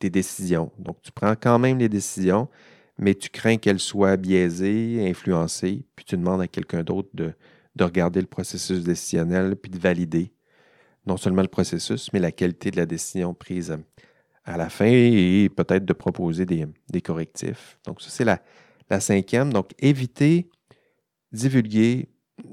décisions. 0.09 0.69
Donc, 0.77 1.01
tu 1.01 1.13
prends 1.13 1.35
quand 1.39 1.59
même 1.59 1.77
les 1.77 1.87
décisions, 1.87 2.49
mais 2.97 3.15
tu 3.15 3.29
crains 3.29 3.55
qu'elles 3.55 3.79
soient 3.79 4.17
biaisées, 4.17 5.07
influencées, 5.09 5.85
puis 5.95 6.03
tu 6.03 6.17
demandes 6.17 6.41
à 6.41 6.49
quelqu'un 6.49 6.83
d'autre 6.83 7.09
de 7.13 7.33
regarder 7.79 8.19
le 8.19 8.27
processus 8.27 8.83
décisionnel, 8.83 9.55
puis 9.55 9.71
de 9.71 9.79
valider 9.79 10.33
non 11.07 11.15
seulement 11.15 11.41
le 11.41 11.47
processus, 11.47 12.11
mais 12.11 12.19
la 12.19 12.33
qualité 12.33 12.69
de 12.69 12.75
la 12.75 12.85
décision 12.85 13.33
prise 13.33 13.77
à 14.47 14.57
la 14.57 14.69
fin 14.69 14.85
et 14.87 15.49
peut-être 15.55 15.85
de 15.85 15.93
proposer 15.93 16.45
des, 16.45 17.01
correctifs. 17.01 17.77
Donc, 17.85 18.01
ça, 18.01 18.09
c'est 18.09 18.23
la, 18.23 18.41
la, 18.89 18.99
cinquième. 18.99 19.51
Donc, 19.51 19.71
éviter, 19.77 20.49
divulguer, 21.33 22.07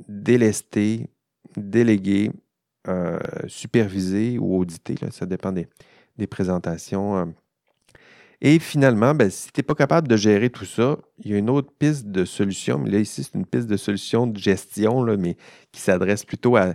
délester, 0.09 1.09
déléguer, 1.57 2.33
euh, 2.89 3.19
superviser 3.47 4.39
ou 4.39 4.59
auditer. 4.59 4.97
ça 5.11 5.25
dépend 5.25 5.53
des, 5.53 5.69
présentations. 6.27 7.17
Euh. 7.17 7.25
Et 8.41 8.59
finalement, 8.59 9.15
ben, 9.15 9.31
si 9.31 9.53
tu 9.53 9.61
n'es 9.61 9.63
pas 9.63 9.77
capable 9.77 10.09
de 10.09 10.17
gérer 10.17 10.51
tout 10.51 10.65
ça, 10.65 10.99
il 11.19 11.31
y 11.31 11.35
a 11.35 11.39
une 11.39 11.49
autre 11.49 11.73
piste 11.79 12.09
de 12.09 12.25
solution. 12.25 12.79
Mais 12.79 12.91
là, 12.91 12.99
ici, 12.99 13.23
c'est 13.23 13.39
une 13.39 13.47
piste 13.47 13.69
de 13.69 13.77
solution 13.77 14.27
de 14.27 14.37
gestion, 14.37 15.03
là, 15.05 15.17
mais 15.17 15.37
qui 15.71 15.81
s'adresse 15.81 16.25
plutôt 16.25 16.57
à, 16.57 16.75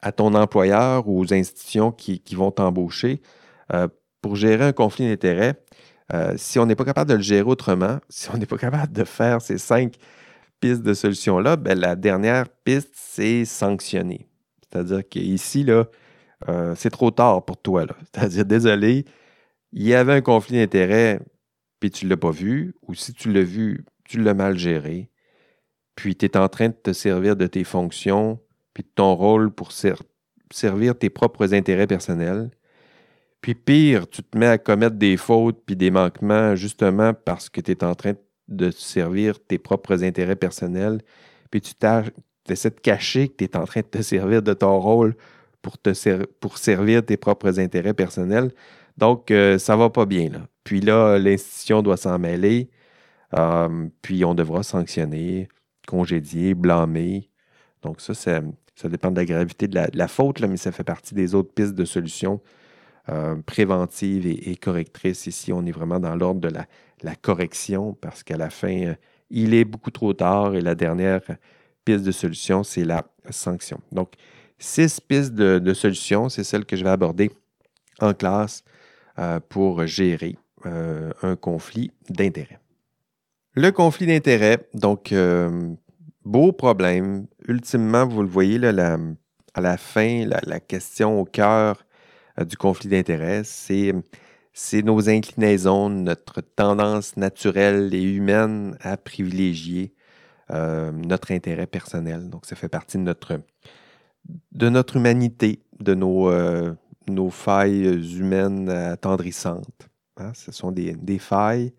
à 0.00 0.10
ton 0.10 0.34
employeur 0.34 1.08
ou 1.08 1.20
aux 1.20 1.32
institutions 1.32 1.92
qui, 1.92 2.20
vont 2.34 2.50
t'embaucher 2.50 3.22
euh, 3.72 3.86
pour 4.20 4.36
gérer 4.36 4.64
un 4.64 4.72
conflit 4.72 5.08
d'intérêts. 5.08 5.54
Euh, 6.12 6.34
si 6.36 6.58
on 6.58 6.66
n'est 6.66 6.76
pas 6.76 6.84
capable 6.84 7.10
de 7.10 7.16
le 7.16 7.22
gérer 7.22 7.48
autrement, 7.48 7.98
si 8.08 8.30
on 8.30 8.38
n'est 8.38 8.46
pas 8.46 8.58
capable 8.58 8.92
de 8.92 9.04
faire 9.04 9.40
ces 9.42 9.58
cinq 9.58 9.94
pistes 10.60 10.82
de 10.82 10.94
solutions-là, 10.94 11.56
ben, 11.56 11.78
la 11.78 11.96
dernière 11.96 12.48
piste, 12.48 12.90
c'est 12.94 13.44
sanctionner. 13.44 14.26
C'est-à-dire 14.62 15.08
qu'ici, 15.08 15.64
là, 15.64 15.86
euh, 16.48 16.74
c'est 16.76 16.90
trop 16.90 17.10
tard 17.10 17.44
pour 17.44 17.56
toi. 17.60 17.86
C'est-à-dire, 18.12 18.44
désolé, 18.44 19.04
il 19.72 19.82
y 19.82 19.94
avait 19.94 20.14
un 20.14 20.20
conflit 20.20 20.56
d'intérêts, 20.56 21.20
puis 21.80 21.90
tu 21.90 22.06
ne 22.06 22.10
l'as 22.10 22.16
pas 22.16 22.30
vu, 22.30 22.74
ou 22.82 22.94
si 22.94 23.12
tu 23.12 23.32
l'as 23.32 23.42
vu, 23.42 23.84
tu 24.04 24.20
l'as 24.20 24.34
mal 24.34 24.58
géré. 24.58 25.10
puis 25.94 26.16
tu 26.16 26.26
es 26.26 26.36
en 26.36 26.48
train 26.48 26.68
de 26.68 26.74
te 26.74 26.92
servir 26.92 27.36
de 27.36 27.46
tes 27.46 27.64
fonctions, 27.64 28.40
puis 28.72 28.84
de 28.84 28.88
ton 28.94 29.14
rôle 29.14 29.50
pour 29.50 29.72
servir 29.72 30.96
tes 30.98 31.10
propres 31.10 31.54
intérêts 31.54 31.86
personnels. 31.88 32.50
Puis 33.40 33.54
pire, 33.54 34.08
tu 34.08 34.22
te 34.22 34.36
mets 34.36 34.46
à 34.46 34.58
commettre 34.58 34.96
des 34.96 35.16
fautes 35.16 35.62
puis 35.64 35.76
des 35.76 35.90
manquements 35.90 36.56
justement 36.56 37.14
parce 37.14 37.48
que 37.48 37.60
tu 37.60 37.70
es 37.70 37.84
en 37.84 37.94
train 37.94 38.14
de 38.48 38.70
servir 38.70 39.38
tes 39.44 39.58
propres 39.58 40.02
intérêts 40.02 40.36
personnels, 40.36 41.00
puis 41.50 41.60
tu 41.60 41.74
essaies 42.48 42.70
de 42.70 42.80
cacher 42.80 43.28
que 43.28 43.36
tu 43.36 43.44
es 43.44 43.56
en 43.56 43.64
train 43.64 43.80
de 43.80 43.86
te 43.86 44.02
servir 44.02 44.42
de 44.42 44.54
ton 44.54 44.78
rôle 44.80 45.14
pour, 45.62 46.56
servir 46.56 47.04
tes 47.04 47.16
propres 47.16 47.60
intérêts 47.60 47.94
personnels. 47.94 48.52
Donc, 48.96 49.30
euh, 49.30 49.58
ça 49.58 49.76
va 49.76 49.90
pas 49.90 50.06
bien. 50.06 50.30
Là. 50.30 50.40
Puis 50.64 50.80
là, 50.80 51.18
l'institution 51.18 51.82
doit 51.82 51.96
s'en 51.96 52.18
mêler, 52.18 52.70
puis 54.02 54.24
on 54.24 54.34
devra 54.34 54.62
sanctionner, 54.62 55.48
congédier, 55.86 56.54
blâmer. 56.54 57.30
Donc, 57.82 58.00
ça, 58.00 58.14
ça, 58.14 58.88
dépend 58.88 59.10
de 59.10 59.16
la 59.16 59.24
gravité 59.24 59.68
de 59.68 59.80
la, 59.92 60.08
faute, 60.08 60.40
mais 60.40 60.56
ça 60.56 60.72
fait 60.72 60.84
partie 60.84 61.14
des 61.14 61.34
autres 61.34 61.52
pistes 61.52 61.74
de 61.74 61.84
solutions 61.84 62.40
euh, 63.10 63.36
préventives 63.46 64.26
et, 64.26 64.56
correctrices. 64.56 65.26
Ici, 65.26 65.52
on 65.52 65.64
est 65.66 65.72
vraiment 65.72 66.00
dans 66.00 66.14
l'ordre 66.14 66.40
de 66.40 66.48
la, 66.48 67.14
correction 67.16 67.96
parce 68.00 68.22
qu'à 68.22 68.36
la 68.36 68.50
fin, 68.50 68.94
il 69.30 69.54
est 69.54 69.64
beaucoup 69.64 69.90
trop 69.90 70.12
tard 70.12 70.54
et 70.54 70.60
la 70.60 70.74
dernière 70.74 71.22
piste 71.84 72.04
de 72.04 72.12
solution, 72.12 72.64
c'est 72.64 72.84
la 72.84 73.04
sanction. 73.30 73.80
Donc, 73.92 74.14
six 74.58 75.00
pistes 75.00 75.34
de, 75.34 75.58
de 75.58 75.74
solutions, 75.74 76.28
c'est 76.28 76.44
celle 76.44 76.64
que 76.64 76.76
je 76.76 76.84
vais 76.84 76.90
aborder 76.90 77.30
en 78.00 78.14
classe 78.14 78.64
euh, 79.18 79.40
pour 79.48 79.84
gérer 79.86 80.36
euh, 80.66 81.10
un 81.22 81.34
conflit 81.34 81.90
d'intérêts. 82.08 82.60
Le 83.54 83.70
conflit 83.72 84.06
d'intérêts, 84.06 84.68
donc, 84.74 85.10
euh, 85.10 85.74
beau 86.24 86.52
problème. 86.52 87.26
Ultimement, 87.48 88.06
vous 88.06 88.22
le 88.22 88.28
voyez 88.28 88.58
là, 88.58 88.96
à 89.54 89.60
la 89.60 89.76
fin, 89.76 90.24
la, 90.24 90.60
question 90.60 91.20
au 91.20 91.24
cœur 91.24 91.84
du 92.46 92.56
conflit 92.56 92.88
d'intérêts, 92.88 93.42
c'est 93.44 94.82
nos 94.82 95.08
inclinaisons, 95.08 95.88
notre 95.88 96.40
tendance 96.40 97.16
naturelle 97.16 97.94
et 97.94 98.02
humaine 98.02 98.76
à 98.80 98.96
privilégier 98.96 99.94
notre 100.50 101.32
intérêt 101.32 101.66
personnel. 101.66 102.30
Donc, 102.30 102.46
ça 102.46 102.56
fait 102.56 102.68
partie 102.70 102.96
de 102.96 103.02
notre, 103.02 103.40
de 104.52 104.68
notre 104.68 104.96
humanité, 104.96 105.62
de 105.78 105.94
nos, 105.94 106.30
nos 107.08 107.30
failles 107.30 108.16
humaines 108.16 108.68
attendrissantes. 108.68 109.88
Hein. 110.18 110.32
Ce 110.34 110.52
sont 110.52 110.72
des, 110.72 111.18
failles. 111.18 111.72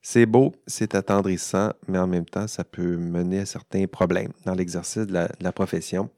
C'est 0.00 0.26
beau, 0.26 0.52
c'est 0.66 0.94
attendrissant, 0.94 1.72
mais 1.86 1.98
en 1.98 2.06
même 2.06 2.24
temps, 2.24 2.48
ça 2.48 2.64
peut 2.64 2.96
mener 2.96 3.40
à 3.40 3.46
certains 3.46 3.86
problèmes 3.86 4.32
dans 4.44 4.54
l'exercice 4.54 5.06
de, 5.06 5.26
la, 5.40 5.52
profession. 5.52 6.10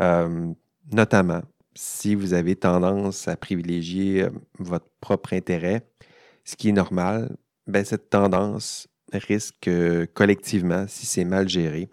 Euh, 0.00 0.52
notamment, 0.92 1.42
si 1.74 2.14
vous 2.14 2.34
avez 2.34 2.56
tendance 2.56 3.28
à 3.28 3.36
privilégier 3.36 4.24
euh, 4.24 4.30
votre 4.58 4.88
propre 5.00 5.32
intérêt, 5.34 5.86
ce 6.44 6.56
qui 6.56 6.68
est 6.68 6.72
normal, 6.72 7.36
ben, 7.66 7.84
cette 7.84 8.10
tendance 8.10 8.88
risque 9.12 9.68
euh, 9.68 10.06
collectivement, 10.12 10.86
si 10.88 11.06
c'est 11.06 11.24
mal 11.24 11.48
géré, 11.48 11.88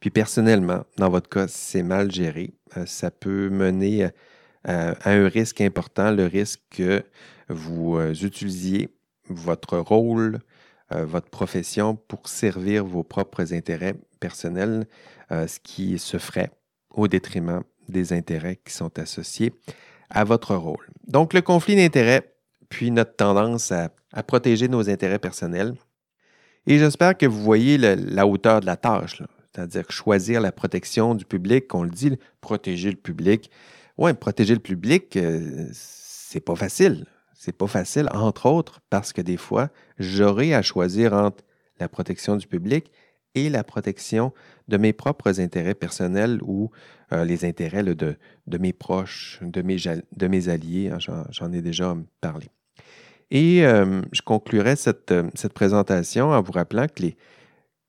puis 0.00 0.10
personnellement, 0.10 0.84
dans 0.98 1.08
votre 1.08 1.30
cas, 1.30 1.48
si 1.48 1.58
c'est 1.58 1.82
mal 1.82 2.12
géré, 2.12 2.52
ça 2.84 3.10
peut 3.10 3.48
mener 3.48 4.10
euh, 4.68 4.94
à 5.02 5.10
un 5.12 5.28
risque 5.28 5.60
important, 5.60 6.10
le 6.10 6.26
risque 6.26 6.60
que 6.70 7.02
vous 7.48 7.98
euh, 7.98 8.14
utilisiez 8.14 8.88
votre 9.28 9.78
rôle, 9.78 10.38
euh, 10.92 11.04
votre 11.04 11.28
profession 11.28 11.96
pour 11.96 12.28
servir 12.28 12.84
vos 12.84 13.02
propres 13.02 13.52
intérêts 13.52 13.94
personnels, 14.20 14.86
ce 15.30 15.58
qui 15.58 15.98
se 15.98 16.18
ferait 16.18 16.50
au 16.90 17.08
détriment 17.08 17.62
des 17.88 18.12
intérêts 18.12 18.58
qui 18.64 18.72
sont 18.72 18.98
associés 18.98 19.52
à 20.10 20.24
votre 20.24 20.54
rôle. 20.54 20.88
Donc, 21.06 21.32
le 21.32 21.42
conflit 21.42 21.76
d'intérêts, 21.76 22.34
puis 22.68 22.90
notre 22.90 23.16
tendance 23.16 23.72
à, 23.72 23.90
protéger 24.26 24.68
nos 24.68 24.88
intérêts 24.88 25.18
personnels. 25.18 25.74
Et 26.66 26.78
j'espère 26.78 27.18
que 27.18 27.26
vous 27.26 27.42
voyez 27.42 27.78
la 27.78 28.26
hauteur 28.26 28.60
de 28.60 28.66
la 28.66 28.76
tâche, 28.76 29.22
c'est-à-dire 29.54 29.90
choisir 29.90 30.40
la 30.40 30.52
protection 30.52 31.14
du 31.14 31.24
public, 31.24 31.74
on 31.74 31.82
le 31.82 31.90
dit, 31.90 32.16
protéger 32.40 32.90
le 32.90 32.96
public. 32.96 33.50
Oui, 33.98 34.12
protéger 34.14 34.54
le 34.54 34.60
public, 34.60 35.16
euh, 35.16 35.66
c'est 35.72 36.40
pas 36.40 36.56
facile. 36.56 37.06
C'est 37.34 37.56
pas 37.56 37.66
facile, 37.66 38.08
entre 38.12 38.46
autres, 38.46 38.80
parce 38.88 39.12
que 39.12 39.20
des 39.20 39.36
fois, 39.36 39.68
j'aurai 39.98 40.54
à 40.54 40.62
choisir 40.62 41.12
entre 41.12 41.44
la 41.78 41.88
protection 41.88 42.36
du 42.36 42.46
public 42.46 42.90
et 43.34 43.50
la 43.50 43.64
protection 43.64 44.32
de 44.68 44.76
mes 44.76 44.92
propres 44.92 45.40
intérêts 45.40 45.74
personnels 45.74 46.40
ou 46.42 46.70
euh, 47.12 47.24
les 47.24 47.44
intérêts 47.44 47.82
de, 47.82 48.16
de, 48.46 48.58
mes 48.58 48.72
proches, 48.72 49.38
de 49.42 49.62
mes, 49.62 49.76
de 49.76 50.26
mes 50.26 50.48
alliés. 50.48 50.90
Hein, 50.90 50.98
j'en 51.30 51.52
ai 51.52 51.62
déjà 51.62 51.96
parlé. 52.20 52.46
Et 53.30 53.66
euh, 53.66 54.02
je 54.12 54.22
conclurai 54.22 54.76
cette, 54.76 55.14
cette, 55.34 55.52
présentation 55.52 56.30
en 56.30 56.42
vous 56.42 56.52
rappelant 56.52 56.86
que 56.86 57.02
les, 57.02 57.16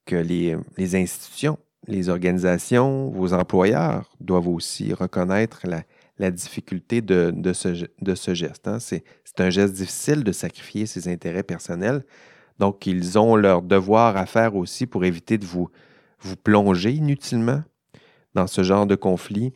que 0.05 0.15
les, 0.15 0.55
les 0.77 0.95
institutions, 0.95 1.59
les 1.87 2.09
organisations, 2.09 3.09
vos 3.09 3.33
employeurs 3.33 4.09
doivent 4.19 4.47
aussi 4.47 4.93
reconnaître 4.93 5.61
la, 5.65 5.83
la 6.17 6.31
difficulté 6.31 7.01
de, 7.01 7.53
ce, 7.53 7.85
de 8.01 8.15
ce, 8.15 8.33
geste. 8.33 8.67
Hein. 8.67 8.79
C'est 8.79 9.03
un 9.39 9.49
geste 9.49 9.73
difficile 9.73 10.23
de 10.23 10.31
sacrifier 10.31 10.85
ses 10.85 11.07
intérêts 11.07 11.43
personnels. 11.43 12.03
Donc, 12.59 12.87
ils 12.87 13.19
ont 13.19 13.35
leur 13.35 13.61
devoir 13.61 14.15
à 14.15 14.25
faire 14.25 14.55
aussi 14.55 14.85
pour 14.85 15.03
éviter 15.03 15.37
de 15.37 15.45
vous, 15.45 15.69
vous 16.19 16.35
plonger 16.35 16.91
inutilement 16.91 17.63
dans 18.33 18.47
ce 18.47 18.63
genre 18.63 18.85
de 18.85 18.95
conflit. 18.95 19.53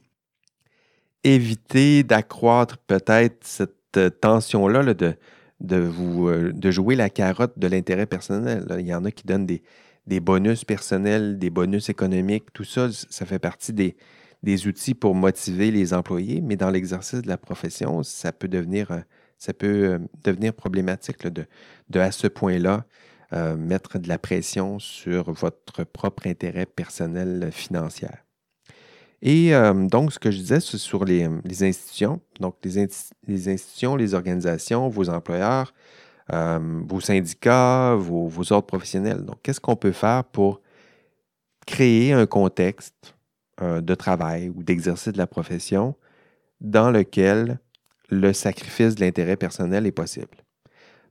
Éviter 1.24 2.04
d'accroître 2.04 2.78
peut-être 2.78 3.46
cette 3.46 3.98
euh, 3.98 4.10
tension-là 4.10 4.84
euh, 4.88 6.52
de 6.54 6.72
jouer 6.72 6.96
la 6.96 7.10
carotte 7.10 7.60
de 7.60 7.68
l'intérêt 7.68 8.06
personnel. 8.06 8.66
Il 8.80 8.88
y 8.88 8.94
en 8.94 9.04
a 9.04 9.12
qui 9.12 9.28
donnent 9.28 9.46
des, 9.46 10.20
bonus 10.22 10.64
personnels, 10.64 11.38
des 11.38 11.50
bonus 11.50 11.90
économiques, 11.90 12.54
tout 12.54 12.64
ça, 12.64 12.90
ça 12.92 13.26
fait 13.26 13.40
partie 13.40 13.74
des, 13.74 14.68
outils 14.68 14.96
pour 14.96 15.14
motiver 15.14 15.72
les 15.72 15.94
employés, 15.94 16.40
mais 16.40 16.56
dans 16.56 16.70
l'exercice 16.70 17.22
de 17.22 17.28
la 17.28 17.38
profession, 17.38 18.02
ça 18.04 18.32
peut 18.32 18.48
devenir, 18.48 18.92
euh, 18.92 19.00
ça 19.38 19.54
peut 19.54 20.00
devenir 20.24 20.54
problématique 20.54 21.28
de, 21.28 21.46
de, 21.90 22.00
à 22.00 22.12
ce 22.12 22.28
point-là, 22.28 22.86
euh, 23.34 23.56
mettre 23.56 24.00
de 24.00 24.08
la 24.08 24.18
pression 24.18 24.80
sur 24.80 25.32
votre 25.32 25.84
propre 25.84 26.28
intérêt 26.28 26.66
personnel 26.66 27.50
financier. 27.52 28.10
Et 29.22 29.52
donc, 29.92 30.14
ce 30.14 30.20
que 30.20 30.32
je 30.32 30.38
disais, 30.38 30.62
c'est 30.62 30.78
sur 30.78 31.04
les, 31.04 31.28
institutions, 31.62 32.22
donc 32.40 32.56
les, 32.64 32.80
institutions, 32.80 33.98
les 33.98 34.14
organisations, 34.14 34.88
vos 34.88 35.10
employeurs, 35.10 35.74
vos 36.32 37.02
syndicats, 37.02 37.96
vos, 37.96 38.30
vos 38.30 38.54
ordres 38.54 38.68
professionnels. 38.68 39.26
Donc, 39.26 39.42
qu'est-ce 39.44 39.60
qu'on 39.60 39.76
peut 39.76 39.92
faire 39.92 40.24
pour 40.24 40.62
créer 41.70 42.14
un 42.14 42.26
contexte 42.26 43.16
euh, 43.62 43.80
de 43.80 43.94
travail 43.94 44.50
ou 44.50 44.64
d'exercice 44.64 45.14
de 45.14 45.20
la 45.20 45.28
profession 45.28 45.96
dans 46.62 46.90
lequel 46.90 47.60
le 48.10 48.34
sacrifice 48.34 48.96
de 48.96 49.02
l'intérêt 49.02 49.38
personnel 49.38 49.86
est 49.86 49.92
possible? 49.92 50.38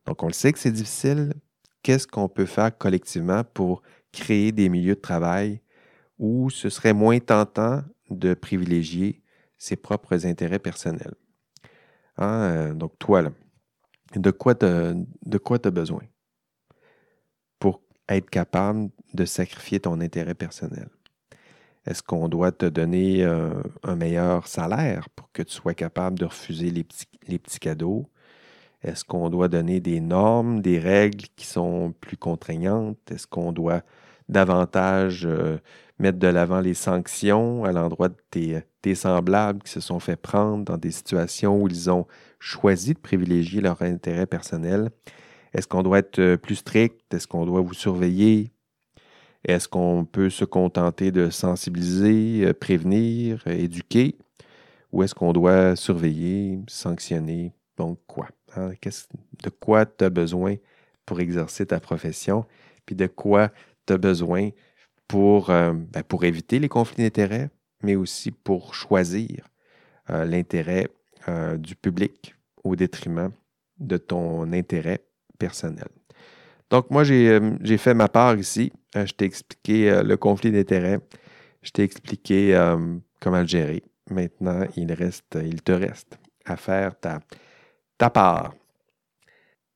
Donc, 0.04 0.22
on 0.24 0.26
le 0.26 0.32
sait 0.32 0.52
que 0.52 0.58
c'est 0.58 0.72
difficile. 0.72 1.32
Qu'est-ce 1.88 2.06
qu'on 2.06 2.28
peut 2.28 2.44
faire 2.44 2.76
collectivement 2.76 3.44
pour 3.44 3.80
créer 4.12 4.52
des 4.52 4.68
milieux 4.68 4.94
de 4.94 5.00
travail 5.00 5.62
où 6.18 6.50
ce 6.50 6.68
serait 6.68 6.92
moins 6.92 7.18
tentant 7.18 7.82
de 8.10 8.34
privilégier 8.34 9.22
ses 9.56 9.74
propres 9.74 10.26
intérêts 10.26 10.58
personnels? 10.58 11.14
Hein, 12.18 12.40
euh, 12.42 12.74
donc, 12.74 12.98
toi, 12.98 13.22
là, 13.22 13.30
de 14.14 14.30
quoi 14.30 14.54
tu 14.54 14.66
as 14.66 15.70
besoin 15.70 16.02
pour 17.58 17.80
être 18.06 18.28
capable 18.28 18.90
de 19.14 19.24
sacrifier 19.24 19.80
ton 19.80 19.98
intérêt 20.02 20.34
personnel? 20.34 20.90
Est-ce 21.86 22.02
qu'on 22.02 22.28
doit 22.28 22.52
te 22.52 22.66
donner 22.66 23.24
euh, 23.24 23.62
un 23.82 23.96
meilleur 23.96 24.46
salaire 24.46 25.08
pour 25.16 25.32
que 25.32 25.40
tu 25.40 25.54
sois 25.54 25.72
capable 25.72 26.18
de 26.18 26.26
refuser 26.26 26.70
les 26.70 26.84
petits, 26.84 27.58
cadeaux? 27.58 28.10
Est-ce 28.82 29.04
qu'on 29.04 29.28
doit 29.28 29.48
donner 29.48 29.80
des 29.80 30.00
normes, 30.00 30.60
des 30.60 30.78
règles 30.78 31.26
qui 31.36 31.46
sont 31.46 31.92
plus 32.00 32.16
contraignantes? 32.16 32.98
Est-ce 33.10 33.26
qu'on 33.26 33.52
doit 33.52 33.82
davantage 34.28 35.26
euh, 35.26 35.58
mettre 35.98 36.18
de 36.18 36.28
l'avant 36.28 36.60
les 36.60 36.74
sanctions 36.74 37.64
à 37.64 37.72
l'endroit 37.72 38.08
de 38.08 38.16
tes, 38.30 38.62
tes, 38.82 38.94
semblables 38.94 39.62
qui 39.62 39.72
se 39.72 39.80
sont 39.80 39.98
fait 40.00 40.16
prendre 40.16 40.64
dans 40.64 40.76
des 40.76 40.92
situations 40.92 41.60
où 41.60 41.68
ils 41.68 41.90
ont 41.90 42.06
choisi 42.38 42.94
de 42.94 42.98
privilégier 42.98 43.60
leur 43.60 43.82
intérêt 43.82 44.26
personnel? 44.26 44.90
Est-ce 45.54 45.66
qu'on 45.66 45.82
doit 45.82 45.98
être 45.98 46.20
euh, 46.20 46.36
plus 46.36 46.56
strict? 46.56 47.12
Est-ce 47.12 47.26
qu'on 47.26 47.46
doit 47.46 47.62
vous 47.62 47.74
surveiller? 47.74 48.52
Est-ce 49.44 49.68
qu'on 49.68 50.04
peut 50.04 50.30
se 50.30 50.44
contenter 50.44 51.10
de 51.10 51.30
sensibiliser, 51.30 52.46
euh, 52.46 52.54
prévenir, 52.54 53.44
éduquer? 53.46 54.18
Ou 54.92 55.02
est-ce 55.02 55.14
qu'on 55.14 55.32
doit 55.32 55.74
surveiller, 55.74 56.60
sanctionner? 56.68 57.52
Donc 57.76 57.98
quoi? 58.06 58.28
Hein? 58.58 58.72
De 59.42 59.50
quoi 59.50 59.86
tu 59.86 60.04
as 60.04 60.10
besoin 60.10 60.56
pour 61.06 61.20
exercer 61.20 61.66
ta 61.66 61.80
profession? 61.80 62.44
Puis 62.86 62.96
de 62.96 63.06
quoi 63.06 63.50
tu 63.86 63.92
as 63.92 63.98
besoin 63.98 64.50
pour, 65.06 65.50
euh, 65.50 65.72
ben, 65.72 66.02
pour 66.02 66.24
éviter 66.24 66.58
les 66.58 66.68
conflits 66.68 67.02
d'intérêts, 67.02 67.50
mais 67.82 67.96
aussi 67.96 68.30
pour 68.30 68.74
choisir 68.74 69.48
euh, 70.10 70.24
l'intérêt 70.24 70.88
euh, 71.28 71.56
du 71.56 71.74
public 71.74 72.34
au 72.64 72.76
détriment 72.76 73.30
de 73.78 73.96
ton 73.96 74.52
intérêt 74.52 75.00
personnel. 75.38 75.88
Donc, 76.70 76.90
moi, 76.90 77.02
j'ai 77.02 77.78
fait 77.78 77.94
ma 77.94 78.08
part 78.08 78.36
ici. 78.36 78.70
je 78.94 79.10
t'ai 79.12 79.24
expliqué 79.24 80.02
le 80.04 80.16
conflit 80.18 80.52
d'intérêts. 80.52 80.98
Je 81.62 81.70
t'ai 81.70 81.82
expliqué 81.82 82.52
comment 83.20 83.40
le 83.40 83.46
gérer. 83.46 83.82
Maintenant, 84.10 84.66
il, 84.76 84.92
reste, 84.92 85.38
il 85.42 85.62
te 85.62 85.72
reste 85.72 86.18
à 86.44 86.56
faire 86.58 86.98
ta, 86.98 87.20
ta 87.98 88.10
part. 88.10 88.54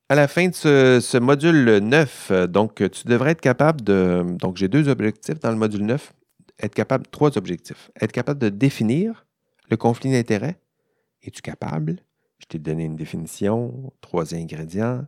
À 0.08 0.14
la 0.14 0.28
fin 0.28 0.48
de 0.48 0.54
ce, 0.54 1.18
module 1.18 1.78
9, 1.78 2.32
donc 2.48 2.76
tu 2.90 3.06
devrais 3.06 3.32
être 3.32 3.40
capable 3.40 3.82
de. 3.82 4.24
Donc, 4.38 4.56
j'ai 4.56 4.68
deux 4.68 4.88
objectifs 4.88 5.40
dans 5.40 5.50
le 5.50 5.56
module 5.56 5.84
9. 5.84 6.12
Être 6.60 6.74
capable, 6.74 7.06
trois 7.06 7.36
objectifs. 7.38 7.90
Être 8.00 8.12
capable 8.12 8.38
de 8.38 8.48
définir 8.48 9.26
le 9.70 9.76
conflit 9.76 10.12
d'intérêt. 10.12 10.60
Es-tu 11.22 11.40
capable? 11.40 11.96
Je 12.38 12.46
t'ai 12.46 12.58
donné 12.58 12.84
une 12.84 12.96
définition, 12.96 13.92
trois 14.00 14.34
ingrédients. 14.34 15.06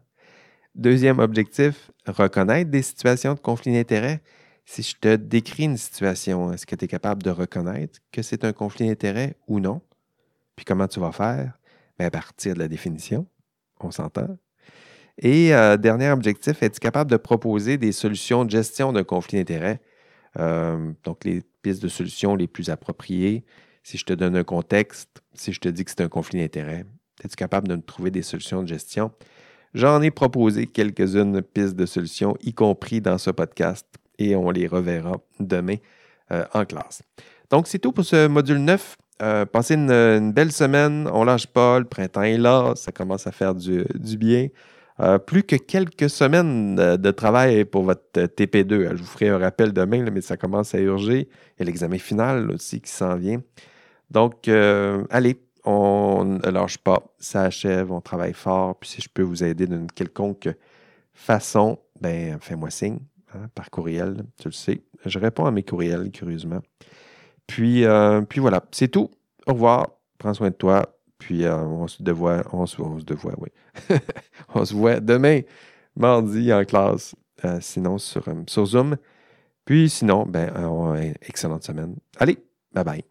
Deuxième 0.74 1.18
objectif, 1.18 1.90
reconnaître 2.06 2.70
des 2.70 2.82
situations 2.82 3.34
de 3.34 3.40
conflit 3.40 3.72
d'intérêt. 3.72 4.22
Si 4.64 4.82
je 4.82 4.96
te 4.98 5.16
décris 5.16 5.64
une 5.64 5.76
situation, 5.76 6.52
est-ce 6.52 6.64
que 6.66 6.74
tu 6.74 6.86
es 6.86 6.88
capable 6.88 7.22
de 7.22 7.30
reconnaître 7.30 8.00
que 8.10 8.22
c'est 8.22 8.44
un 8.44 8.52
conflit 8.52 8.88
d'intérêt 8.88 9.36
ou 9.46 9.60
non? 9.60 9.82
Puis 10.56 10.64
comment 10.64 10.88
tu 10.88 10.98
vas 10.98 11.12
faire? 11.12 11.58
Bien, 11.98 12.08
à 12.08 12.10
partir 12.10 12.54
de 12.54 12.58
la 12.58 12.68
définition, 12.68 13.26
on 13.80 13.90
s'entend. 13.90 14.38
Et 15.18 15.54
euh, 15.54 15.76
dernier 15.76 16.10
objectif, 16.10 16.62
es-tu 16.62 16.80
capable 16.80 17.10
de 17.10 17.16
proposer 17.16 17.78
des 17.78 17.92
solutions 17.92 18.44
de 18.44 18.50
gestion 18.50 18.92
d'un 18.92 19.04
conflit 19.04 19.38
d'intérêts? 19.38 19.80
Euh, 20.38 20.92
donc, 21.04 21.24
les 21.24 21.42
pistes 21.62 21.82
de 21.82 21.88
solutions 21.88 22.34
les 22.34 22.48
plus 22.48 22.70
appropriées. 22.70 23.44
Si 23.84 23.98
je 23.98 24.04
te 24.04 24.12
donne 24.12 24.36
un 24.36 24.44
contexte, 24.44 25.22
si 25.34 25.52
je 25.52 25.60
te 25.60 25.68
dis 25.68 25.84
que 25.84 25.90
c'est 25.90 26.00
un 26.00 26.08
conflit 26.08 26.40
d'intérêts, 26.40 26.84
es-tu 27.22 27.36
capable 27.36 27.68
de 27.68 27.76
me 27.76 27.82
trouver 27.82 28.10
des 28.10 28.22
solutions 28.22 28.62
de 28.62 28.68
gestion? 28.68 29.12
J'en 29.74 30.02
ai 30.02 30.10
proposé 30.10 30.66
quelques-unes 30.66 31.42
pistes 31.42 31.76
de 31.76 31.86
solutions, 31.86 32.36
y 32.40 32.54
compris 32.54 33.00
dans 33.00 33.18
ce 33.18 33.30
podcast, 33.30 33.86
et 34.18 34.36
on 34.36 34.50
les 34.50 34.66
reverra 34.66 35.16
demain 35.40 35.76
euh, 36.32 36.44
en 36.54 36.64
classe. 36.64 37.02
Donc, 37.50 37.66
c'est 37.68 37.78
tout 37.78 37.92
pour 37.92 38.04
ce 38.04 38.26
module 38.26 38.58
9. 38.58 38.96
Passez 39.18 39.74
une, 39.74 40.32
belle 40.32 40.52
semaine. 40.52 41.08
On 41.12 41.24
lâche 41.24 41.46
pas. 41.46 41.78
Le 41.78 41.84
printemps 41.84 42.22
est 42.22 42.38
là. 42.38 42.72
Ça 42.76 42.92
commence 42.92 43.26
à 43.26 43.32
faire 43.32 43.54
du 43.54 44.16
bien. 44.18 44.48
Euh, 45.00 45.18
plus 45.18 45.42
que 45.42 45.56
quelques 45.56 46.08
semaines 46.08 46.76
de 46.76 47.10
travail 47.10 47.64
pour 47.64 47.82
votre 47.82 48.02
TP2. 48.14 48.90
Je 48.90 49.02
vous 49.02 49.04
ferai 49.04 49.28
un 49.28 49.38
rappel 49.38 49.72
demain, 49.72 50.08
mais 50.10 50.20
ça 50.20 50.36
commence 50.36 50.74
à 50.74 50.78
urger. 50.78 51.28
Il 51.28 51.60
y 51.60 51.62
a 51.62 51.64
l'examen 51.64 51.98
final 51.98 52.52
aussi 52.52 52.80
qui 52.80 52.92
s'en 52.92 53.16
vient. 53.16 53.42
Donc, 54.10 54.46
euh, 54.46 55.04
allez, 55.10 55.40
on 55.64 56.24
ne 56.24 56.48
lâche 56.48 56.78
pas, 56.78 57.02
ça 57.18 57.42
achève, 57.42 57.90
on 57.90 58.00
travaille 58.00 58.34
fort. 58.34 58.78
Puis 58.78 58.90
si 58.90 59.02
je 59.02 59.08
peux 59.12 59.22
vous 59.22 59.42
aider 59.42 59.66
d'une 59.66 59.90
quelconque 59.90 60.48
façon, 61.12 61.80
ben 62.00 62.38
fais-moi 62.40 62.70
signe 62.70 62.98
hein, 63.34 63.48
par 63.54 63.70
courriel, 63.70 64.24
tu 64.38 64.48
le 64.48 64.52
sais. 64.52 64.82
Je 65.04 65.18
réponds 65.18 65.46
à 65.46 65.50
mes 65.50 65.64
courriels, 65.64 66.12
curieusement. 66.12 66.60
Puis, 67.46 67.84
euh, 67.84 68.22
puis 68.22 68.40
voilà, 68.40 68.62
c'est 68.70 68.88
tout. 68.88 69.10
Au 69.46 69.52
revoir. 69.52 69.90
Prends 70.18 70.34
soin 70.34 70.50
de 70.50 70.54
toi. 70.54 70.96
Puis 71.18 71.44
euh, 71.44 71.56
on 71.56 71.86
se 71.86 72.02
devoit, 72.02 72.42
on 72.52 72.66
se, 72.66 72.80
on 72.80 72.98
se 72.98 73.04
oui. 73.38 74.72
voit 74.74 75.00
demain, 75.00 75.40
mardi 75.96 76.52
en 76.52 76.64
classe, 76.64 77.14
euh, 77.44 77.58
sinon 77.60 77.98
sur, 77.98 78.24
sur 78.46 78.66
Zoom. 78.66 78.96
Puis 79.64 79.88
sinon, 79.88 80.26
ben, 80.26 81.14
excellente 81.22 81.64
semaine. 81.64 81.96
Allez, 82.18 82.38
bye 82.72 82.84
bye. 82.84 83.04